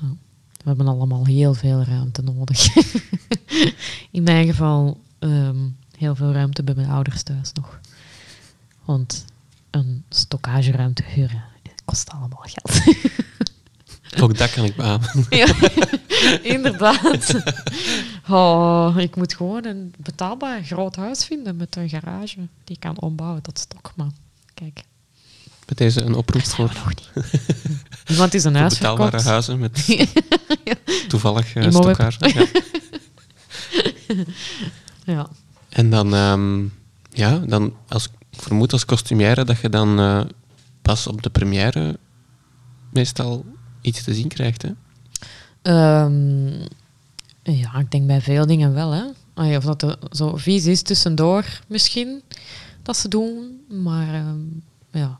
[0.00, 0.08] ja,
[0.56, 2.76] we hebben allemaal heel veel ruimte nodig.
[4.10, 7.80] In mijn geval um, heel veel ruimte bij mijn ouders thuis nog.
[8.84, 9.24] Want
[9.70, 11.44] een stockageruimte huren
[11.88, 12.80] kost allemaal geld.
[14.22, 15.26] Ook dat kan ik beamen.
[15.30, 15.54] Ja,
[16.42, 17.34] inderdaad.
[18.28, 22.36] Oh, ik moet gewoon een betaalbaar groot huis vinden met een garage.
[22.64, 23.92] Die kan ombouwen tot stok.
[23.96, 24.10] Maar
[24.54, 24.84] kijk.
[25.66, 26.72] Met deze een oproep voor...
[28.06, 29.28] Iemand is een huis betaalbare verkocht.
[29.28, 30.74] huizen met ja.
[31.08, 32.46] toevallig uh, Ja.
[35.04, 35.28] ja.
[35.68, 36.72] En dan, um,
[37.10, 40.20] ja, dan als, ik vermoed als costumière dat je dan uh,
[40.82, 41.98] pas op de première
[42.92, 43.44] meestal
[43.80, 44.70] iets te zien krijgt, hè?
[46.02, 46.66] Um,
[47.42, 49.04] ja, ik denk bij veel dingen wel, hè.
[49.56, 52.22] Of dat er zo vies is tussendoor misschien,
[52.82, 53.60] dat ze doen.
[53.68, 55.18] Maar um, ja,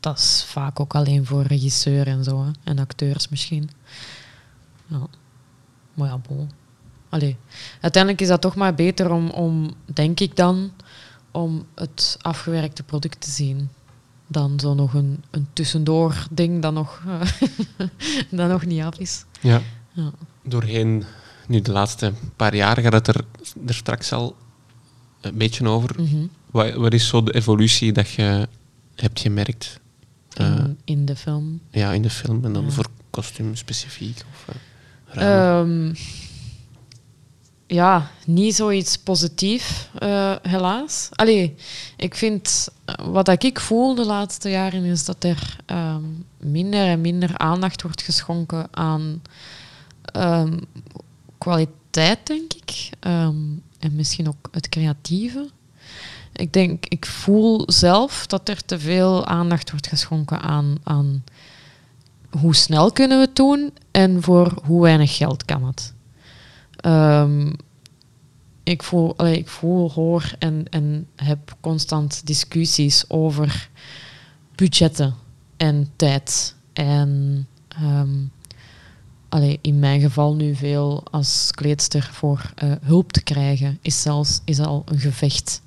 [0.00, 2.50] dat is vaak ook alleen voor regisseur en zo, hè.
[2.64, 3.70] En acteurs misschien.
[4.86, 5.06] Ja.
[5.94, 6.20] Maar ja.
[7.10, 7.36] Allee.
[7.80, 10.72] Uiteindelijk is dat toch maar beter om, om, denk ik dan,
[11.30, 13.70] om het afgewerkte product te zien
[14.26, 17.02] dan zo nog een, een tussendoor ding dat nog,
[18.30, 19.24] dat nog niet af is.
[19.40, 19.62] Ja.
[19.92, 20.12] ja.
[20.42, 21.04] Doorheen
[21.46, 23.24] nu de laatste paar jaar gaat het er,
[23.66, 24.36] er straks al
[25.20, 25.94] een beetje over.
[25.98, 28.48] Mm wat, wat, is zo de evolutie dat je
[28.94, 29.80] hebt gemerkt?
[30.34, 31.60] In, uh, in de film?
[31.70, 32.70] Ja, in de film en dan ja.
[32.70, 34.22] voor kostuum specifiek?
[34.30, 34.54] Of,
[35.16, 35.90] uh,
[37.70, 41.08] ja, niet zoiets positief, uh, helaas.
[41.12, 41.54] Allee,
[41.96, 42.68] ik vind,
[43.02, 48.02] wat ik voel de laatste jaren, is dat er um, minder en minder aandacht wordt
[48.02, 49.22] geschonken aan
[50.16, 50.60] um,
[51.38, 52.90] kwaliteit, denk ik.
[53.00, 55.50] Um, en misschien ook het creatieve.
[56.32, 61.24] Ik denk, ik voel zelf dat er te veel aandacht wordt geschonken aan, aan
[62.30, 65.92] hoe snel kunnen we het doen en voor hoe weinig geld kan het.
[66.86, 67.56] Um,
[68.62, 73.68] ik, voel, ik voel, hoor en, en heb constant discussies over
[74.54, 75.14] budgetten
[75.56, 76.54] en tijd.
[76.72, 77.46] En
[77.82, 78.30] um,
[79.28, 84.40] allee, in mijn geval nu veel als kleedster voor uh, hulp te krijgen, is zelfs
[84.44, 85.62] is al een gevecht.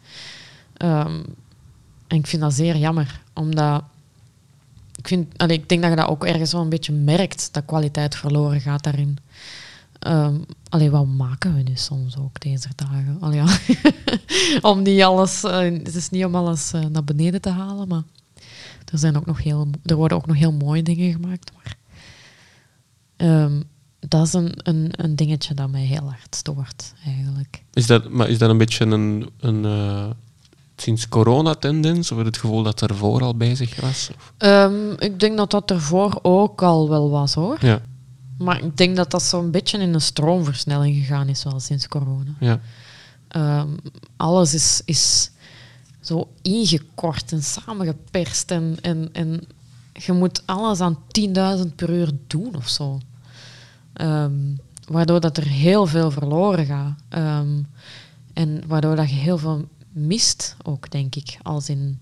[0.77, 1.25] Um,
[2.07, 3.83] en ik vind dat zeer jammer, omdat
[4.95, 7.65] ik, vind, allee, ik denk dat je dat ook ergens wel een beetje merkt, dat
[7.65, 9.17] kwaliteit verloren gaat daarin.
[10.07, 13.17] Um, allee, wat maken we nu soms ook deze dagen?
[13.19, 13.57] Allee, ja.
[14.69, 18.03] om niet alles, uh, het is niet om alles uh, naar beneden te halen, maar
[18.91, 21.51] er, zijn ook nog heel, er worden ook nog heel mooie dingen gemaakt.
[21.55, 21.75] Maar
[23.29, 23.63] um,
[23.99, 27.63] dat is een, een, een dingetje dat mij heel hard stoort, eigenlijk.
[27.73, 30.05] Is dat, maar is dat een beetje een, een uh,
[30.75, 34.09] sinds corona-tendens, of het gevoel dat er voor al bezig was?
[34.37, 37.57] Um, ik denk dat dat ervoor ook al wel was, hoor.
[37.59, 37.81] Ja.
[38.37, 42.31] Maar ik denk dat dat zo'n beetje in een stroomversnelling gegaan is, wel sinds corona.
[42.39, 42.59] Ja.
[43.27, 43.69] Ehm,
[44.17, 45.31] alles is, is
[45.99, 48.51] zo ingekort en samengeperst.
[48.51, 49.47] En, en, en
[49.93, 50.97] je moet alles aan
[51.65, 52.99] 10.000 per uur doen of zo.
[53.93, 54.55] Ehm,
[54.87, 56.99] waardoor dat er heel veel verloren gaat.
[57.09, 57.61] Ehm,
[58.33, 61.37] en waardoor dat je heel veel mist ook, denk ik.
[61.41, 61.99] Als in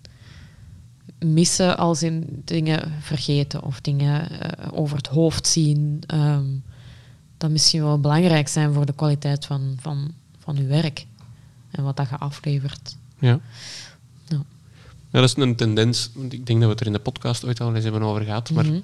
[1.26, 6.04] missen, als in dingen vergeten of dingen eh, over het hoofd zien.
[6.14, 6.64] Um,
[7.38, 11.06] dat misschien wel belangrijk zijn voor de kwaliteit van, van, van je werk.
[11.72, 12.96] En wat dat je aflevert.
[13.20, 13.40] Ja.
[14.28, 14.44] Ja.
[15.12, 16.10] ja dat is een tendens.
[16.30, 18.50] Ik denk dat we het er in de podcast ooit al eens hebben over gehad.
[18.52, 18.84] Maar mm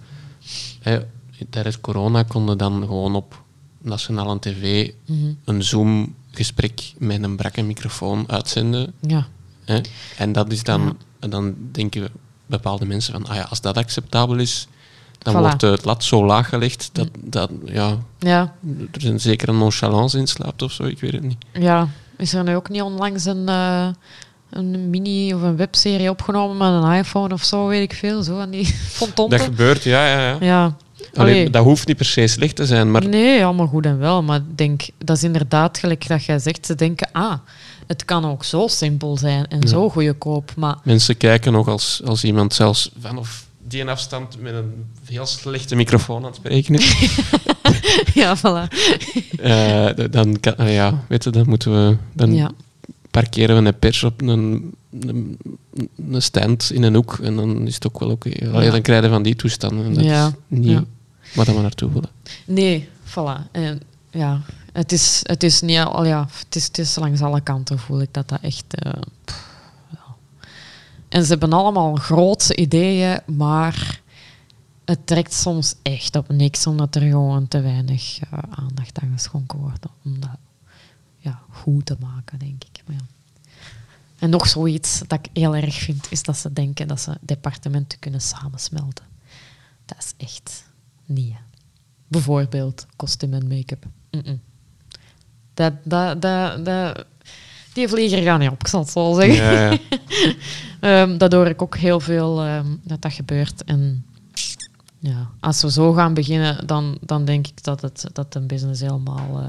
[1.49, 3.43] tijdens corona konden dan gewoon op
[3.81, 5.33] nationale tv mhm.
[5.43, 8.93] een Zoom-gesprek met een brakke microfoon uitzenden.
[8.99, 9.27] Ja.
[9.65, 9.81] Hè?
[10.17, 12.09] En dat is dan, dan denken
[12.47, 14.67] bepaalde mensen van, ah ja, als dat acceptabel is,
[15.17, 17.29] dan wordt het lat zo laag gelegd dat, mm.
[17.29, 18.53] dat ja, ja.
[18.91, 21.45] er een zekere nonchalance in slaapt of zo, ik weet het niet.
[21.53, 21.87] Ja,
[22.17, 23.87] is er nu ook niet onlangs een, uh,
[24.49, 28.39] een mini of een webserie opgenomen met een iPhone of zo, weet ik veel, zo
[28.39, 28.65] aan die
[28.99, 29.37] fontonten?
[29.37, 30.37] Dat gebeurt, ja, ja, ja.
[30.39, 30.75] ja.
[31.15, 33.07] Allee, dat hoeft niet per se slecht te zijn, maar...
[33.07, 34.23] Nee, allemaal goed en wel.
[34.23, 36.65] Maar ik denk, dat is inderdaad gelijk dat jij zegt.
[36.65, 37.33] Ze denken, ah,
[37.87, 40.53] het kan ook zo simpel zijn en zo goedkoop.
[40.55, 40.77] Maar...
[40.83, 46.17] Mensen kijken nog als, als iemand zelfs vanaf die afstand met een heel slechte microfoon
[46.17, 47.19] aan het spreken is.
[48.21, 48.73] ja, voilà.
[49.41, 51.97] Uh, dan, kan, uh, ja, weet je, dan moeten we...
[52.13, 52.51] Dan ja.
[53.11, 55.37] parkeren we een pers op een, een,
[56.11, 58.27] een, stand in een hoek en dan is het ook wel oké.
[58.27, 58.63] Okay.
[58.63, 58.71] Ja.
[58.71, 59.93] Dan krijg je van die toestanden.
[59.93, 60.27] Dat ja.
[60.27, 60.81] is niet
[61.33, 62.09] wat we naartoe willen.
[62.45, 63.51] Nee, voilà.
[63.51, 63.81] En,
[64.11, 64.41] ja,
[64.77, 68.01] het is, het is niet al, ja, het is, het is langs alle kanten voel
[68.01, 68.65] ik dat dat echt.
[69.89, 70.15] Ja.
[71.09, 74.01] En ze hebben allemaal grootse ideeën, maar
[74.85, 79.59] het trekt soms echt op niks, omdat er gewoon te weinig uh, aandacht aan geschonken
[79.59, 80.37] wordt om dat
[81.17, 82.83] ja, goed te maken, denk ik.
[82.85, 83.05] Maar ja.
[84.19, 87.99] En nog zoiets dat ik heel erg vind, is dat ze denken dat ze departementen
[87.99, 89.05] kunnen samensmelten.
[89.85, 90.63] Dat is echt
[91.05, 91.35] niet.
[92.07, 93.85] Bijvoorbeeld kostuum en make-up.
[95.57, 97.05] Dat, dat, dat, dat,
[97.73, 99.45] die vlieger gaat niet op, ik zal het zo zeggen.
[99.45, 99.77] Ja,
[100.81, 101.01] ja.
[101.01, 103.63] um, dat hoor ik ook heel veel um, dat dat gebeurt.
[103.63, 104.05] En
[104.99, 108.81] ja, als we zo gaan beginnen, dan, dan denk ik dat, het, dat een business
[108.81, 109.47] helemaal uh,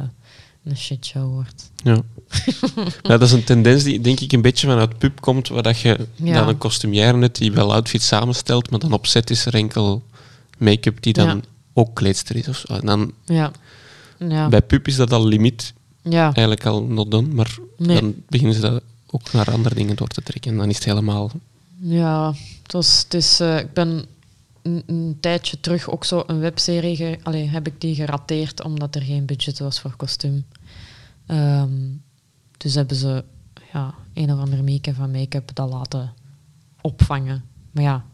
[0.64, 1.70] een shitshow wordt.
[1.82, 2.02] Ja.
[3.02, 5.80] ja, dat is een tendens die denk ik een beetje vanuit pub komt, waar dat
[5.80, 9.54] je dan een kostumier net die wel outfits samenstelt, maar dan op set is er
[9.54, 10.02] enkel
[10.58, 12.48] make-up die dan ook kleedster is.
[12.48, 12.74] Of zo.
[12.74, 13.52] En dan, ja.
[14.18, 14.48] Ja.
[14.48, 15.72] Bij pub is dat al limiet
[16.10, 16.24] ja.
[16.24, 20.22] eigenlijk al not done, maar dan beginnen ze dat ook naar andere dingen door te
[20.22, 20.50] trekken.
[20.50, 21.30] En dan is het helemaal...
[21.80, 22.32] Ja,
[22.62, 24.04] het was, het is, uh, ik ben
[24.62, 26.96] een, een, tijdje terug ook zo een webserie...
[26.96, 30.44] Ge, allee, heb ik die gerateerd omdat er geen budget was voor kostuum.
[31.26, 32.02] Um,
[32.56, 33.24] dus hebben ze
[33.72, 36.12] ja, een of andere make van make-up dat laten
[36.80, 37.44] opvangen.
[37.70, 38.04] Maar ja,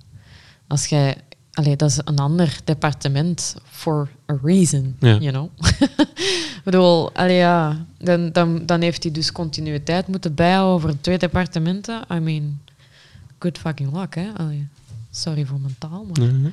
[0.66, 1.16] als jij
[1.54, 5.50] Allee, dat is een ander departement for a reason, you know.
[6.56, 11.18] ik bedoel, allee, ja, dan, dan, dan heeft hij dus continuïteit moeten bijhouden over twee
[11.18, 12.04] departementen.
[12.12, 12.60] I mean,
[13.38, 14.28] good fucking luck, hè.
[14.36, 14.68] Allee,
[15.10, 16.52] sorry voor mijn taal, maar...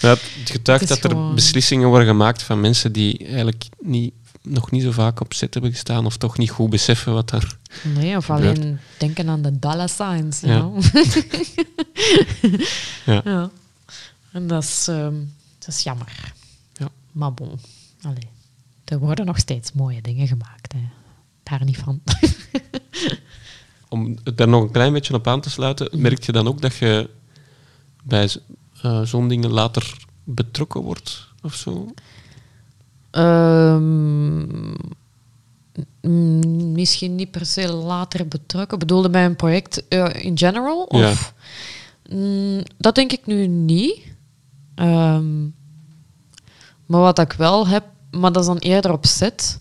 [0.00, 4.82] Maar het getuigt dat er beslissingen worden gemaakt van mensen die eigenlijk niet, nog niet
[4.82, 7.56] zo vaak op zet hebben gestaan of toch niet goed beseffen wat er
[7.94, 10.60] Nee, of alleen denken aan de dollar signs, you ja.
[10.60, 10.82] know.
[13.14, 13.20] ja.
[13.24, 13.50] ja.
[14.32, 15.08] En dat is, uh,
[15.58, 16.32] dat is jammer.
[16.72, 16.88] Ja.
[17.12, 17.58] Maar bon,
[18.02, 18.28] Allee,
[18.84, 20.72] er worden nog steeds mooie dingen gemaakt.
[20.72, 20.88] Hè.
[21.42, 22.00] Daar niet van.
[23.88, 26.00] Om daar nog een klein beetje op aan te sluiten, mhm.
[26.00, 27.10] merk je dan ook dat je
[28.02, 28.28] bij
[28.84, 31.94] uh, zo'n dingen later betrokken wordt of zo?
[33.10, 34.76] Um,
[36.72, 38.78] misschien niet per se later betrokken.
[38.78, 40.82] Bedoelde bij een project uh, in general?
[40.82, 41.00] Of?
[41.00, 41.14] Ja.
[42.16, 44.09] Mm, dat denk ik nu niet.
[44.80, 45.42] Ehm,
[46.86, 49.60] maar wat ik wel heb, maar dat is dan eerder op set,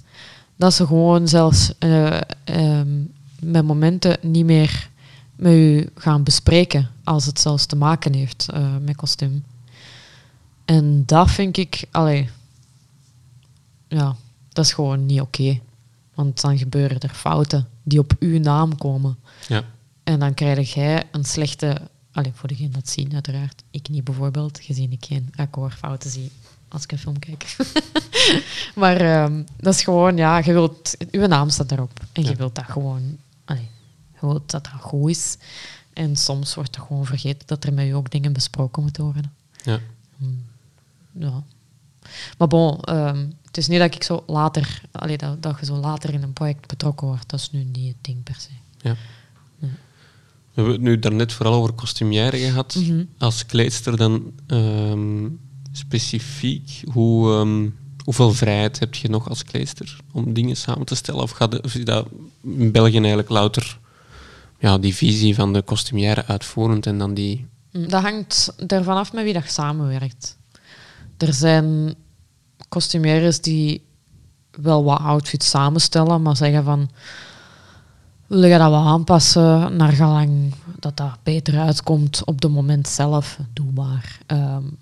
[0.55, 4.89] dat ze gewoon zelfs uh, um, met momenten niet meer
[5.35, 9.43] met u gaan bespreken als het zelfs te maken heeft uh, met kostuum.
[10.65, 12.29] En dat vind ik, allee,
[13.87, 14.15] ja,
[14.49, 15.59] dat is gewoon niet oké.
[16.13, 19.17] Want dan gebeuren er fouten die op uw naam komen.
[19.47, 19.63] Ja.
[20.03, 21.81] En dan krijg jij een slechte
[22.19, 23.63] Allee, voor degene dat zien, uiteraard.
[23.71, 26.31] Ik niet bijvoorbeeld, gezien ik geen akkoordfouten zie
[26.67, 27.55] als ik een film kijk.
[28.81, 31.99] maar ehm, dat is gewoon, ja, je wilt, uw naam staat erop.
[32.11, 33.69] En je wilt dat gewoon, allee,
[34.13, 35.37] je wilt dat dat goed is.
[35.93, 39.33] En soms wordt er gewoon vergeten dat er met je ook dingen besproken moeten worden.
[39.63, 39.79] Ja.
[40.17, 40.43] Hmm.
[41.11, 41.43] ja.
[42.37, 45.75] Maar bon, ehm, het is niet dat ik zo later, allee, dat, dat je zo
[45.75, 47.29] later in een project betrokken wordt.
[47.29, 48.49] Dat is nu niet het ding per se.
[48.77, 48.95] Ja.
[50.63, 52.75] We hebben het nu daarnet vooral over kostumière gehad.
[52.75, 53.03] Mhm.
[53.17, 55.27] Als kleedster dan ehm,
[55.71, 61.21] specifiek, hoe, um, hoeveel vrijheid heb je nog als kleedster om dingen samen te stellen?
[61.21, 62.07] Of, gaat of is dat
[62.43, 63.79] in België eigenlijk louter
[64.59, 67.47] ja, die visie van de kostumière uitvoerend en dan die...
[67.71, 70.37] Mm, dat hangt ervan af met wie dat samenwerkt.
[71.17, 71.95] Er zijn
[72.69, 73.85] kostumières die
[74.51, 76.89] wel wat outfits samenstellen, maar zeggen van
[78.29, 83.39] wil je dat wel aanpassen naar gelang dat dat beter uitkomt op het moment zelf,
[83.53, 84.19] doe maar.
[84.27, 84.77] Um,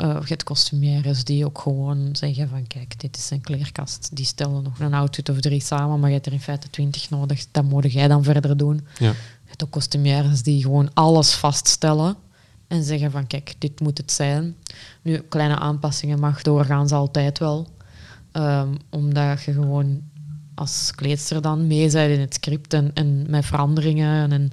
[0.00, 4.08] uh, je hebt kostumières die ook gewoon zeggen van kijk, dit is een kleerkast.
[4.12, 7.10] Die stellen nog een outfit of drie samen, maar je hebt er in feite twintig
[7.10, 7.46] nodig.
[7.50, 8.86] Dat moet jij dan verder doen.
[8.98, 9.08] Ja.
[9.08, 12.16] Je hebt ook kostumières die gewoon alles vaststellen
[12.68, 14.56] en zeggen van kijk, dit moet het zijn.
[15.02, 17.68] Nu, kleine aanpassingen mag doorgaans altijd wel.
[18.32, 20.02] Um, omdat je gewoon
[20.56, 24.50] als kleedster dan mee bent in het script en, en met veranderingen en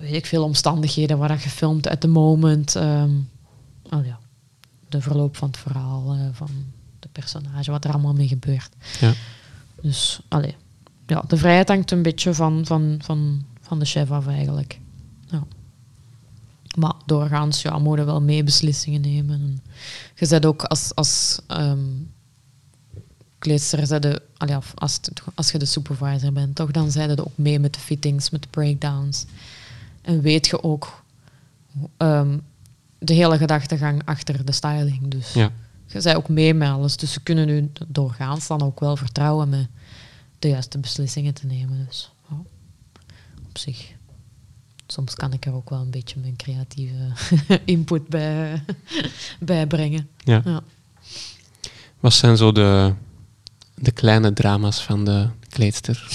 [0.00, 2.74] weet ik veel omstandigheden waar je filmt at the moment.
[2.74, 3.28] Um,
[3.90, 4.18] oh ja,
[4.88, 6.50] de verloop van het verhaal, uh, van
[6.98, 8.70] de personage, wat er allemaal mee gebeurt.
[9.00, 9.12] Ja.
[9.80, 10.56] Dus, allee,
[11.06, 14.80] ja, de vrijheid hangt een beetje van, van, van, van de chef af eigenlijk.
[15.26, 15.46] Ja.
[16.78, 19.40] Maar doorgaans ja, moet je wel mee beslissingen nemen.
[19.40, 19.62] En
[20.14, 22.10] je zet ook als, als um,
[23.38, 24.20] kleedster, zet
[24.74, 25.00] als,
[25.34, 28.42] als je de supervisor bent, toch, dan zijn je ook mee met de fittings, met
[28.42, 29.24] de breakdowns.
[30.02, 31.02] En weet je ook
[31.98, 32.42] um,
[32.98, 35.08] de hele gedachtegang achter de styling.
[35.08, 35.50] Dus ja.
[35.86, 36.96] je zei ook mee met alles.
[36.96, 39.68] Dus ze kunnen nu doorgaans dan ook wel vertrouwen met
[40.38, 41.86] de juiste beslissingen te nemen.
[41.86, 42.10] Dus
[43.48, 43.94] op zich.
[44.86, 47.12] Soms kan ik er ook wel een beetje mijn creatieve
[47.64, 48.62] input bij,
[49.38, 50.08] bij brengen.
[50.18, 50.40] Ja.
[50.44, 50.62] ja.
[52.00, 52.94] Wat zijn zo de,
[53.76, 56.06] de kleine drama's van de kleedster?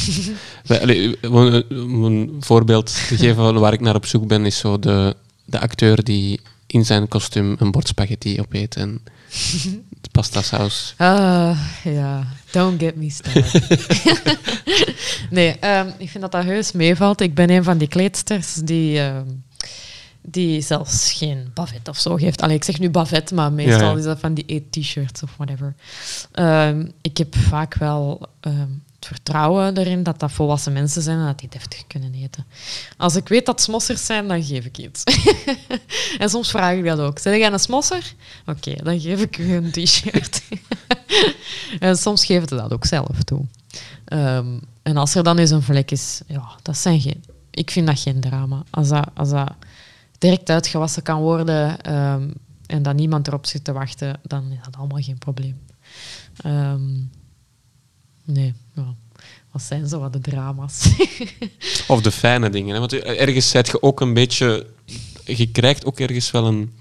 [1.70, 5.60] om een voorbeeld te geven waar ik naar op zoek ben, is zo de, de
[5.60, 9.02] acteur die in zijn kostuum een bord spaghetti opeet en
[10.12, 10.94] pasta saus.
[10.98, 12.28] Ah, ja.
[12.52, 13.62] Don't get me started.
[15.30, 17.22] nee, um, ik vind dat dat heus meevalt.
[17.22, 19.00] Ik ben een van die kleedsters die...
[19.00, 19.44] Um,
[20.22, 22.42] die zelfs geen bavet of zo geeft.
[22.42, 25.76] Allee, ik zeg nu bavet, maar meestal is dat van die eet-t-shirts of whatever.
[26.34, 28.30] Um, ik heb vaak wel
[29.06, 32.46] vertrouwen erin dat dat volwassen mensen zijn en dat die deftig kunnen eten.
[32.98, 35.04] Als ik weet dat smossers zijn, dan geef ik iets.
[36.20, 37.20] en soms vraag ik dat ook.
[37.20, 38.14] Zeg jij een smosser?
[38.46, 40.42] Oké, dan geef ik u een t-shirt.
[41.80, 43.46] en soms geven ze dat ook zelf toe.
[44.14, 47.24] Um, en als er dan eens een vlek is, ja, dat zijn geen...
[47.52, 48.64] Ik vind dat geen drama.
[48.70, 49.54] Als dat, als dat
[50.22, 52.34] direct uitgewassen kan worden um,
[52.66, 55.60] en dat niemand erop zit te wachten, dan is dat allemaal geen probleem.
[56.46, 57.10] Um,
[58.26, 58.96] Nee, ja.
[59.52, 60.90] wat zijn zo wat de drama's?
[61.88, 62.74] of de fijne dingen.
[62.74, 62.80] Hè?
[62.80, 64.68] Want ergens zet je ook een beetje...
[65.26, 66.74] Je krijgt ook ergens wel een,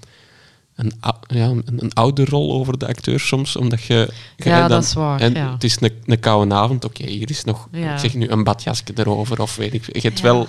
[0.75, 0.91] een,
[1.27, 4.13] ja, een, een oude rol over de acteur soms, omdat je...
[4.37, 5.19] ja, dan, dat is waar.
[5.19, 5.51] En ja.
[5.51, 8.83] Het is een, een koude avond, oké, hier is nog, ik zeg nu, een badjasje
[8.95, 9.85] erover, of weet ik...
[9.93, 10.47] Je hebt wel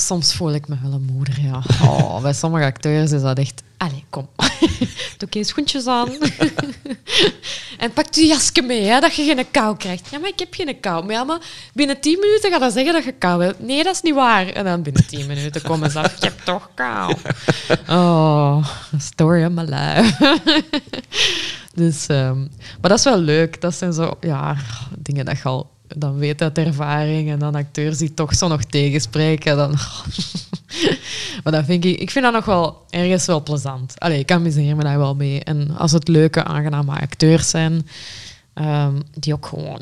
[0.00, 1.62] Soms voel ik me wel een moeder, ja.
[1.82, 3.62] Oh, bij sommige acteurs is dat echt...
[3.76, 4.28] Allee, kom.
[5.18, 6.08] Doe eens schoentjes aan.
[7.78, 10.08] en pak je jasje mee, hè, dat je geen kou krijgt.
[10.10, 11.04] Ja, maar ik heb geen kou.
[11.04, 11.40] Maar, ja, maar
[11.74, 13.60] binnen tien minuten gaat dat zeggen dat je kou hebt.
[13.60, 14.46] Nee, dat is niet waar.
[14.46, 16.20] En dan binnen tien minuten komen ze af.
[16.20, 17.14] Je hebt toch kou.
[17.88, 18.68] Oh,
[18.98, 20.40] story of my life.
[21.74, 23.60] dus, um, maar dat is wel leuk.
[23.60, 24.56] Dat zijn zo, ja,
[24.98, 28.64] dingen dat je al dan weet uit ervaring en dan acteurs die toch zo nog
[28.64, 29.56] tegenspreken.
[29.56, 29.70] Dan...
[31.42, 34.00] maar dat vind ik, ik vind dat nog wel ergens wel plezant.
[34.00, 35.44] Allee, ik amuseer me daar wel mee.
[35.44, 37.86] En als het leuke, aangename acteurs zijn,
[38.54, 39.80] um, die ook gewoon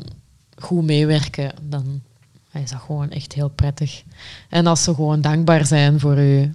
[0.57, 2.01] goed meewerken, dan
[2.53, 4.03] is dat gewoon echt heel prettig.
[4.49, 6.53] En als ze gewoon dankbaar zijn voor u.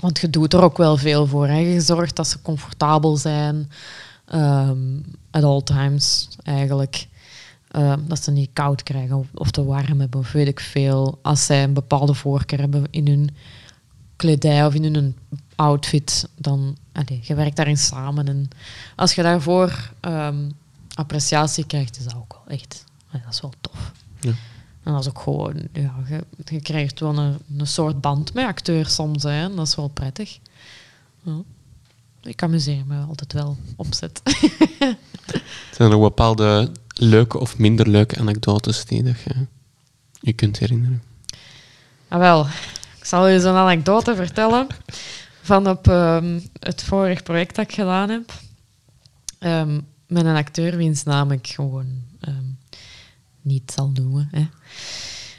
[0.00, 1.46] Want je doet er ook wel veel voor.
[1.46, 1.58] Hè.
[1.58, 3.70] Je zorgt dat ze comfortabel zijn.
[4.34, 7.08] Um, at all times, eigenlijk.
[7.70, 11.18] Ehm, dat ze niet koud krijgen of, of, te warm hebben of weet ik veel.
[11.22, 13.30] Als zij een bepaalde voorkeur hebben in hun
[14.16, 15.16] kledij of in hun
[15.54, 18.28] outfit, dan allee, je werkt daarin samen.
[18.28, 18.48] En
[18.96, 20.52] als je daarvoor um,
[20.94, 23.92] appreciatie krijgt, is dat ook wel echt, allee, dat is wel tof.
[24.20, 24.32] Ja.
[24.82, 28.46] En dat is ook gewoon, ja, je, je krijgt wel een, een, soort band met
[28.46, 30.38] acteurs soms, hè, dat is wel prettig.
[31.22, 31.42] Ja.
[32.22, 34.22] Ik amuseer me altijd wel opzet.
[35.76, 36.70] Zijn er bepaalde
[37.00, 39.14] leuke of minder leuke anekdotes die je
[40.20, 41.02] je kunt herinneren?
[42.08, 42.46] Ah, wel,
[42.98, 44.66] ik zal je zo'n anekdote vertellen.
[45.42, 48.32] van op ehm, het vorige project dat ik gedaan heb.
[49.38, 51.86] Um, met een acteur wiens naam ik gewoon
[52.28, 52.58] um,
[53.42, 54.28] niet zal noemen.
[54.30, 54.46] Hè.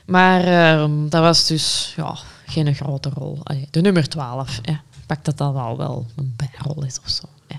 [0.06, 0.44] Maar
[1.10, 3.40] dat was dus ja, geen grote rol.
[3.72, 4.60] De nummer 12.
[4.62, 4.74] Hè.
[5.06, 7.24] Pak dat dat al wel een bijrol is of zo.
[7.48, 7.58] Hè.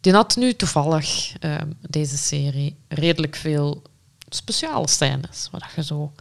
[0.00, 1.32] Die had nu toevallig,
[1.88, 3.82] deze serie, redelijk veel
[4.28, 5.48] speciale scènes.
[5.50, 6.12] Waar je zo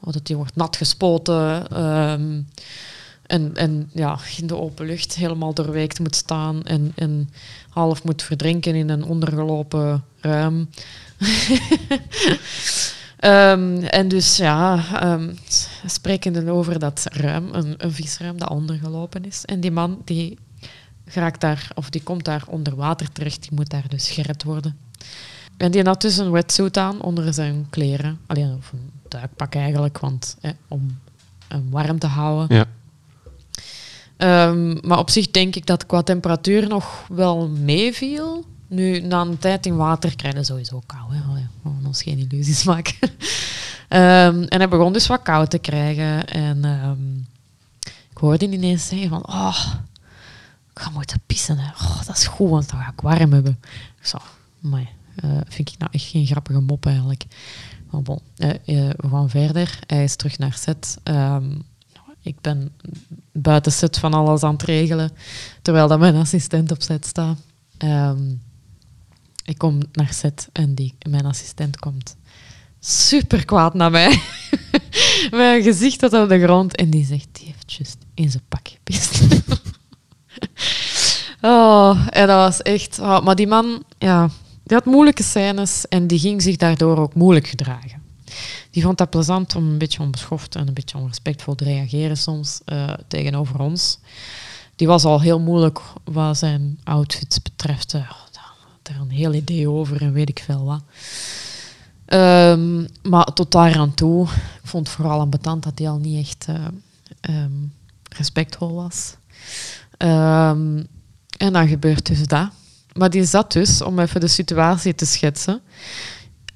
[0.00, 2.40] dat die wordt nat gespoten ehm,
[3.26, 7.30] en, en ja, in de open lucht helemaal doorweekt moet staan en, en
[7.68, 10.68] half moet verdrinken in een ondergelopen ruim.
[13.20, 15.38] um, en dus ja, um,
[15.86, 19.44] sprekende over dat ruim, een, een visruim dat ondergelopen is.
[19.44, 20.38] En die man die
[21.38, 24.76] daar, of die komt daar onder water terecht, die moet daar dus gered worden.
[25.56, 28.18] En die had dus een wetsuit aan onder zijn kleren.
[28.26, 30.36] Alleen, of een duikpak eigenlijk, want
[30.68, 30.98] om
[31.48, 32.56] hem warm te houden.
[32.56, 32.66] Ja.
[34.16, 38.44] Ehm, maar op zich denk ik dat qua temperatuur nog wel meeviel.
[38.68, 41.14] Nu, na een tijd in water krijg je sowieso kou.
[41.14, 41.20] Hè.
[41.30, 43.10] Allee, we ons geen illusies maken.
[43.88, 46.26] um, en hij begon dus wat koud te krijgen.
[46.26, 47.26] En um,
[48.10, 49.26] ik hoorde ineens zeggen van...
[49.26, 49.66] Oh,
[50.82, 51.58] ga moeten pissen.
[51.58, 51.68] Hè.
[51.68, 53.60] Oh, dat is goed, want dan ga ik warm hebben.
[54.00, 54.18] Zo,
[54.58, 54.90] maar
[55.24, 57.24] uh, vind ik nou echt geen grappige mop eigenlijk.
[57.90, 58.50] Maar bon, uh,
[58.96, 59.78] we gaan verder.
[59.86, 60.98] Hij is terug naar set.
[61.04, 61.62] Um,
[62.20, 62.72] ik ben
[63.32, 65.10] buiten set van alles aan het regelen,
[65.62, 67.38] terwijl dat mijn assistent op set staat.
[67.78, 68.42] Um,
[69.44, 72.16] ik kom naar set en die, mijn assistent komt
[72.84, 74.10] super kwaad naar mij.
[75.30, 76.76] Een gezicht tot op de grond.
[76.76, 79.20] En die zegt, die heeft juist in zijn pak gepist.
[81.42, 82.98] oh, en dat was echt...
[82.98, 84.28] Oh, maar die man, ja,
[84.62, 88.02] die had moeilijke scènes en die ging zich daardoor ook moeilijk gedragen.
[88.70, 92.60] Die vond dat plezant om een beetje onbeschoft en een beetje onrespectvol te reageren soms
[92.66, 93.98] uh, tegenover ons.
[94.76, 97.94] Die was al heel moeilijk wat zijn outfits betreft.
[97.94, 98.10] Uh,
[98.82, 100.82] daar een heel idee over en weet ik veel wat.
[102.18, 104.26] Um, maar tot daar aan toe,
[104.62, 107.72] ik vond vooral ambetant dat hij al niet echt uh, um,
[108.16, 109.14] respectvol was.
[109.98, 110.86] Um,
[111.42, 112.48] en dan gebeurt dus dat.
[112.92, 115.60] Maar die zat dus, om even de situatie te schetsen,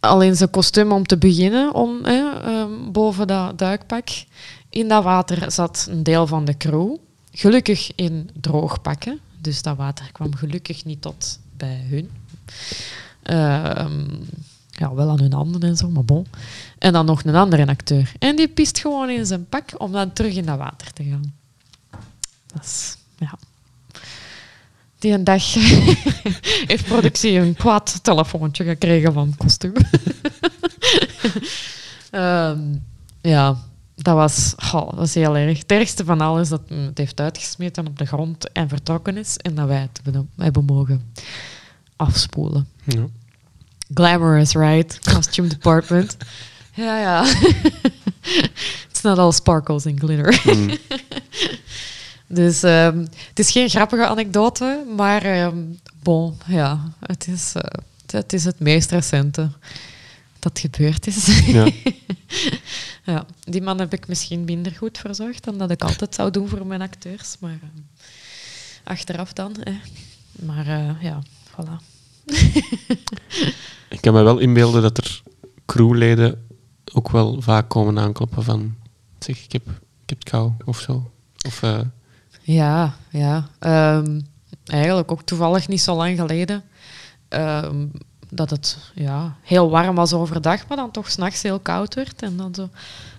[0.01, 4.09] alleen zijn kostuum om te beginnen, om, ehm, boven dat duikpak.
[4.71, 6.97] In dat water zat een deel van de crew,
[7.33, 9.21] gelukkig in droogpakken.
[9.41, 12.11] Dus dat water kwam gelukkig niet tot bij hun.
[13.23, 14.05] Ehm,
[14.71, 16.27] ja, wel aan hun handen en zo, maar bon.
[16.79, 18.13] En dan nog een andere acteur.
[18.19, 21.35] En die pist gewoon in zijn pak om dan terug in dat water te gaan.
[22.47, 23.39] Dat is, ja,
[24.99, 25.55] die een dag
[26.71, 29.73] heeft productie een kwaad telefoontje gekregen van kostuum.
[32.11, 32.85] um,
[33.21, 33.57] ja,
[33.95, 35.59] dat was, oh, dat was heel erg.
[35.59, 39.37] Het ergste van alles is dat het heeft uitgesmeten op de grond en vertrokken is
[39.37, 40.01] en dat wij het
[40.37, 41.13] hebben mogen
[41.97, 42.69] afspoelen.
[42.85, 43.07] Ja.
[43.95, 44.99] Glamorous, right?
[45.13, 46.17] Costume department.
[46.75, 47.25] ja, ja.
[48.91, 50.41] It's not all sparkles and glitter.
[50.45, 50.71] Mm.
[52.27, 52.99] Dus um,
[53.29, 57.63] het is geen grappige anekdote, maar um, bon, ja, het is, uh,
[58.07, 59.51] het is het meest recente
[60.39, 61.47] dat gebeurd is.
[61.47, 61.71] Ja.
[63.13, 63.27] ja.
[63.45, 66.67] Die man heb ik misschien minder goed verzorgd dan dat ik altijd zou doen voor
[66.67, 67.69] mijn acteurs, maar uh,
[68.85, 69.63] achteraf dan.
[69.63, 69.75] Eh.
[70.43, 71.85] Maar uh, ja, voilà.
[73.97, 75.23] ik kan me wel inbeelden dat er
[75.67, 76.47] crewleden
[76.93, 78.75] ook wel vaak komen aankloppen van
[79.19, 79.69] zeg, ik heb,
[80.03, 81.11] ik heb kou of zo.
[81.47, 81.63] Of,
[82.47, 83.49] ja, ja.
[83.99, 84.27] Um,
[84.65, 86.63] eigenlijk ook toevallig niet zo lang geleden.
[87.29, 87.91] Um,
[88.31, 92.23] dat het ja, heel warm was overdag, maar dan toch s'nachts heel koud werd.
[92.23, 92.69] En dan zo,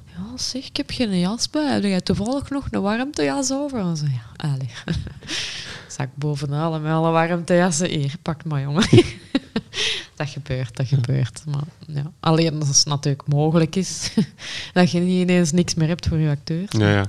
[0.06, 1.74] ja zeg, ik heb geen jas bij.
[1.74, 3.80] Heb jij toevallig nog een warmtejas over?
[3.80, 4.72] En zo, ja, allee.
[5.98, 7.90] Zak bovenal en alle warmtejassen.
[7.90, 8.88] Hier, pak maar jongen.
[10.16, 11.44] dat gebeurt, dat gebeurt.
[11.46, 12.12] Maar, ja.
[12.20, 14.12] Alleen als het natuurlijk mogelijk is,
[14.74, 16.66] dat je niet ineens niks meer hebt voor je acteur.
[16.70, 17.06] Ja, ja.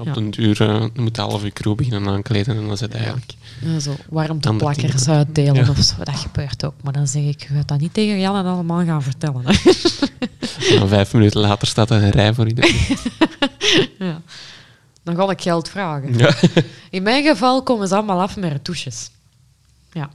[0.00, 2.94] Op den duur uh, moet je half je crew beginnen aankleden en dan is het
[2.94, 3.32] eigenlijk...
[3.60, 6.74] Ja, zo warmteplakkers uitdelen of zo, dat gebeurt ook.
[6.82, 9.42] Maar dan zeg ik, je gaat dat niet tegen Jan en allemaal gaan vertellen.
[9.44, 9.52] Hè.
[10.80, 12.76] En vijf minuten later staat er een rij voor iedereen.
[13.98, 14.22] ja.
[15.06, 16.18] Dan ga ik geld vragen.
[16.18, 16.34] Ja.
[16.90, 19.10] In mijn geval komen ze allemaal af met retouches.
[19.92, 20.10] Ja.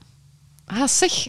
[0.66, 1.28] Ah, zeg,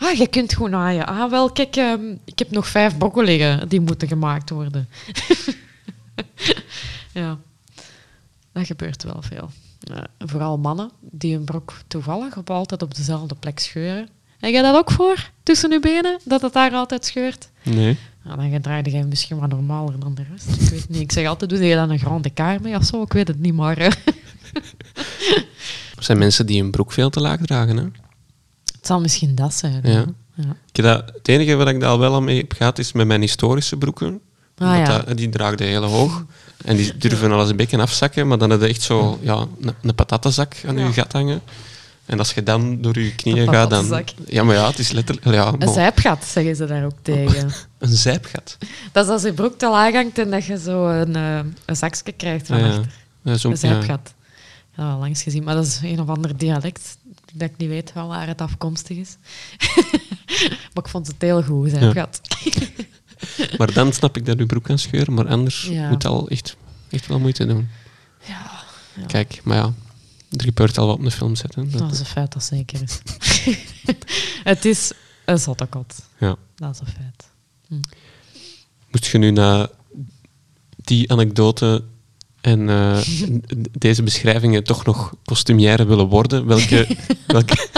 [0.00, 1.06] Ah, je kunt gewoon naaien.
[1.06, 3.68] Ah, wel, kijk, um, ik heb nog vijf brokken liggen.
[3.68, 4.88] Die moeten gemaakt worden.
[7.12, 7.38] ja,
[8.52, 9.50] dat gebeurt wel veel.
[10.18, 14.08] vooral mannen die hun brok toevallig op altijd op dezelfde plek scheuren.
[14.40, 17.48] Heb je dat ook voor, tussen je benen, dat het daar altijd scheurt?
[17.62, 17.98] Nee.
[18.24, 20.62] Nou, dan draaide jij misschien wat normaler dan de rest.
[20.62, 21.00] Ik weet niet.
[21.00, 23.02] Ik zeg altijd, doe je dan een grande kaart mee of zo?
[23.02, 23.78] Ik weet het niet, maar...
[25.96, 27.82] er zijn mensen die een broek veel te laag dragen, hè?
[27.82, 29.80] Het zal misschien dat zijn.
[29.82, 30.04] Ja.
[30.34, 30.56] ja.
[30.72, 33.20] Ik dat, het enige wat ik daar wel al mee heb gehad, is met mijn
[33.20, 34.20] historische broeken.
[34.56, 34.84] Ah, ja.
[34.84, 36.24] dat, die draagde heel hoog.
[36.64, 39.74] En die durven alles een beetje afzakken, maar dan heb je echt zo ja, een,
[39.82, 41.40] een patatenzak aan je gat hangen.
[42.10, 44.04] En als je dan door je knieën gaat, dan...
[44.26, 45.26] Ja, maar ja, het is letterlijk...
[45.26, 47.50] Ja, een zijpgat, zeggen ze daar ook tegen.
[47.78, 48.58] een zijpgat?
[48.92, 51.76] Dat is als je broek te laag hangt en dat je zo een, uh, een
[51.76, 52.92] zakje krijgt van achter.
[53.22, 54.14] Ja, een zijpgat.
[54.76, 54.84] Ja.
[54.84, 55.44] ja, langs gezien.
[55.44, 56.96] Maar dat is een of ander dialect
[57.32, 59.16] dat ik niet weet van waar het afkomstig is.
[60.74, 62.20] maar ik vond het heel goed, zijpgat.
[63.58, 66.56] maar dan snap ik dat je broek kan scheuren, maar anders moet al echt,
[66.90, 67.68] echt wel moeite doen.
[68.24, 68.50] Ja,
[69.06, 69.72] Kijk, maar ja,
[70.30, 71.70] er gebeurt al wat op de film zetten.
[71.70, 73.00] Dat, is een feit, dat zeker is.
[74.52, 74.92] het is
[75.24, 75.94] een zottekot.
[76.18, 76.36] Ja.
[76.54, 77.28] Dat is een feit.
[77.66, 77.80] Hm.
[78.90, 79.70] Moest je nu na
[80.76, 81.84] die anekdote
[82.40, 82.98] en uh,
[83.78, 87.68] deze beschrijvingen toch nog costumière willen worden, welke, welke,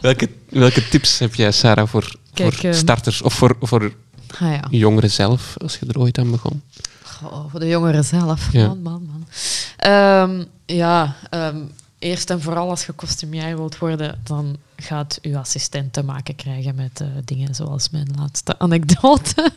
[0.00, 3.92] welke, welke tips heb jij, Sarah, voor, voor ehm, starters of voor, voor
[4.28, 4.66] ah, ja.
[4.70, 6.62] jongeren zelf, als je er ooit aan begon?
[7.50, 8.52] Voor de jongeren zelf.
[8.52, 8.66] Ja.
[8.66, 9.26] Man, man, man.
[9.92, 15.92] Um, ja, um, eerst en vooral als je kostumier wilt worden, dan gaat uw assistent
[15.92, 19.50] te maken krijgen met uh, dingen zoals mijn laatste anekdote.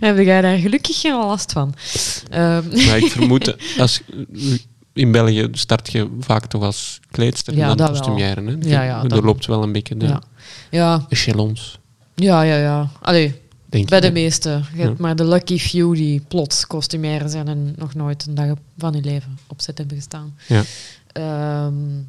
[0.00, 1.74] Heb jij daar gelukkig geen last van?
[2.34, 2.70] Um.
[2.72, 4.02] ik vermoed, als,
[4.92, 8.42] in België start je vaak toch als kleedster ja, dan kostumière.
[8.42, 8.56] Hè?
[8.60, 10.22] Ja, ja, er loopt wel een beetje de ja.
[10.70, 11.06] Ja.
[11.08, 11.78] echelons.
[12.14, 12.90] Ja, ja, ja.
[13.00, 14.62] Allee, Denk bij de meeste.
[14.74, 18.54] Je hebt maar de lucky few die plots kostumière zijn en nog nooit een dag
[18.78, 20.34] van hun leven op zet hebben gestaan.
[20.46, 20.64] Ja.
[21.66, 22.08] Um,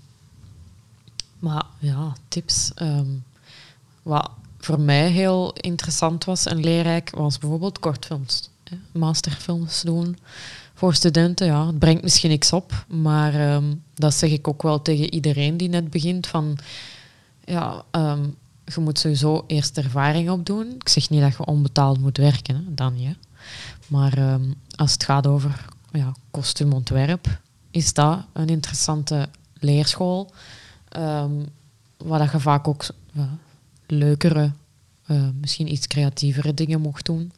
[1.39, 2.71] maar ja, tips.
[2.81, 3.23] Um,
[4.03, 4.29] wat
[4.59, 8.49] voor mij heel interessant was en leerrijk, was bijvoorbeeld kortfilms.
[8.63, 8.77] Hè?
[8.91, 10.17] Masterfilms doen
[10.73, 11.47] voor studenten.
[11.47, 15.57] Ja, het brengt misschien niks op, maar um, dat zeg ik ook wel tegen iedereen
[15.57, 16.27] die net begint.
[16.27, 16.57] Van,
[17.45, 17.83] ja,
[18.75, 20.75] je moet sowieso eerst ervaring opdoen.
[20.79, 23.13] Ik zeg niet dat je onbetaald moet werken, hè, dan ja.
[23.87, 24.39] Maar
[24.75, 27.39] als het gaat over ja, kostuumontwerp,
[27.71, 30.31] is dat een interessante leerschool.
[30.97, 31.45] Um,
[31.97, 32.85] waar je vaak ook
[33.85, 34.51] leukere,
[35.07, 37.31] uh, misschien iets creatievere dingen mocht doen.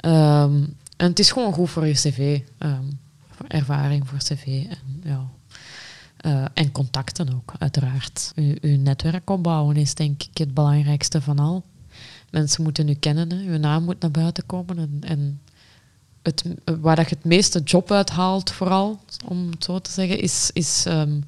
[0.00, 2.40] Um, en het is gewoon goed voor je cv.
[3.48, 4.46] Ervaring voor cv.
[4.68, 5.28] En, ja.
[6.26, 8.32] Uh, en contacten ook, uiteraard.
[8.34, 11.64] Uw, netwerk opbouwen is denk ik het belangrijkste van al.
[12.30, 13.52] Mensen moeten u kennen, hè.
[13.52, 14.78] uw naam moet naar buiten komen.
[14.78, 15.40] En, en
[16.22, 16.44] het,
[16.80, 20.84] waar dat je het meeste job uithaalt, vooral, om het zo te zeggen, is, is
[20.88, 21.24] um,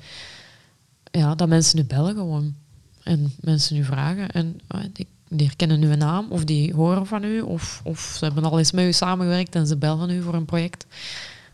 [1.10, 2.54] ja, dat mensen nu bellen gewoon.
[3.02, 4.30] En mensen nu vragen.
[4.30, 4.60] En
[4.92, 8.58] die, die, herkennen uw naam, of die horen van u, of, of ze hebben al
[8.58, 10.86] eens met u samengewerkt en ze bellen u voor een project.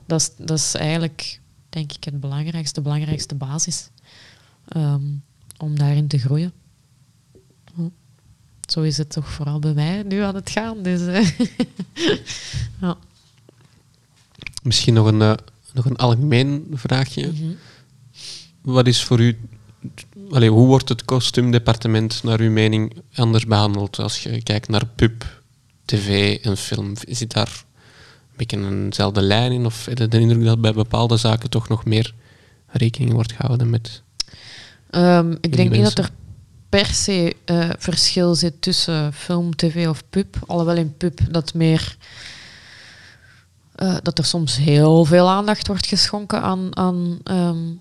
[0.06, 1.40] Dat is, dat is eigenlijk,
[1.72, 3.90] denk ik, het belangrijkste, belangrijkste basis
[4.76, 5.22] um,
[5.58, 6.52] om daarin te groeien.
[7.74, 7.88] Hm.
[8.68, 10.82] Zo is het toch vooral bij mij nu aan het gaan.
[10.82, 11.30] Dus, uh,
[12.80, 12.96] ja.
[14.62, 15.34] Misschien nog een, uh,
[15.72, 17.26] nog een algemeen vraagje.
[17.26, 17.56] Mm -hmm.
[18.60, 19.38] Wat is voor u,
[20.30, 25.42] hoe wordt het kostuumdepartement naar uw mening anders behandeld als je kijkt naar pub,
[25.84, 26.94] tv en film?
[27.08, 27.64] Zit daar
[28.48, 29.66] beetje eenzelfde lijn in?
[29.66, 32.14] Of heb je de indruk dat bij bepaalde zaken toch nog meer
[32.66, 34.02] rekening wordt gehouden met.
[34.90, 36.10] Um, ik denk niet dat er
[36.68, 40.36] per se uh, verschil zit tussen film, tv of pub.
[40.46, 41.96] Alhoewel in pub dat meer
[43.76, 47.80] uh, dat er soms heel veel aandacht wordt geschonken aan, aan um,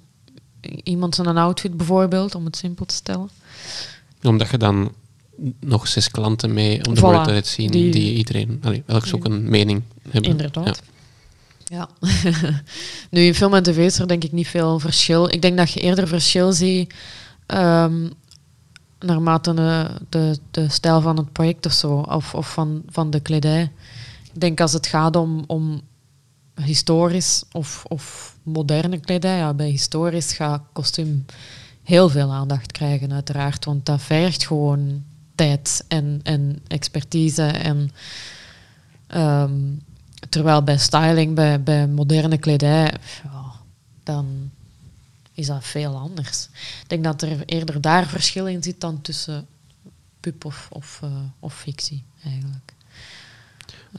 [0.83, 3.29] iemand zijn outfit bijvoorbeeld, om het simpel te stellen.
[4.23, 4.91] Omdat je dan
[5.59, 9.25] nog zes klanten mee om de voilà, te zien die, die iedereen, allee, elk ook
[9.25, 10.31] een mening hebben.
[10.31, 10.81] Inderdaad.
[11.63, 11.89] Ja.
[12.01, 12.09] ja.
[13.11, 15.33] nu, in film en tv is er denk ik niet veel verschil.
[15.33, 16.93] Ik denk dat je eerder verschil ziet
[17.47, 18.13] um,
[18.99, 23.19] naarmate de, de, de stijl van het project of zo, of, of van, van de
[23.19, 23.71] kledij.
[24.33, 25.81] Ik denk als het gaat om, om
[26.55, 31.25] historisch of, of moderne kledij, ja, bij historisch gaat kostuum
[31.83, 33.65] heel veel aandacht krijgen, uiteraard.
[33.65, 35.03] Want dat vergt gewoon
[35.87, 37.43] en, en expertise.
[37.43, 37.91] En,
[39.15, 39.83] um,
[40.29, 42.93] terwijl bij styling, bij, bij moderne kledij,
[43.23, 43.51] ja,
[44.03, 44.51] dan
[45.33, 46.49] is dat veel anders.
[46.81, 49.47] Ik denk dat er eerder daar verschil in zit dan tussen
[50.19, 51.09] pub of, of, uh,
[51.39, 52.70] of fictie, eigenlijk.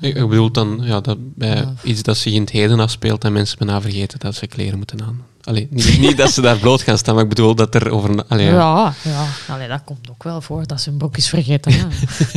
[0.00, 3.58] Ik bedoel dan ja, dat bij iets dat zich in het heden afspeelt en mensen
[3.58, 5.22] bijna vergeten dat ze kleren moeten aan.
[5.42, 8.24] Allee, niet, niet, dat ze daar bloot gaan staan, maar ik bedoel dat er over...
[8.24, 9.26] Allee, ja, ja.
[9.48, 11.72] Allee, dat komt ook wel voor, dat ze hun broekjes vergeten.
[11.72, 11.86] Ja.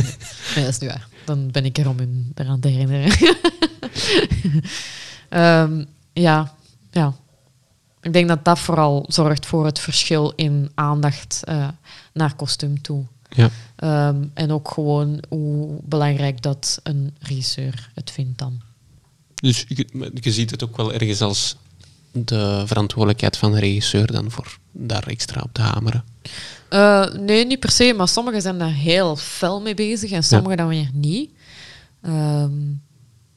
[0.54, 1.08] nee, dat is niet waar.
[1.24, 3.12] Dan ben ik er om hun eraan te herinneren.
[5.30, 5.86] um,
[6.26, 6.54] ja,
[6.90, 7.12] ja.
[8.00, 11.68] Ik denk dat dat vooral zorgt voor het verschil in aandacht uh,
[12.12, 13.04] naar kostuum toe.
[13.28, 13.50] Ja.
[13.84, 18.60] Um, en ook gewoon hoe belangrijk dat een regisseur het vindt dan.
[19.34, 21.56] Dus je, je ziet het ook wel ergens als
[22.12, 26.04] de verantwoordelijkheid van de regisseur dan voor daar extra op te hameren?
[26.70, 30.56] Uh, nee, niet per se, maar sommigen zijn daar heel fel mee bezig en sommigen
[30.56, 31.30] dan weer niet.
[32.02, 32.82] Um,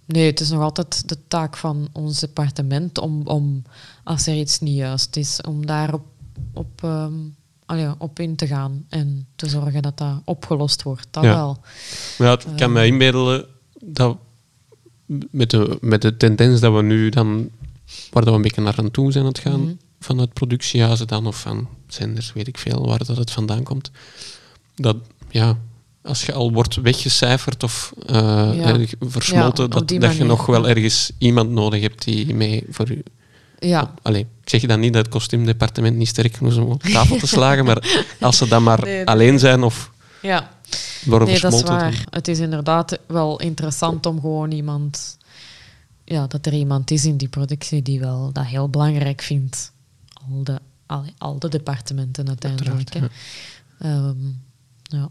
[0.06, 3.64] nee, het is nog altijd de taak van ons departement om, om
[4.04, 6.06] als er iets niet juist is, om daarop
[6.54, 7.36] op, um,
[7.70, 11.08] allee, op in te gaan en te zorgen dat dat opgelost wordt.
[11.12, 11.36] Dat ja.
[11.36, 11.58] wel.
[12.18, 13.46] Ja, ik kan me inbeelden
[13.80, 14.18] dat
[15.32, 17.50] met de, met de tendens dat we nu dan
[18.12, 21.28] waar we een beetje naar aan toe zijn aan het gaan, mm vanuit productiehuizen dan,
[21.28, 23.92] of van zenders, weet ik veel, waar dat het vandaan komt.
[24.76, 24.98] Dat,
[25.30, 25.58] ja,
[26.02, 31.50] als je al wordt weggecijferd of uh, versmolten, dat, dat je nog wel ergens iemand
[31.50, 33.04] nodig hebt die mee voor u...
[33.60, 33.94] Ja.
[34.02, 36.84] Allee, ik zeg je dan niet dat het kostuumdepartement niet sterk genoeg is om op
[36.84, 39.92] tafel te slagen, maar als ze dan maar alleen zijn of
[40.22, 40.50] ja.
[41.06, 42.04] worden nee, dat is waar.
[42.10, 45.18] Het is inderdaad wel interessant om gewoon iemand
[46.10, 49.72] ja, dat er iemand is in die productie die wel dat heel belangrijk vindt.
[50.14, 52.94] Al de, al, al de departementen uiteindelijk.
[52.94, 53.10] Ja.
[53.86, 54.42] Um,
[54.82, 55.10] ja.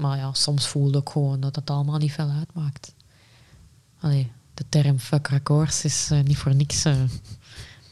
[0.00, 2.94] Maar ja, soms voelde ik gewoon dat het allemaal niet veel uitmaakt.
[4.00, 6.94] Allee, de term fuck records is uh, niet voor niks uh,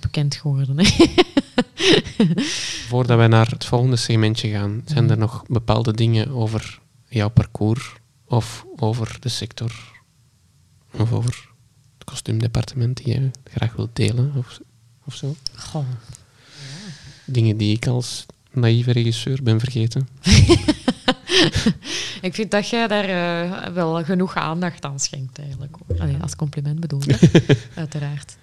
[0.01, 0.87] bekend geworden.
[2.89, 7.93] Voordat wij naar het volgende segmentje gaan, zijn er nog bepaalde dingen over jouw parcours
[8.25, 9.73] of over de sector
[10.93, 11.49] of over
[12.05, 14.61] kostuumdepartement die je graag wilt delen of,
[15.05, 15.37] of zo?
[15.55, 15.87] Goh.
[17.25, 20.09] Dingen die ik als naïeve regisseur ben vergeten.
[22.29, 25.77] ik vind dat jij daar uh, wel genoeg aandacht aan schenkt, eigenlijk.
[25.99, 27.07] Allee, als compliment bedoeld,
[27.75, 28.37] uiteraard.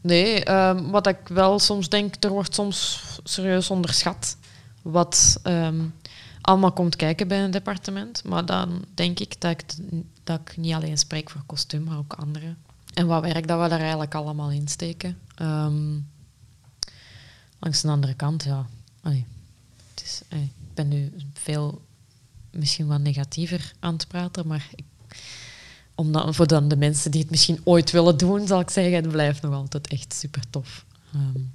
[0.00, 4.36] Nee, um, wat ik wel soms denk, er wordt soms serieus onderschat
[4.82, 5.94] wat um,
[6.40, 8.24] allemaal komt kijken bij een departement.
[8.24, 9.64] Maar dan denk ik dat ik,
[10.24, 12.58] dat ik niet alleen spreek voor kostuum, maar ook anderen.
[12.94, 15.18] En wat werk dat we daar eigenlijk allemaal in steken.
[15.42, 16.08] Um,
[17.58, 18.66] langs de andere kant, ja.
[19.00, 19.26] Allee,
[19.94, 21.80] het is, ik ben nu veel
[22.50, 24.84] misschien wat negatiever aan het praten, maar ik,
[26.34, 29.42] voor dan de mensen die het misschien ooit willen doen, zal ik zeggen, het blijft
[29.42, 30.84] nog altijd echt super tof.
[31.14, 31.52] Um,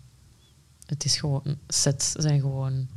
[0.85, 2.87] het is gewoon, sets zijn gewoon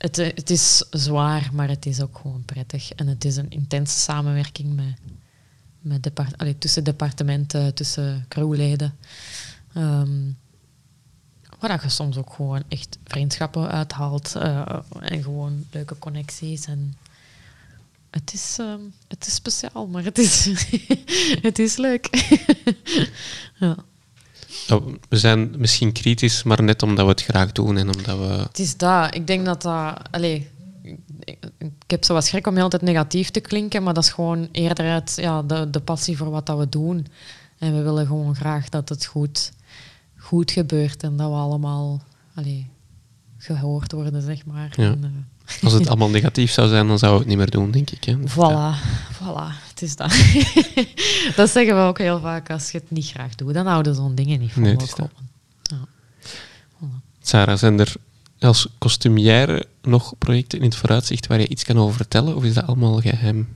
[0.00, 2.92] het, eh, het is zwaar, maar het is ook gewoon prettig.
[2.92, 8.94] En het is een intense samenwerking met, met tussen departementen, tussen crewleden.
[9.76, 10.38] Um,
[11.58, 16.64] waar je soms ook gewoon echt vriendschappen uithaalt uh, en gewoon leuke connecties.
[16.64, 16.94] En
[18.10, 20.44] het is, um, het is speciaal, maar het is,
[21.48, 22.08] het is leuk.
[23.60, 23.76] ja.
[24.68, 28.24] Nou, we zijn misschien kritisch, maar net omdat we het graag doen en omdat we...
[28.24, 29.14] Het is dat.
[29.14, 30.02] Ik denk dat dat...
[30.10, 30.42] Allez,
[31.58, 34.48] ik, heb zo wat schrik om heel altijd negatief te klinken, maar dat is gewoon
[34.52, 37.06] eerder uit ja, de, de passie voor wat dat we doen.
[37.58, 39.52] En we willen gewoon graag dat het goed,
[40.16, 42.02] goed gebeurt en dat we allemaal
[42.34, 42.62] allez,
[43.38, 44.72] gehoord worden, zeg maar.
[44.76, 44.90] Ja.
[44.90, 45.10] En, uh,
[45.64, 48.04] als het allemaal negatief zou zijn, dan zou ik het niet meer doen, denk ik.
[48.04, 48.16] Hè.
[48.16, 48.78] Voilà,
[49.12, 50.12] voilà, het is dat.
[51.36, 52.50] dat zeggen we ook heel vaak.
[52.50, 55.08] Als je het niet graag doet, dan houden zo'n dingen niet voor nee, ja.
[55.08, 55.28] voilà.
[57.22, 57.94] Sarah, zijn er
[58.38, 62.54] als kostumière nog projecten in het vooruitzicht waar je iets kan over vertellen, of is
[62.54, 63.48] dat allemaal geheim?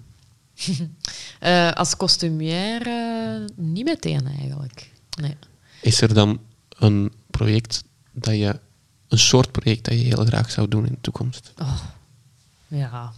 [1.42, 4.90] uh, als kostumière niet meteen eigenlijk.
[5.20, 5.36] Nee.
[5.80, 8.60] Is er dan een project dat je
[9.14, 11.52] een soort project dat je heel graag zou doen in de toekomst?
[11.58, 11.80] Oh,
[12.66, 13.12] ja,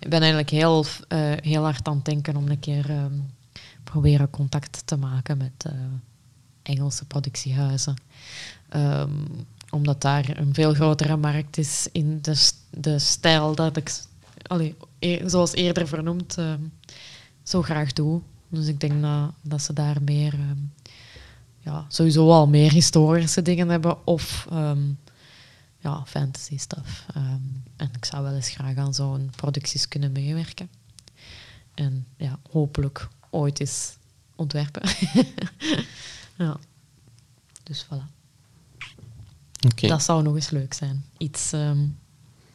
[0.00, 3.30] ik ben eigenlijk heel, uh, heel hard aan het denken om een keer um,
[3.84, 5.72] proberen contact te maken met uh,
[6.62, 7.96] Engelse productiehuizen.
[8.74, 9.26] Um,
[9.70, 13.92] omdat daar een veel grotere markt is in de, de stijl dat ik,
[14.46, 14.74] allee,
[15.26, 16.72] zoals eerder vernoemd, um,
[17.42, 18.20] zo graag doe.
[18.48, 20.34] Dus ik denk dat, dat ze daar meer,
[21.58, 24.46] ja, sowieso al meer historische dingen hebben of
[25.86, 27.06] ja, fantasy stuff.
[27.14, 27.42] Ehm,
[27.76, 30.70] en ik zou wel eens graag aan zo'n producties kunnen meewerken.
[31.74, 33.96] En ja, hopelijk ooit eens
[34.34, 34.82] ontwerpen.
[36.44, 36.56] ja.
[37.62, 38.14] Dus voilà.
[39.66, 39.88] Okay.
[39.90, 41.04] Dat zou nog eens leuk zijn.
[41.18, 41.98] Iets, um,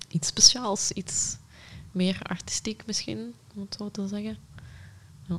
[0.07, 1.37] iets speciaals, iets
[1.91, 4.37] meer artistiek misschien, om het zo te zeggen.
[5.27, 5.37] Ja.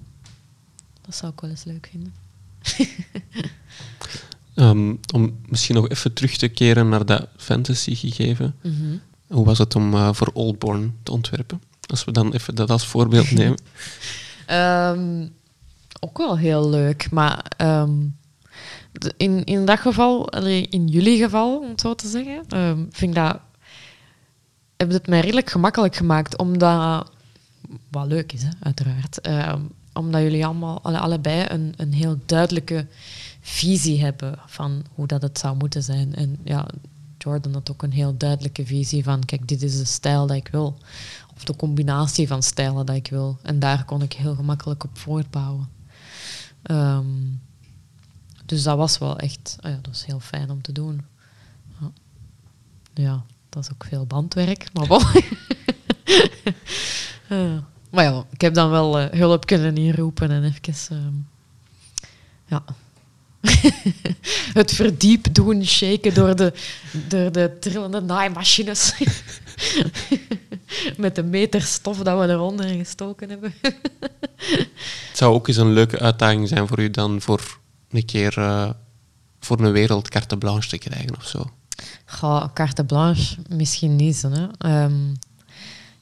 [1.00, 2.14] dat zou ik wel eens leuk vinden.
[4.54, 8.54] um, om misschien nog even terug te keren naar dat fantasy gegeven.
[8.62, 8.96] Mhm.
[9.26, 11.62] Hoe was het om uh, voor Oldborn te ontwerpen?
[11.86, 13.58] Als we dan even dat als voorbeeld nemen.
[14.50, 15.32] um,
[16.00, 18.16] ook wel heel leuk, maar um,
[19.16, 20.28] in, in dat geval,
[20.70, 22.44] in jullie geval, om het zo te zeggen,
[22.90, 23.40] vind ik dat
[24.76, 27.10] hebben het mij redelijk gemakkelijk gemaakt, omdat...
[27.90, 29.20] Wat leuk is, hè, uiteraard.
[29.92, 32.86] Omdat jullie allemaal, alle, allebei een, een heel duidelijke
[33.42, 36.14] visie hebben van hoe dat het zou moeten zijn.
[36.14, 36.66] En ja,
[37.18, 40.48] Jordan had ook een heel duidelijke visie van, kijk, dit is de stijl dat ik
[40.48, 40.78] wil.
[41.34, 43.38] Of de combinatie van stijlen dat ik wil.
[43.42, 45.68] En daar kon ik heel gemakkelijk op voortbouwen.
[46.70, 47.40] Um,
[48.46, 51.00] dus dat was wel echt, oh ja, dat was heel fijn om te doen.
[52.94, 53.24] Ja.
[53.52, 54.90] Dat is ook veel bandwerk, maar
[57.28, 57.58] uh,
[57.92, 60.96] maar ja, ik heb dan wel uh, hulp kunnen inroepen en even...
[60.96, 61.08] Uh,
[62.46, 62.64] ja...
[64.60, 66.52] het verdiep doen, shaken door de,
[67.08, 68.94] door de trillende naaimachines.
[70.96, 73.54] Met de meter stof dat we eronder gestoken hebben.
[75.08, 77.58] het zou ook eens een leuke uitdaging zijn voor u dan voor
[77.90, 78.70] een keer uh,
[79.40, 81.50] voor een wereld carte blanche te krijgen of zo.
[82.54, 84.22] Carte blanche misschien niet.
[84.22, 84.82] Hè.
[84.84, 85.12] Um,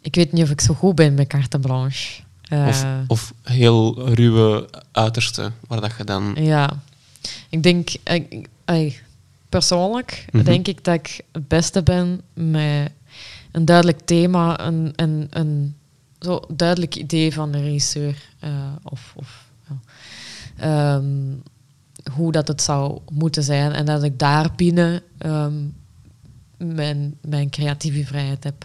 [0.01, 2.23] ik weet niet of ik zo goed ben met carte blanche.
[2.53, 6.37] Uh, of, of, heel ruwe uiterste, waar dat je dan...
[6.39, 6.83] Ja,
[7.49, 7.91] ik denk...
[8.05, 9.05] Ik, ik,
[9.51, 10.49] persoonlijk mm -hmm.
[10.49, 12.93] denk ik dat ik het beste ben met
[13.51, 15.75] een duidelijk thema, een, een, een
[16.19, 18.29] zo duidelijk idee van de regisseur.
[18.45, 18.51] Uh,
[18.83, 19.51] of, of
[20.57, 20.95] ja.
[20.95, 21.43] um,
[22.13, 23.73] hoe dat het zou moeten zijn.
[23.73, 25.75] En dat ik daar binnen um,
[26.57, 28.65] mijn, mijn creatieve vrijheid heb.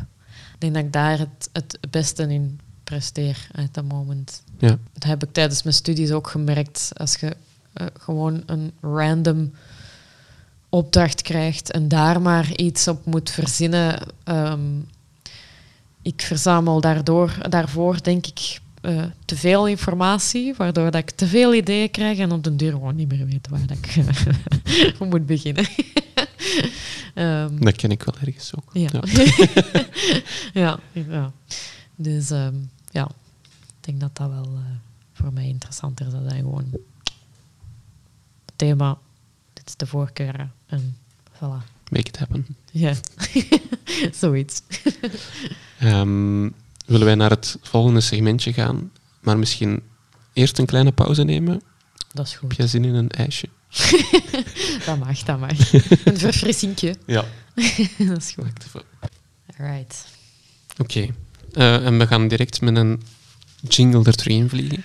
[0.54, 4.44] Ik denk dat ik daar het, het beste in presteer uit dat moment.
[4.58, 4.78] Ja.
[4.94, 6.92] Dat heb ik tijdens mijn studies ook gemerkt.
[6.94, 7.36] Als je
[7.82, 9.52] uh, gewoon een random
[10.70, 14.00] opdracht krijgt en daar maar iets op moet verzinnen.
[14.26, 14.88] Um,
[16.02, 21.54] ik verzamel daardoor, daarvoor, denk ik, uh, te veel informatie, waardoor dat ik te veel
[21.54, 23.96] ideeën krijg en op de deur gewoon niet meer weet waar dat ik
[25.10, 25.66] moet beginnen.
[27.16, 28.70] um, dat ken ik wel ergens ook.
[28.74, 28.90] Ja,
[30.54, 30.80] ja.
[31.10, 31.32] ja,
[31.96, 33.06] Dus um, ja,
[33.68, 34.60] ik denk dat dat wel uh,
[35.14, 36.66] voor mij interessanter is dan gewoon
[38.56, 38.98] thema,
[39.54, 40.98] dit is de voorkeur en
[41.34, 41.74] voilà.
[41.90, 42.46] Make it happen.
[42.72, 42.94] Ja,
[44.22, 44.62] zoiets.
[45.84, 46.54] um,
[46.86, 49.84] willen wij naar het volgende segmentje gaan, maar misschien
[50.34, 51.62] eerst een kleine pauze nemen.
[52.14, 52.50] Dat is goed.
[52.50, 53.48] Heb jij zin in een ijsje?
[54.86, 55.74] dat mag, dat mag.
[56.06, 56.96] Een verfrissingje.
[57.06, 57.26] Ja.
[57.98, 58.84] dat is goed.
[59.58, 60.06] Alright.
[60.78, 60.82] Oké.
[60.82, 61.14] Okay.
[61.54, 63.02] Uh, en we gaan direct met een
[63.68, 64.84] jingle er terug in vliegen.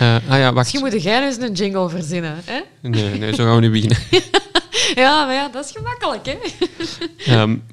[0.00, 0.54] Uh, ah ja, wacht.
[0.54, 2.60] Misschien moet jij eens een jingle verzinnen, hè?
[2.80, 3.98] Nee, nee, zo gaan we nu beginnen.
[5.02, 7.40] ja, maar ja, dat is gemakkelijk, hè?
[7.40, 7.64] Um,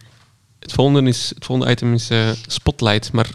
[0.60, 3.30] het volgende, is, het volgende item is uh, Spotlight, maar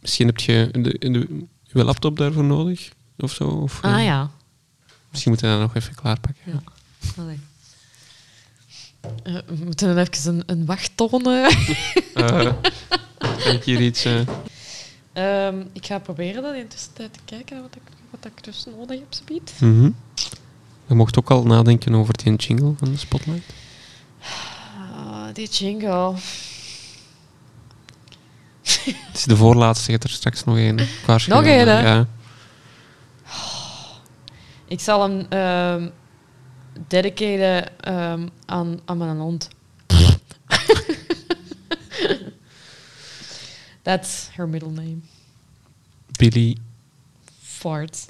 [0.00, 3.44] misschien heb je de, de, je laptop daarvoor nodig of zo.
[3.44, 4.30] Of, ah uh, ja.
[5.10, 6.42] Misschien moeten we dat nog even klaarpakken.
[6.44, 6.62] Ja.
[7.16, 7.40] Allee.
[9.46, 11.22] We moeten dan even een, een wachttoon.
[12.12, 14.04] kan ik hier iets...
[15.14, 17.82] Um, ik ga proberen dat in de tussentijd te kijken wat ik,
[18.20, 19.60] wat ik dus nodig heb, biedt.
[19.60, 19.96] Mm -hmm.
[20.86, 23.52] Je mocht ook al nadenken over die jingle van de Spotlight.
[24.20, 26.14] Uh, die jingle.
[28.62, 30.74] Het is de voorlaatste, je er straks nog één.
[31.26, 31.80] Nog één, hè?
[31.80, 32.06] Ja.
[34.66, 35.92] Ik zal hem um,
[36.88, 39.48] dedicaten um, aan, aan mijn hond.
[43.82, 44.98] That's her middle name.
[46.18, 46.56] Billy.
[47.64, 48.08] Fart.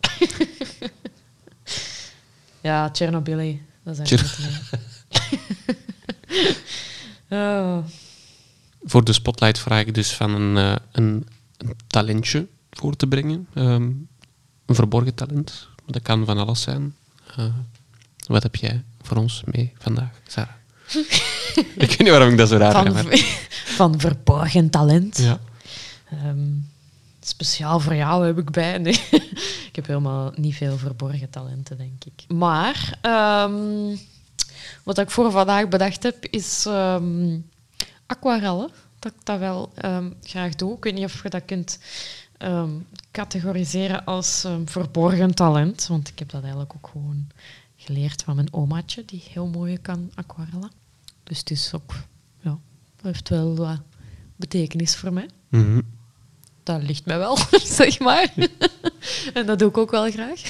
[2.68, 3.58] ja, Chernobyl.
[3.82, 3.98] Dat
[7.28, 7.78] oh
[8.82, 13.46] voor de spotlight vraag ik dus van een, uh, een, een, talentje voor te brengen.
[13.54, 14.08] Um,
[14.66, 15.68] een verborgen talent.
[15.86, 16.94] Dat kan van alles zijn.
[17.38, 17.44] Uh,
[18.26, 20.54] wat heb jij voor ons mee vandaag, Sarah?
[21.76, 23.18] ik weet niet waarom ik dat zo raar van, heb.
[23.64, 25.18] Van verborgen talent?
[25.18, 25.40] Ja.
[26.26, 26.71] Um,
[27.32, 28.80] speciaal voor jou heb ik bij.
[29.68, 32.24] Ik heb helemaal niet veel verborgen talenten, denk ik.
[32.28, 32.98] Maar
[33.46, 33.98] um,
[34.82, 37.50] wat ik voor vandaag bedacht heb, is um,
[38.06, 38.70] aquarellen.
[38.98, 40.76] Dat ik dat wel um, graag doe.
[40.76, 41.78] Ik weet niet of je dat kunt
[43.10, 45.86] categoriseren als verborgen talent.
[45.86, 47.26] Want ik heb dat eigenlijk ook gewoon
[47.76, 50.70] geleerd van mijn omaatje, die heel mooi kan aquarellen.
[51.24, 51.94] Dus het is ook,
[53.02, 53.80] heeft wel wat
[54.36, 55.28] betekenis voor mij.
[55.48, 55.82] Mm.
[56.62, 57.38] Dat ligt mij wel,
[57.80, 58.34] zeg maar.
[59.34, 60.40] en dat doe ik ook wel graag.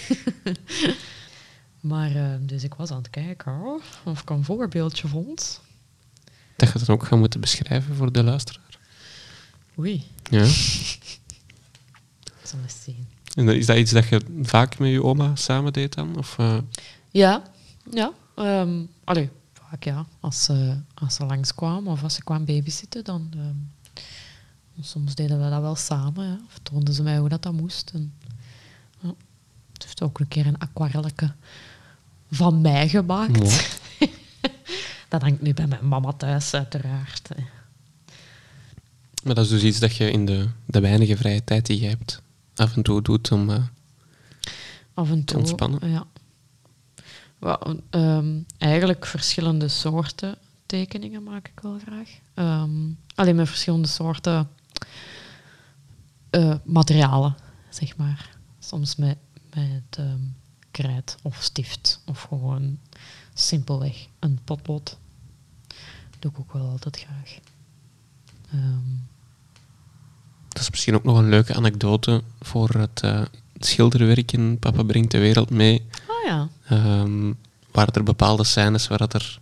[1.81, 5.61] maar, uh, dus ik was aan het kijken of ik een voorbeeldje vond.
[6.57, 8.79] Dat je het dan ook gaat moeten beschrijven voor de luisteraar.
[9.79, 10.05] Oei.
[10.31, 10.45] Ja.
[12.43, 13.07] Zal eens zien.
[13.35, 16.19] En is dat iets dat je vaak met je oma samen deed dan?
[16.19, 16.59] Of, uh...
[17.11, 17.43] Ja,
[17.91, 18.13] ja.
[18.37, 20.07] Um, allee, vaak ja.
[20.21, 23.33] Als ze, als ze langskwam of als ze kwam babysitten, dan...
[23.37, 23.71] Um,
[24.81, 26.27] soms deden we dat wel samen.
[26.27, 26.39] Ja.
[26.47, 27.91] Of toonden ze mij hoe dat, dat moest.
[27.95, 28.13] En,
[29.01, 29.15] ja.
[29.73, 31.33] Het heeft ook een keer een aquarelletje
[32.31, 33.79] van mij gemaakt.
[35.09, 37.29] dat hangt nu bij mijn mama thuis, uiteraard.
[39.23, 41.89] Maar dat is dus iets dat je in de, de weinige vrije tijd die je
[41.89, 42.23] hebt
[42.55, 43.57] af en toe doet om uh,
[44.95, 45.91] af en toe, te ontspannen?
[45.91, 46.07] Ja.
[47.39, 52.09] Well, um, eigenlijk verschillende soorten tekeningen maak ik wel graag.
[52.35, 54.49] Um, alleen met verschillende soorten
[56.31, 57.37] uh, materialen,
[57.71, 58.31] zeg maar.
[58.59, 59.17] Soms met,
[59.55, 60.35] met um,
[60.71, 62.79] krijt of stift of gewoon
[63.35, 64.97] simpelweg een potlood.
[66.19, 67.39] Doe ik ook wel altijd graag.
[68.55, 69.09] Um,
[70.49, 73.23] dat is misschien ook nog een leuke anekdote voor het uh,
[73.59, 75.87] schilderwerk in Papa brengt de wereld mee.
[76.09, 76.49] Oh ja.
[76.71, 77.39] Um,
[77.71, 79.41] waren er bepaalde scènes waar dat er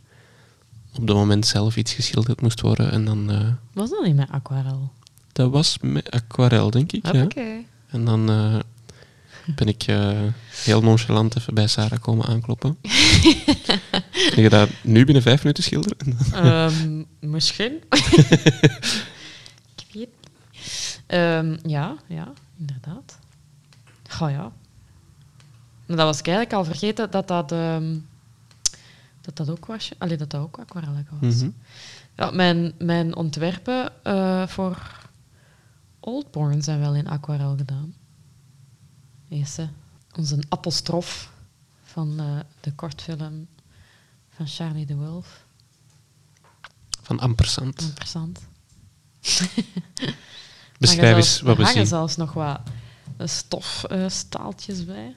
[0.92, 3.30] op het moment zelf iets geschilderd moest worden en dan...
[3.30, 4.92] Uh, was dat niet met aquarel?
[5.32, 7.22] Dat was met aquarel, denk ik, ja.
[7.22, 7.64] Oké.
[7.86, 8.58] En dan uh,
[9.54, 9.82] ben ik
[10.64, 12.78] heel nonchalant even bij Sarah komen aankloppen.
[14.32, 15.96] Kun je dat nu binnen vijf minuten schilderen?
[16.46, 17.82] um, misschien.
[19.76, 20.08] ik weet
[21.12, 23.18] Um, ja, ja, inderdaad.
[24.20, 24.52] Oh ja.
[25.86, 28.06] Maar dat was ik eigenlijk al vergeten dat dat, um,
[29.20, 29.90] dat, dat ook was.
[29.98, 31.34] Allee, dat dat ook aquarelle was.
[31.34, 31.54] Mm -hmm.
[32.16, 34.99] ja, mijn, mijn ontwerpen uh, voor
[36.00, 37.94] Oldborn zijn wel in aquarel gedaan.
[39.28, 39.68] Eerste.
[40.16, 41.32] Onze apostrof
[41.82, 43.48] van uh, de kortfilm
[44.28, 45.44] van Charlie de Wolf.
[47.02, 47.82] Van Ampersand.
[47.82, 48.40] Ampersand.
[50.78, 51.66] Beschrijf eens wat we zien.
[51.66, 52.60] Er hangen zelfs nog wat
[53.18, 55.16] stofstaaltjes uh, bij.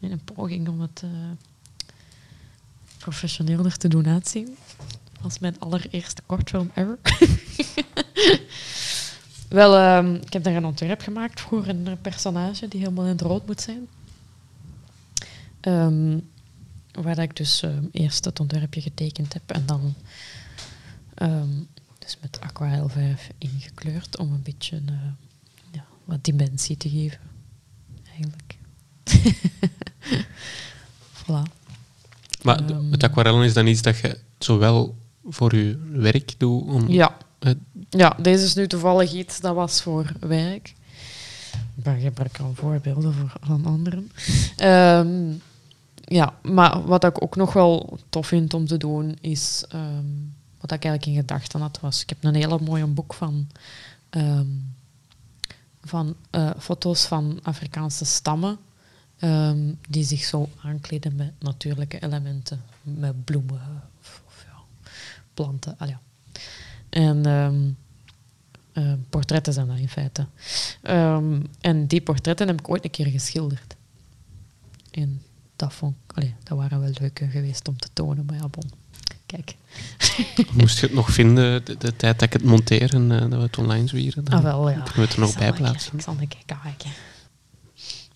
[0.00, 1.10] In een poging om het uh,
[2.98, 4.56] professioneler te doen uitzien.
[5.22, 6.98] Als mijn allereerste kortfilm ever.
[9.48, 13.20] Wel, um, ik heb daar een ontwerp gemaakt voor een personage die helemaal in het
[13.20, 13.88] rood moet zijn.
[15.60, 16.28] Um,
[16.92, 19.94] waar ik dus um, eerst het ontwerpje getekend heb en dan
[21.98, 24.92] dus met aquarelverf ingekleurd om een beetje uh,
[25.70, 27.18] ja, wat dimensie te geven.
[28.08, 28.58] Eigenlijk.
[31.22, 31.42] voilà.
[32.42, 36.62] Maar het aquarellen is dan iets dat je zowel voor je werk doet?
[36.62, 37.16] Om ja.
[37.88, 40.74] Ja, deze is nu toevallig iets dat was voor werk.
[41.76, 44.10] Ik gebruik al voorbeelden voor, van anderen.
[44.62, 45.42] Um,
[46.04, 50.72] ja, maar wat ik ook nog wel tof vind om te doen, is um, wat
[50.72, 52.02] ik eigenlijk in gedachten had, was...
[52.02, 53.46] Ik heb een hele mooie boek van,
[54.10, 54.74] um,
[55.80, 58.58] van uh, foto's van Afrikaanse stammen
[59.20, 62.62] um, die zich zo aankleden met natuurlijke elementen.
[62.82, 64.86] Met bloemen of, of ja,
[65.34, 65.74] planten.
[65.78, 66.00] Ah, ja.
[66.88, 67.76] En um,
[68.72, 70.26] uh, portretten zijn dat in feite.
[71.60, 73.76] en die portretten heb ik ooit een keer geschilderd.
[74.90, 75.22] En
[75.56, 78.70] dat, vond, allee, dat waren wel leuke geweest om te tonen, maar ja, bon.
[79.26, 79.56] Kijk.
[80.60, 83.30] Moest je het nog vinden, de, de tijd dat ik het monteer en uh, dat
[83.30, 84.24] we het online zwieren?
[84.24, 84.74] Dan ah, wel, ja.
[84.74, 85.94] Kunnen we het er nog bij plaatsen.
[85.94, 86.90] Ik zal een keer kijken.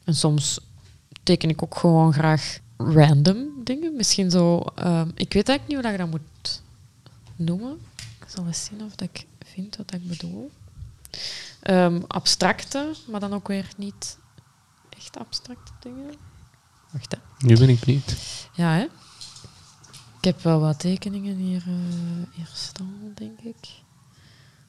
[0.05, 0.60] En soms
[1.22, 3.97] teken ik ook gewoon graag random dingen.
[3.97, 4.64] Misschien zo...
[4.78, 6.62] Uh, ik weet eigenlijk niet hoe dat je dat moet
[7.36, 7.78] noemen.
[8.31, 10.51] Ik zal eens zien of dat ik vind wat ik bedoel.
[11.62, 14.19] Um, abstracte, maar dan ook weer niet
[14.89, 16.15] echt abstracte dingen.
[16.93, 17.19] Wacht, hè.
[17.47, 18.16] Nu ben ik benieuwd.
[18.55, 18.82] Ja, hè?
[20.19, 21.74] Ik heb wel wat tekeningen hier, uh,
[22.35, 23.69] hier staan, denk ik.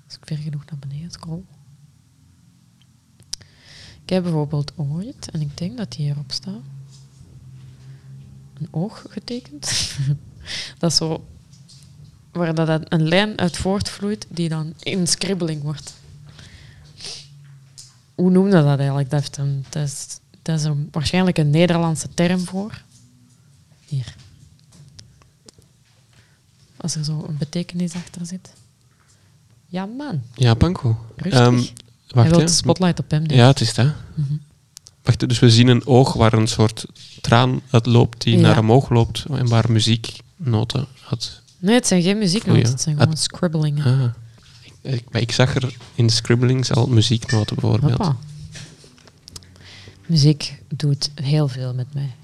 [0.06, 1.44] Als ik ver genoeg naar beneden scroll.
[4.04, 6.64] Ik heb bijvoorbeeld ooit, en ik denk dat die hierop staat,
[8.54, 9.96] een oog getekend.
[10.80, 11.26] dat is zo,
[12.32, 15.94] waar dat een lijn uit voortvloeit die dan in scribbling wordt.
[18.16, 19.10] Hoe noemde dat eigenlijk?
[19.10, 19.40] Dat,
[19.74, 22.82] is, dat is een, waarschijnlijk een Nederlandse term voor.
[23.88, 24.16] Hier.
[26.78, 28.54] Als er zo een betekenis achter zit.
[29.66, 30.22] Ja, man.
[30.34, 31.06] Ja, Panko.
[31.16, 31.46] Rustig.
[31.46, 31.70] Um, wacht,
[32.08, 33.24] Hij wil de spotlight op hem.
[33.28, 33.86] Ja, het is dat.
[33.86, 34.42] Mm -hmm.
[35.04, 36.86] Wacht, dus we zien een oog waar een soort
[37.22, 38.42] traan uitloopt die ja.
[38.42, 41.41] naar omhoog loopt en waar muzieknoten had.
[41.62, 43.86] Nee, het zijn geen muzieknoten, het zijn gewoon scribblingen.
[43.86, 44.14] Ah.
[44.82, 47.98] Ik, ik, ik, zag er in de scribblings al muzieknoten bijvoorbeeld.
[47.98, 48.18] Hoppa.
[50.06, 52.16] muziek doet heel veel met mij.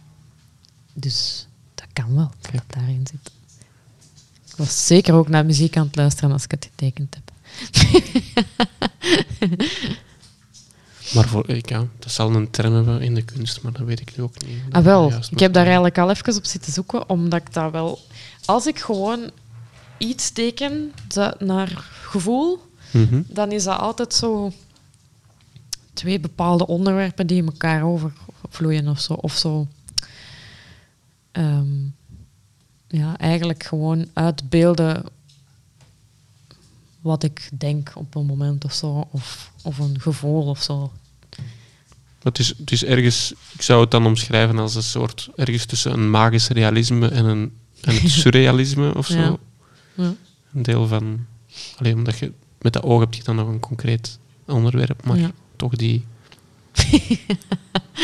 [0.93, 3.31] Dus dat kan wel, dat daarin zit.
[4.45, 7.31] Ik was zeker ook naar muziek aan het luisteren als ik het getekend heb.
[11.13, 13.99] maar voor, ik, ja, dat zal een term hebben in de kunst, maar dat weet
[13.99, 14.57] ik nu ook niet.
[14.71, 15.13] Ah, wel.
[15.29, 17.99] Ik heb daar eigenlijk al even op zitten zoeken, omdat ik dat wel...
[18.47, 19.31] Als ik gewoon
[19.97, 20.93] iets teken
[21.39, 22.59] naar gevoel,
[22.91, 23.21] mhm.
[23.27, 24.51] dan is dat altijd zo
[25.93, 29.13] twee bepaalde onderwerpen die elkaar overvloeien of zo.
[29.13, 29.67] Of zo.
[31.31, 31.85] Ehm,
[32.87, 35.03] ja, eigenlijk gewoon uitbeelden
[37.01, 40.91] wat ik denk op een moment of zo, of, of een gevoel of zo.
[42.23, 45.93] Het is, het is ergens, ik zou het dan omschrijven als een soort, ergens tussen
[45.93, 49.17] een magisch realisme en een, en het surrealisme of zo.
[49.17, 49.37] Ja.
[49.93, 50.13] Ja.
[50.53, 51.25] Een deel van,
[51.77, 52.31] alleen omdat je
[52.61, 56.05] met dat oog heb je dan nog een concreet onderwerp, maar toch die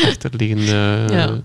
[0.08, 1.42] achterliggende ja.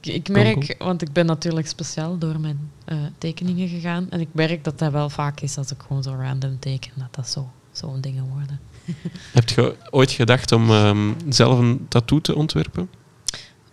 [0.00, 4.06] Ik merk, want ik ben natuurlijk speciaal door mijn uh, tekeningen gegaan.
[4.10, 7.14] En ik merk dat dat wel vaak is als ik gewoon zo random teken, dat
[7.14, 8.60] dat zo, zo'n dingen worden.
[9.32, 12.88] Heb je ooit gedacht om um, zelf een tattoo te ontwerpen?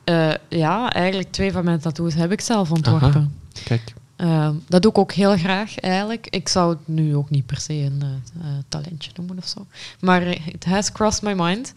[0.05, 3.09] Uh, ja, eigenlijk twee van mijn tattoos heb ik zelf ontworpen.
[3.09, 3.29] Aha,
[3.65, 3.93] kijk.
[4.17, 6.27] Uh, dat doe ik ook heel graag eigenlijk.
[6.29, 9.67] Ik zou het nu ook niet per se een uh, talentje noemen of zo.
[9.99, 10.21] Maar
[10.51, 11.73] het has crossed my mind.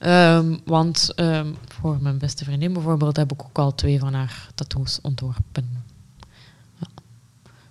[0.00, 4.48] Um, want um, voor mijn beste vriendin bijvoorbeeld heb ik ook al twee van haar
[4.54, 5.84] tattoos ontworpen.
[6.78, 6.86] Ja.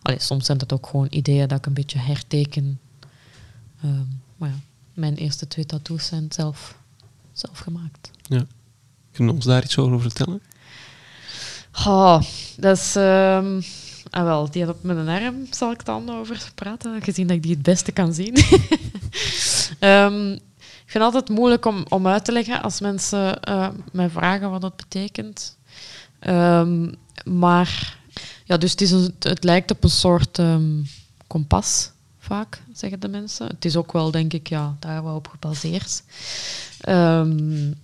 [0.01, 2.79] Allee, soms zijn dat ook gewoon ideeën dat ik een beetje herteken.
[3.85, 4.55] Um, maar ja,
[4.93, 6.77] mijn eerste twee tattoos zijn zelf,
[7.31, 8.11] zelf gemaakt.
[8.21, 8.45] Ja.
[9.11, 10.41] Kun je ons daar iets over vertellen?
[11.77, 12.21] Oh,
[12.57, 12.95] dat is...
[14.09, 17.51] Ah, wel, die op mijn arm zal ik dan over praten, gezien dat ik die
[17.51, 18.37] het beste kan zien.
[19.79, 20.31] um,
[20.85, 24.49] ik vind het altijd moeilijk om, om uit te leggen als mensen uh, mij vragen
[24.51, 25.57] wat dat betekent.
[26.27, 26.95] Um,
[27.25, 27.97] maar
[28.43, 30.41] ja, dus het, is het lijkt op een soort
[31.27, 33.47] kompas, vaak, zeggen de mensen.
[33.47, 36.03] Het is ook wel, denk ik, ja, daar wel op gebaseerd.
[36.89, 37.75] Um,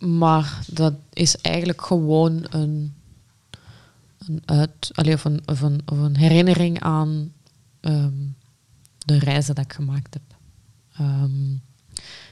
[0.00, 2.94] maar dat is eigenlijk gewoon een,
[4.18, 7.32] een, uit, allee, of een, of een, herinnering aan
[8.98, 10.22] de reizen dat ik gemaakt heb.
[11.00, 11.62] Um,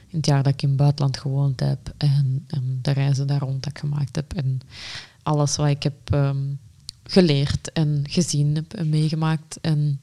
[0.07, 3.39] in het jaar dat ik in het buitenland gewoond heb en, en, de reizen daar
[3.39, 4.59] rond dat ik gemaakt heb en
[5.23, 6.59] alles wat ik heb um,
[7.03, 10.01] geleerd en gezien heb en meegemaakt en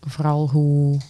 [0.00, 1.00] vooral hoe,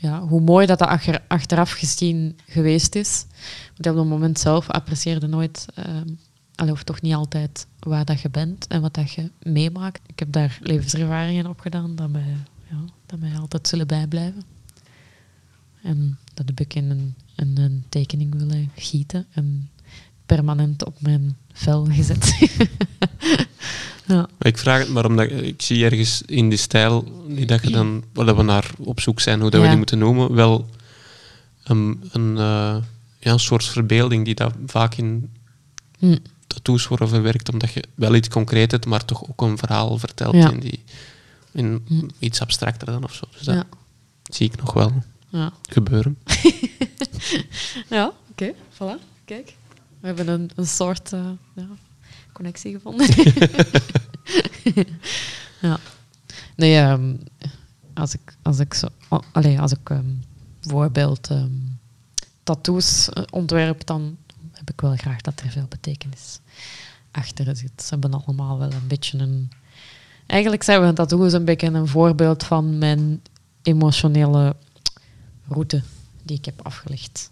[0.00, 3.24] ja, hoe mooi dat dat achter, achteraf gezien geweest is.
[3.66, 5.66] Want op dat moment zelf apprecieerde nooit,
[6.58, 10.00] um, of toch niet altijd, waar dat je bent en wat dat je meemaakt.
[10.06, 12.36] Ik heb daar levenservaringen op gedaan dat mij
[12.70, 14.42] ja, dat mij altijd zullen bijblijven.
[15.82, 19.70] En dat heb ik in een, in een tekening willen gieten en
[20.26, 22.34] permanent op mijn vel gezet.
[24.10, 24.28] ja.
[24.38, 28.04] Ik vraag het maar omdat ik zie ergens in die stijl, die dat je dan,
[28.12, 30.68] waar we naar op zoek zijn, hoe dat we die moeten noemen, wel
[31.64, 32.76] een, een, uh,
[33.18, 35.30] ja, een soort verbeelding die dat vaak in
[35.98, 36.16] hm.
[36.46, 40.34] tattoos worden verwerkt, omdat je wel iets concreet hebt, maar toch ook een verhaal vertelt
[40.34, 40.84] in die
[41.52, 42.08] in hm.
[42.18, 43.24] iets abstracter dan of zo.
[43.36, 43.66] Dus dat
[44.22, 44.92] zie ik nog wel
[45.68, 46.18] gebeuren.
[47.88, 48.14] ja, oké.
[48.30, 49.02] Okay, voilà.
[49.24, 49.54] Kijk.
[50.00, 51.66] We hebben een, een soort uh, ja,
[52.40, 53.06] connectie gevonden.
[55.60, 55.78] ja.
[56.56, 57.18] Nee, um,
[57.94, 58.88] als ik, als ik zo...
[59.32, 60.22] Allez, als ik um,
[60.60, 61.78] bijvoorbeeld um,
[62.42, 64.16] tattoos uh, ontwerp, dan
[64.52, 66.40] heb ik wel graag dat er veel betekenis
[67.10, 67.82] achter zit.
[67.82, 69.50] Ze hebben allemaal wel een beetje een
[70.26, 73.22] Eigenlijk zijn we tattoos een beetje een voorbeeld van mijn
[73.62, 74.56] emotionele
[75.48, 75.82] route
[76.22, 77.30] die ik heb afgelegd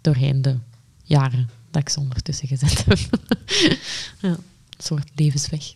[0.00, 0.58] doorheen de
[1.02, 2.98] jaren dat ik ze ondertussen gezet heb.
[4.20, 4.38] ja, een
[4.78, 5.72] soort levensweg.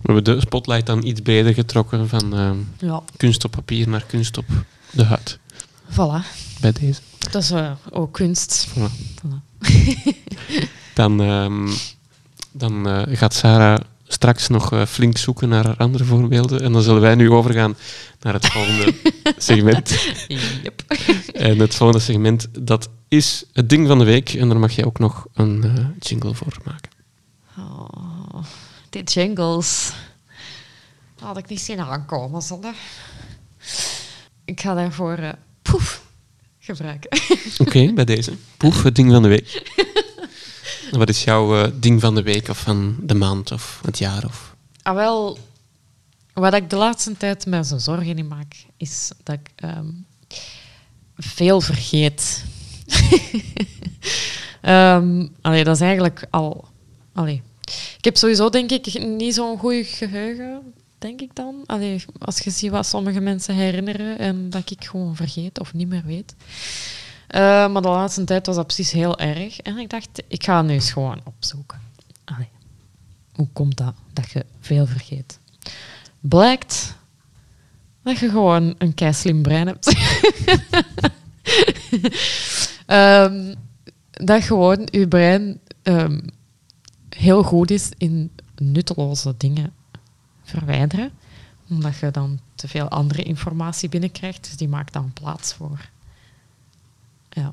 [0.00, 3.02] We hebben de spotlight dan iets breder getrokken van uh, ja.
[3.16, 4.46] kunst op papier naar kunst op
[4.90, 5.38] de huid.
[5.90, 6.26] Voilà.
[6.60, 7.00] Bij deze.
[7.30, 8.68] Dat is uh, ook kunst.
[8.68, 8.90] Voilà.
[9.22, 9.38] voilà.
[10.94, 11.68] dan um,
[12.52, 16.60] dan uh, gaat Sarah straks nog uh, flink zoeken naar andere voorbeelden.
[16.60, 17.76] En dan zullen wij nu overgaan
[18.20, 18.94] naar het volgende
[19.38, 20.14] segment.
[20.62, 20.82] Yep.
[21.32, 24.34] En het volgende segment, dat is het ding van de week.
[24.34, 26.90] En daar mag jij ook nog een uh, jingle voor maken.
[27.58, 28.44] Oh,
[28.90, 29.92] die jingles.
[31.18, 32.74] Had ik niet zien aankomen, zullen.
[34.44, 35.32] Ik ga daarvoor uh,
[35.62, 36.04] poef
[36.58, 37.10] gebruiken.
[37.66, 38.32] Oké, bij deze.
[38.56, 39.72] Poef, het ding van de week.
[40.98, 44.24] Wat is jouw uh, ding van de week of van de maand of het jaar?
[44.24, 44.54] Of?
[44.82, 45.38] Ah, wel,
[46.32, 49.64] wat ik de laatste tijd mij zo zorgen in maak, is dat ik...
[49.64, 50.06] Um,
[51.16, 52.44] veel vergeet.
[54.62, 56.64] Um, allee, dat is eigenlijk al...
[57.12, 57.42] Allee.
[57.98, 61.62] Ik heb sowieso, denk ik, niet zo'n goed geheugen, denk ik dan.
[61.66, 65.88] Allee, als je ziet wat sommige mensen herinneren en dat ik gewoon vergeet of niet
[65.88, 66.34] meer weet.
[67.34, 69.60] Uh, maar de laatste tijd was dat precies heel erg.
[69.60, 71.80] En ik dacht, ik ga nu eens gewoon opzoeken.
[72.24, 72.48] Allee.
[73.34, 75.38] Hoe komt dat, dat je veel vergeet?
[76.20, 76.94] Blijkt
[78.02, 79.86] dat je gewoon een keislim brein hebt.
[82.92, 83.54] um,
[84.10, 86.24] dat gewoon je brein um,
[87.08, 89.72] heel goed is in nutteloze dingen
[90.42, 91.10] verwijderen.
[91.68, 94.44] Omdat je dan te veel andere informatie binnenkrijgt.
[94.44, 95.90] Dus die maakt dan plaats voor,
[97.28, 97.52] ja,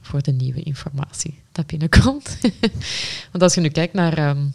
[0.00, 2.38] voor de nieuwe informatie dat binnenkomt.
[3.32, 4.54] Want als je nu kijkt naar um,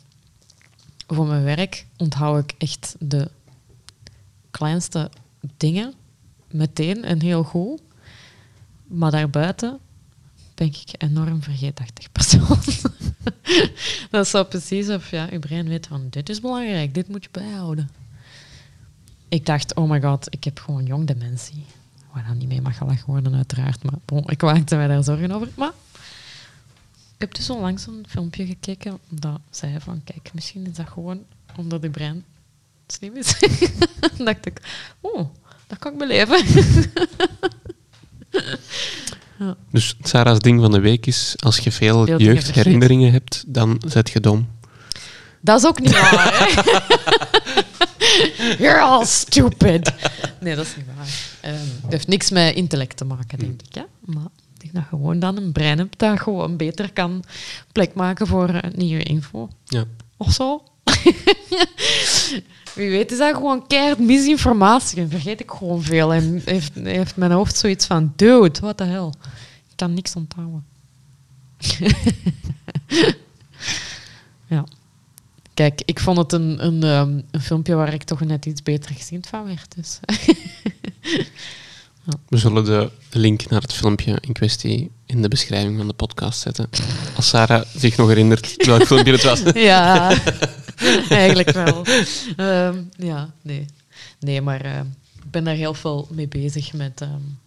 [1.07, 3.31] voor mijn werk, onthoud ik echt de
[4.51, 5.11] kleinste
[5.57, 5.93] dingen
[6.51, 7.81] meteen en heel goed.
[8.89, 9.79] Maar daarbuiten
[10.55, 12.59] ben ik enorm vergeetachtig persoon.
[14.11, 17.23] dat is zo precies of ja, je brein weet van dit is belangrijk, dit moet
[17.23, 17.89] je bijhouden.
[19.27, 21.65] Ik dacht, oh my god, ik heb gewoon jong dementie.
[22.13, 23.83] Waar dan niet mee mag gelachen worden, uiteraard.
[23.83, 25.49] Maar bon, ik maakte mij daar zorgen over.
[25.55, 25.73] Maar
[27.13, 31.23] ik heb dus onlangs een filmpje gekeken dat zei van, kijk, misschien is dat gewoon
[31.57, 32.23] omdat de brein
[32.87, 33.39] slim is.
[34.17, 34.61] dacht ik,
[35.01, 35.27] oh,
[35.67, 36.45] dat kan ik beleven.
[39.39, 39.55] ja.
[39.71, 44.19] Dus Sarah's ding van de week is, als je veel, jeugdherinneringen hebt, dan zet je
[44.19, 44.47] dom.
[45.41, 46.61] Dat is ook niet waar, hè?
[48.63, 49.93] You're all stupid.
[50.39, 51.07] Nee, dat is niet waar.
[51.53, 53.75] Um, het heeft niks met intellect te maken, denk ik.
[53.75, 53.83] Hè?
[54.05, 57.23] Maar ik denk dat gewoon dan een brein hebt dat gewoon beter kan
[57.71, 59.49] plek maken voor nieuwe info.
[59.65, 59.83] Ja.
[60.17, 60.63] Of zo.
[62.73, 65.01] Wie weet is dat gewoon keihard misinformatie.
[65.01, 66.13] En vergeet ik gewoon veel.
[66.13, 69.07] En heeft, heeft mijn hoofd zoiets van, dude, what the hell.
[69.69, 70.65] Ik kan niks onthouden.
[74.47, 74.63] ja.
[75.53, 78.95] Kijk, ik vond het een, een, um, een filmpje waar ik toch net iets beter
[78.95, 79.75] gezien van werd.
[79.75, 79.99] Dus.
[82.05, 82.13] ja.
[82.27, 86.39] We zullen de link naar het filmpje in kwestie in de beschrijving van de podcast
[86.39, 86.69] zetten.
[87.15, 89.41] Als Sarah zich nog herinnert welk filmpje het was.
[89.53, 90.11] ja.
[91.09, 91.85] Eigenlijk wel.
[92.37, 93.65] Um, ja, nee.
[94.19, 94.79] Nee, maar uh,
[95.15, 97.39] ik ben daar heel veel mee bezig met, um,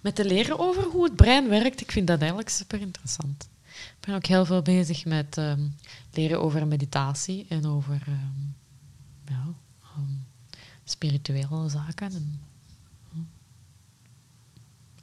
[0.00, 1.80] met te leren over hoe het brein werkt.
[1.80, 3.48] Ik vind dat eigenlijk super interessant.
[3.72, 5.74] Ik ben ook heel veel bezig met um,
[6.12, 8.02] leren over meditatie en over
[9.28, 9.44] ja,
[10.84, 12.12] spirituele zaken.
[12.12, 12.40] En,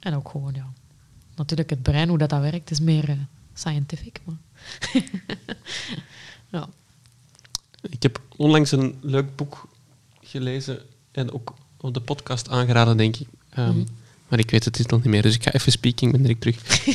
[0.00, 0.72] en ook gewoon, ja.
[1.36, 3.16] Natuurlijk, het brein, hoe dat, dat werkt, is meer uh,
[3.54, 4.20] scientific.
[4.24, 4.36] Maar
[6.50, 6.68] Ja.
[7.82, 9.68] Ik heb onlangs een leuk boek
[10.22, 10.80] gelezen
[11.12, 13.26] en ook op de podcast aangeraden, denk ik.
[13.58, 13.86] Um, mm
[14.28, 16.56] Maar ik weet de titel niet meer, dus ik ga even speaking, ben direct terug.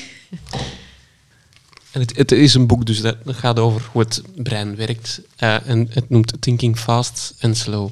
[1.91, 5.21] en het, het, is een boek, dus dat gaat over hoe het brein werkt.
[5.39, 7.89] Uh, en het noemt Thinking Fast and Slow.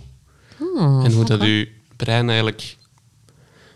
[0.60, 1.65] Oh, en hoe dat uw
[1.95, 2.77] brein eigenlijk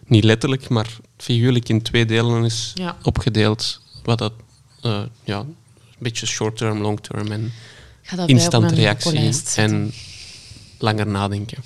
[0.07, 2.97] niet letterlijk, maar figuurlijk in twee delen is ja.
[3.03, 3.81] opgedeeld.
[4.03, 4.33] Wat dat
[4.85, 5.45] uh, ja,
[6.03, 7.51] beetje short-term, long-term en
[8.25, 9.91] instant reactie en
[10.77, 11.57] langer nadenken.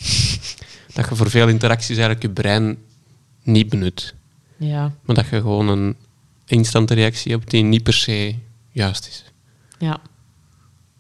[0.94, 2.78] dat je voor veel interacties eigenlijk je brein
[3.44, 4.14] niet benut.
[4.58, 4.94] Ja.
[5.02, 5.96] Maar dat je gewoon een
[6.46, 8.36] instant reactie hebt die niet per se
[8.72, 9.24] juist is.
[9.80, 10.02] Ja.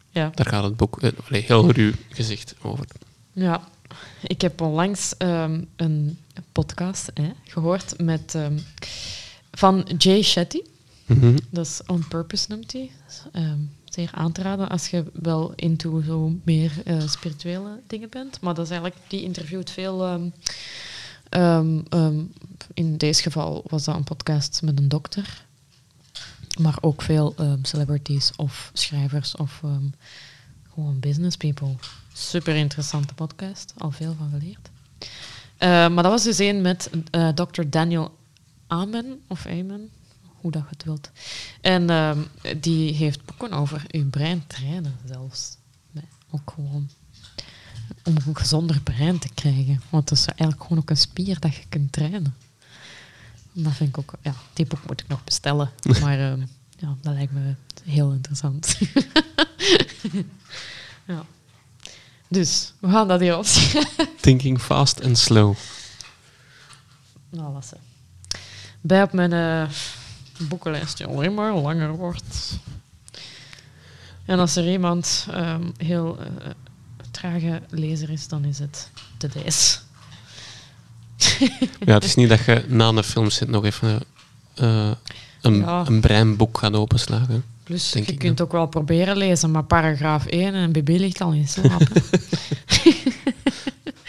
[0.09, 0.31] ja.
[0.35, 2.85] Daar gaat het boek uh, heel ruw gezicht over.
[3.31, 3.67] Ja.
[4.21, 6.19] Ik heb onlangs um, een
[6.51, 8.59] podcast hè, gehoord met, um,
[9.51, 10.61] van Jay Shetty.
[11.15, 11.37] -hmm.
[11.49, 12.91] Dat is On Purpose noemt hij.
[13.33, 18.41] Um, zeer aan te raden als je wel into zo meer uh, spirituele dingen bent.
[18.41, 20.11] Maar dat is eigenlijk, die interviewt veel.
[20.11, 20.33] Um,
[21.89, 22.33] um,
[22.73, 25.45] in deze geval was dat een podcast met een dokter.
[26.59, 29.61] Maar ook veel celebrities of schrijvers of
[30.73, 31.75] gewoon business people.
[32.13, 34.69] Super interessante podcast, al veel van geleerd.
[35.59, 37.61] Uh, maar dat was dus een met uh, Dr.
[37.69, 38.17] Daniel
[38.67, 39.89] Amen, of Amen,
[40.47, 41.11] hoe dat je het wilt.
[41.61, 42.27] En um,
[42.61, 45.57] die heeft boeken over je brein trainen zelfs.
[45.91, 46.89] Nee, ook gewoon
[48.03, 49.81] om een gezonder brein te krijgen.
[49.89, 52.35] Want het is eigenlijk gewoon ook een spier dat je kunt trainen.
[53.55, 54.13] En dat vind ik ook...
[54.21, 55.71] Ja, die boek moet ik nog bestellen.
[56.01, 56.47] Maar um,
[56.77, 58.77] ja, dat lijkt me heel interessant.
[61.07, 61.25] ja.
[62.27, 64.07] Dus, we gaan dat hier opschrijven.
[64.21, 65.55] Thinking fast and slow.
[67.29, 67.77] Nou, lassen.
[68.81, 69.31] Bij op mijn...
[69.31, 69.69] Uh,
[70.37, 72.59] boekenlijstje alleen maar langer wordt.
[74.25, 76.25] En als er iemand um, heel uh,
[77.11, 79.79] trage lezer is, dan is het de deze.
[81.79, 84.01] ja, het is niet dat je na een film zit nog even
[84.61, 84.91] uh,
[85.41, 87.43] een, een breinboek gaat openslagen.
[87.63, 91.47] Plus, je kunt ook wel proberen lezen, maar paragraaf 1 en BB ligt al in
[91.47, 91.81] slaap.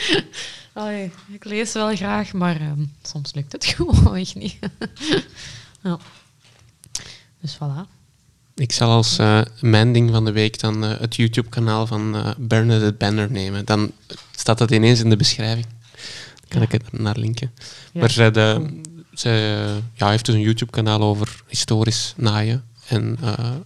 [0.72, 2.72] Allee, ik lees wel graag, maar uh,
[3.02, 4.58] soms lukt het gewoon echt niet.
[5.82, 5.98] Ja.
[7.40, 7.96] Dus voilà.
[8.54, 12.30] Ik zal als uh, mijn ding van de week dan uh, het YouTube-kanaal van uh,
[12.38, 13.64] Bernadette Banner nemen.
[13.64, 13.92] Dan
[14.36, 15.66] staat dat ineens in de beschrijving.
[16.34, 16.66] Dan kan ja.
[16.66, 17.52] ik het naar linken.
[17.92, 18.00] Ja.
[18.00, 18.80] Maar zij, de,
[19.12, 19.64] zij
[19.94, 22.64] ja, heeft dus een YouTube-kanaal over historisch naaien.
[22.88, 23.18] En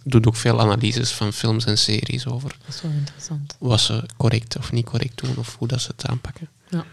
[0.04, 2.56] doet ook veel analyses van films en series over.
[2.66, 3.56] Dat is wel interessant.
[3.58, 6.48] Wat ze correct of niet correct doen, of hoe dat ze het aanpakken.
[6.68, 6.84] Ja.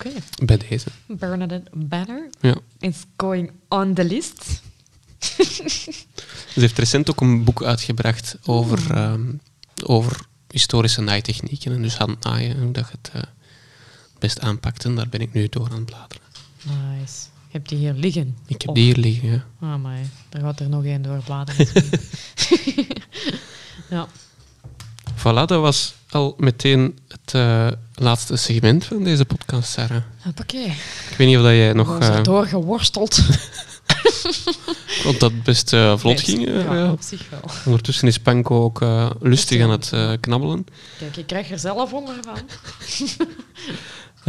[0.00, 0.08] Oké.
[0.08, 0.22] Okay.
[0.46, 0.88] Bij deze.
[1.06, 2.56] Bernadette Banner ja.
[2.78, 4.62] is going on the list.
[6.54, 9.40] Ze heeft recent ook een boek uitgebracht over, um,
[9.84, 10.20] over
[10.50, 13.22] historische naaitechnieken en dus handnaaien en hoe dat je het uh,
[14.18, 14.84] best aanpakt.
[14.84, 16.22] En daar ben ik nu door aan het bladeren.
[16.62, 17.26] Nice.
[17.46, 18.36] Je hebt die hier liggen?
[18.46, 19.44] Ik heb die hier liggen, ja.
[19.60, 19.98] Ah, maar
[20.28, 21.66] daar gaat er nog één door bladeren.
[23.90, 24.08] ja.
[25.16, 27.68] Voilà, dat was al meteen het uh,
[28.00, 30.02] laatste segment van deze podcast, Sarah.
[30.38, 30.56] Oké.
[31.10, 31.98] Ik weet niet of dat jij nog...
[31.98, 33.20] We uh, doorgeworsteld.
[35.04, 36.46] Want dat best uh, vlot ging.
[36.46, 37.40] ja, op zich wel.
[37.64, 40.66] Ondertussen is Panko ook uh, lustig aan het knabbelen.
[40.98, 42.38] Kijk, ik krijg er zelf honger van.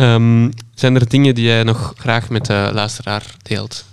[0.05, 3.85] um, zijn er dingen die jij nog graag met de luisteraar deelt?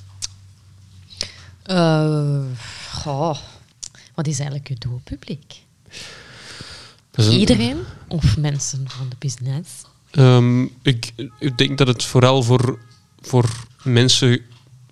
[2.92, 3.36] goh,
[4.14, 5.66] wat is eigenlijk je doelpubliek?
[7.26, 7.78] Iedereen
[8.08, 9.70] of mensen van de business?
[10.12, 12.78] Um, ik, ik denk dat het vooral voor,
[13.20, 13.50] voor
[13.82, 14.40] mensen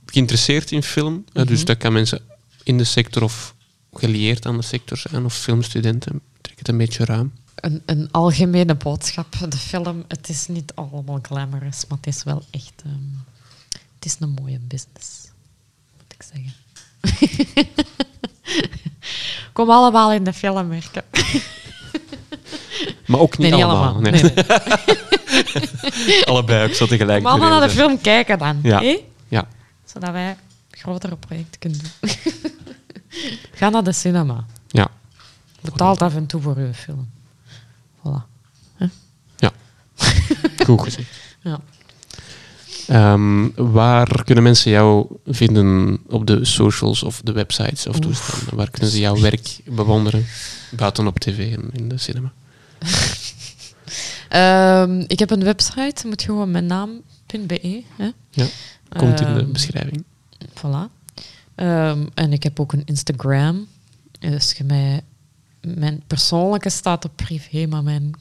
[0.07, 1.25] geïnteresseerd in film.
[1.33, 2.21] dus dat kan mensen
[2.63, 3.55] in de sector of
[3.93, 6.21] gelieerd aan de sector zijn, of filmstudenten.
[6.41, 7.33] Trek het een beetje ruim.
[7.55, 9.37] Een, een algemene boodschap.
[9.49, 12.83] De film, het is niet allemaal glamorous, maar het is wel echt...
[12.87, 13.25] Um,
[13.95, 15.31] het is een mooie business,
[15.97, 16.55] moet ik zeggen.
[19.53, 21.05] Kom allemaal in de film werken.
[23.07, 24.01] Maar ook niet, allemaal.
[24.01, 24.33] Nee, nee.
[26.25, 27.23] Allebei ook zo tegelijk.
[27.23, 28.59] Kom allemaal naar de film kijken dan.
[28.63, 28.81] Ja.
[29.29, 29.47] ja
[29.85, 30.37] zodat wij
[30.71, 32.11] grotere projecten kunnen doen.
[33.59, 34.45] Ga naar de cinema.
[34.69, 34.89] Ja.
[35.61, 37.09] Betaalt af en toe voor uw film.
[37.99, 38.35] Voilà.
[39.37, 39.51] Ja.
[40.65, 41.09] Goed gezegd.
[41.41, 41.61] Ja.
[43.13, 48.57] Um, waar kunnen mensen jou vinden op de socials of de websites of toestanden?
[48.57, 50.27] Waar kunnen ze jouw werk bewonderen,
[50.71, 52.33] buiten op tv en in de cinema?
[54.33, 57.83] Um, ik heb een website, moet gewoon mijn naam.be.
[58.31, 58.47] Ja.
[58.89, 60.05] Komt in de ehm, beschrijving.
[60.49, 60.95] Voilà.
[61.57, 63.67] Um, en ik heb ook een Instagram.
[64.19, 65.03] Dus je mij,
[65.61, 68.15] mijn persoonlijke staat op privé, maar mijn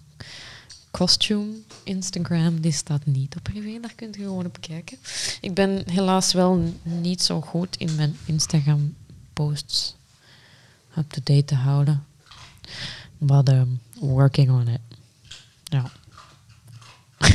[0.92, 1.52] costume
[1.84, 3.80] Instagram die staat niet op privé.
[3.82, 4.98] Daar kunt je gewoon op kijken.
[5.42, 8.96] Ik ben helaas wel niet zo goed in mijn Instagram
[9.34, 9.96] posts
[10.98, 12.06] up-to-date te houden.
[13.18, 14.80] But um, working on it.
[15.64, 15.92] Ja.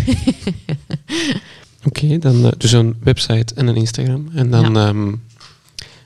[1.85, 4.31] Oké, dan uh, dus een website en een Instagram.
[4.35, 4.89] En dan ja.
[4.89, 5.23] um,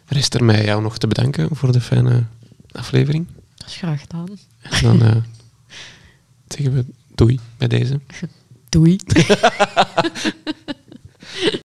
[0.07, 2.25] rest er mij jou nog te bedanken voor de fijne
[2.73, 3.27] aflevering.
[3.57, 4.29] Dat is graag gedaan.
[4.61, 5.17] En dan uh,
[6.55, 6.85] zeggen we
[7.15, 8.01] doei bij deze.
[8.69, 8.97] Doei.